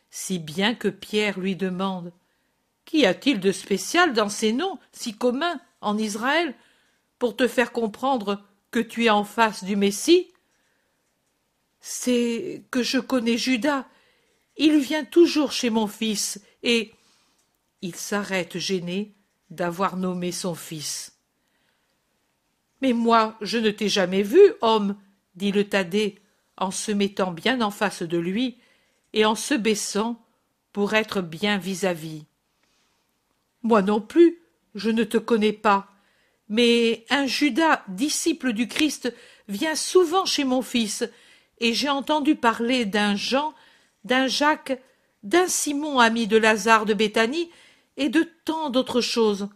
si 0.09 0.39
bien 0.39 0.77
que 0.77 0.87
Pierre 0.87 1.41
lui 1.41 1.57
demande 1.57 2.12
Qu'y 2.85 3.07
a-t-il 3.07 3.41
de 3.41 3.51
spécial 3.51 4.12
dans 4.12 4.29
ces 4.29 4.53
noms, 4.53 4.79
si 4.93 5.16
communs, 5.16 5.61
en 5.81 5.99
Israël, 5.99 6.55
pour 7.19 7.35
te 7.35 7.49
faire 7.49 7.73
comprendre 7.73 8.41
que 8.71 8.79
tu 8.79 9.07
es 9.07 9.11
en 9.11 9.25
face 9.25 9.65
du 9.65 9.75
Messie 9.75 10.29
C'est 11.81 12.62
que 12.71 12.85
je 12.85 12.99
connais 12.99 13.37
Judas. 13.37 13.85
Il 14.57 14.79
vient 14.79 15.05
toujours 15.05 15.51
chez 15.51 15.71
mon 15.71 15.89
fils, 15.89 16.41
et. 16.65 16.93
Il 17.82 17.95
s'arrête 17.95 18.57
gêné 18.57 19.12
d'avoir 19.51 19.99
nommé 19.99 20.32
son 20.32 20.55
fils. 20.55 21.19
Mais 22.81 22.95
moi, 22.95 23.36
je 23.43 23.59
ne 23.59 23.70
t'ai 23.70 23.91
jamais 23.91 24.23
vu, 24.23 24.41
homme, 24.62 24.97
dit 25.35 25.53
le 25.53 25.69
Thaddée 25.69 26.19
en 26.57 26.70
se 26.70 26.93
mettant 26.93 27.31
bien 27.31 27.61
en 27.61 27.70
face 27.70 28.03
de 28.03 28.19
lui 28.19 28.57
et 29.12 29.24
en 29.24 29.35
se 29.35 29.55
baissant 29.55 30.24
pour 30.73 30.95
être 30.95 31.20
bien 31.20 31.59
vis-à-vis. 31.59 32.24
Moi 33.62 33.82
non 33.82 34.01
plus, 34.01 34.39
je 34.74 34.91
ne 34.91 35.05
te 35.05 35.19
connais 35.19 35.53
pas, 35.53 35.89
mais 36.49 37.05
un 37.11 37.27
Judas, 37.27 37.82
disciple 37.89 38.53
du 38.53 38.69
Christ, 38.69 39.15
vient 39.49 39.77
souvent 39.77 40.24
chez 40.24 40.45
mon 40.45 40.62
fils, 40.62 41.05
et 41.59 41.74
j'ai 41.74 41.89
entendu 41.89 42.35
parler 42.35 42.85
d'un 42.85 43.15
Jean, 43.15 43.55
d'un 44.05 44.27
Jacques, 44.27 44.78
d'un 45.25 45.49
Simon, 45.49 45.99
ami 45.99 46.29
de 46.29 46.37
Lazare 46.37 46.85
de 46.85 46.95
Béthanie, 46.95 47.51
et 47.97 48.09
de 48.09 48.29
tant 48.45 48.71
d'autres 48.71 49.01
choses. 49.01 49.49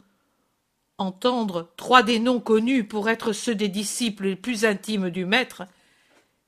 Entendre 0.97 1.71
trois 1.77 2.03
des 2.03 2.19
noms 2.19 2.41
connus 2.41 2.85
pour 2.85 3.09
être 3.09 3.33
ceux 3.33 3.55
des 3.55 3.69
disciples 3.69 4.25
les 4.25 4.37
plus 4.37 4.65
intimes 4.65 5.11
du 5.11 5.25
Maître, 5.25 5.63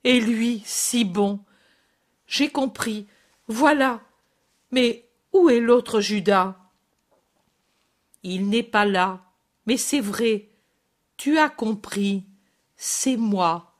et 0.03 0.21
lui 0.21 0.63
si 0.65 1.05
bon. 1.05 1.41
J'ai 2.27 2.49
compris, 2.49 3.07
voilà. 3.47 4.01
Mais 4.73 5.09
où 5.33 5.51
est 5.51 5.61
l'autre 5.61 6.01
Judas? 6.01 6.57
Il 8.23 8.49
n'est 8.49 8.63
pas 8.63 8.85
là, 8.85 9.21
mais 9.67 9.77
c'est 9.77 10.01
vrai. 10.01 10.49
Tu 11.17 11.39
as 11.39 11.49
compris. 11.49 12.25
C'est 12.77 13.17
moi. 13.17 13.75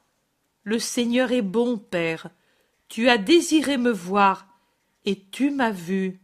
Le 0.63 0.77
Seigneur 0.77 1.31
est 1.31 1.41
bon, 1.41 1.77
Père. 1.77 2.29
Tu 2.87 3.09
as 3.09 3.17
désiré 3.17 3.77
me 3.77 3.91
voir, 3.91 4.47
et 5.05 5.23
tu 5.31 5.51
m'as 5.51 5.71
vu. 5.71 6.19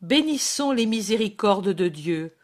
Bénissons 0.00 0.72
les 0.72 0.86
miséricordes 0.86 1.70
de 1.70 1.88
Dieu. 1.88 2.36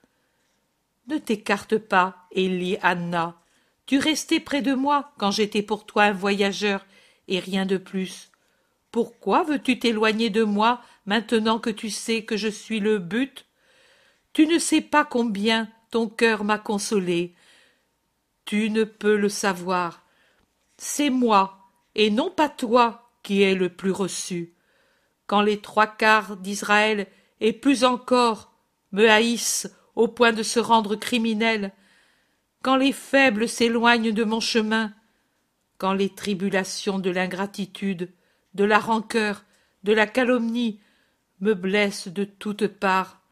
Ne 1.09 1.19
t'écarte 1.19 1.79
pas, 1.79 2.27
Élie 2.33 2.79
Anna. 2.83 3.41
Tu 3.87 3.99
restais 3.99 4.41
près 4.41 4.63
de 4.63 4.75
moi 4.75 5.13
quand 5.19 5.31
j'étais 5.31 5.63
pour 5.63 5.85
toi 5.85 6.05
un 6.05 6.13
voyageur 6.13 6.87
et 7.29 7.41
rien 7.41 7.67
de 7.67 7.77
plus. 7.77 8.31
Pourquoi 8.91 9.43
veux-tu 9.43 9.79
t'éloigner 9.79 10.31
de 10.31 10.45
moi 10.45 10.83
maintenant 11.07 11.59
que 11.59 11.71
tu 11.71 11.91
sais 11.91 12.25
que 12.25 12.37
je 12.37 12.49
suis 12.49 12.81
le 12.81 12.99
but? 12.99 13.47
Tu 14.33 14.47
ne 14.47 14.59
sais 14.59 14.81
pas 14.81 15.05
combien 15.05 15.69
ton 15.91 16.09
cœur 16.09 16.45
m'a 16.45 16.59
consolé. 16.59 17.35
Tu 18.45 18.71
ne 18.71 18.85
peux 18.85 19.17
le 19.17 19.29
savoir. 19.29 20.05
C'est 20.77 21.11
moi, 21.11 21.59
et 21.95 22.11
non 22.11 22.31
pas 22.31 22.49
toi, 22.49 23.11
qui 23.23 23.43
es 23.43 23.55
le 23.55 23.69
plus 23.69 23.93
reçu. 23.93 24.55
Quand 25.33 25.41
les 25.41 25.63
trois 25.63 25.87
quarts 25.87 26.37
d'Israël, 26.37 27.07
et 27.41 27.55
plus 27.55 27.85
encore, 27.85 28.53
me 28.93 29.09
haïssent 29.09 29.75
au 29.95 30.07
point 30.07 30.35
de 30.35 30.43
se 30.43 30.61
rendre 30.61 30.95
criminels, 30.95 31.73
quand 32.61 32.77
les 32.77 32.93
faibles 32.93 33.49
s'éloignent 33.49 34.13
de 34.13 34.25
mon 34.25 34.41
chemin, 34.41 34.93
quand 35.79 35.95
les 35.95 36.11
tribulations 36.11 36.99
de 36.99 37.09
l'ingratitude, 37.09 38.11
de 38.53 38.65
la 38.65 38.79
rancœur, 38.79 39.45
de 39.85 39.95
la 39.95 40.07
calomnie 40.07 40.81
me 41.41 41.55
blessent 41.55 42.09
de 42.09 42.25
toutes 42.25 42.67
parts, 42.67 43.23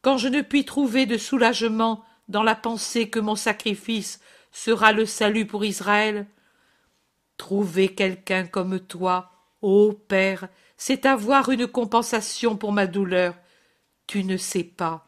quand 0.00 0.16
je 0.16 0.28
ne 0.28 0.40
puis 0.40 0.64
trouver 0.64 1.04
de 1.04 1.18
soulagement 1.18 2.02
dans 2.28 2.44
la 2.44 2.54
pensée 2.54 3.10
que 3.10 3.20
mon 3.20 3.36
sacrifice 3.36 4.20
sera 4.52 4.94
le 4.94 5.04
salut 5.04 5.46
pour 5.46 5.66
Israël, 5.66 6.26
trouver 7.36 7.90
quelqu'un 7.90 8.46
comme 8.46 8.80
toi, 8.80 9.32
ô 9.60 9.92
Père, 9.92 10.48
c'est 10.84 11.06
avoir 11.06 11.48
une 11.50 11.68
compensation 11.68 12.56
pour 12.56 12.72
ma 12.72 12.88
douleur. 12.88 13.36
Tu 14.08 14.24
ne 14.24 14.36
sais 14.36 14.64
pas. 14.64 15.06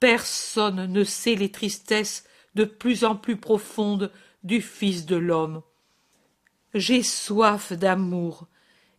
Personne 0.00 0.86
ne 0.92 1.04
sait 1.04 1.36
les 1.36 1.52
tristesses 1.52 2.24
de 2.56 2.64
plus 2.64 3.04
en 3.04 3.14
plus 3.14 3.36
profondes 3.36 4.10
du 4.42 4.60
Fils 4.60 5.06
de 5.06 5.14
l'homme. 5.14 5.62
J'ai 6.74 7.04
soif 7.04 7.72
d'amour, 7.72 8.48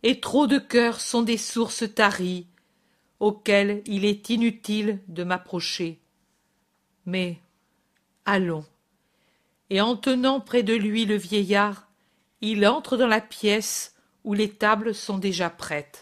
et 0.02 0.20
trop 0.20 0.46
de 0.46 0.56
cœurs 0.56 1.02
sont 1.02 1.20
des 1.20 1.36
sources 1.36 1.84
taries, 1.94 2.46
auxquelles 3.20 3.82
il 3.84 4.06
est 4.06 4.30
inutile 4.30 5.00
de 5.08 5.22
m'approcher. 5.22 6.00
Mais 7.04 7.42
allons. 8.24 8.64
Et 9.68 9.82
en 9.82 9.96
tenant 9.96 10.40
près 10.40 10.62
de 10.62 10.72
lui 10.72 11.04
le 11.04 11.16
vieillard, 11.16 11.88
il 12.40 12.66
entre 12.66 12.96
dans 12.96 13.06
la 13.06 13.20
pièce 13.20 13.93
où 14.24 14.34
les 14.34 14.50
tables 14.50 14.94
sont 14.94 15.18
déjà 15.18 15.50
prêtes. 15.50 15.88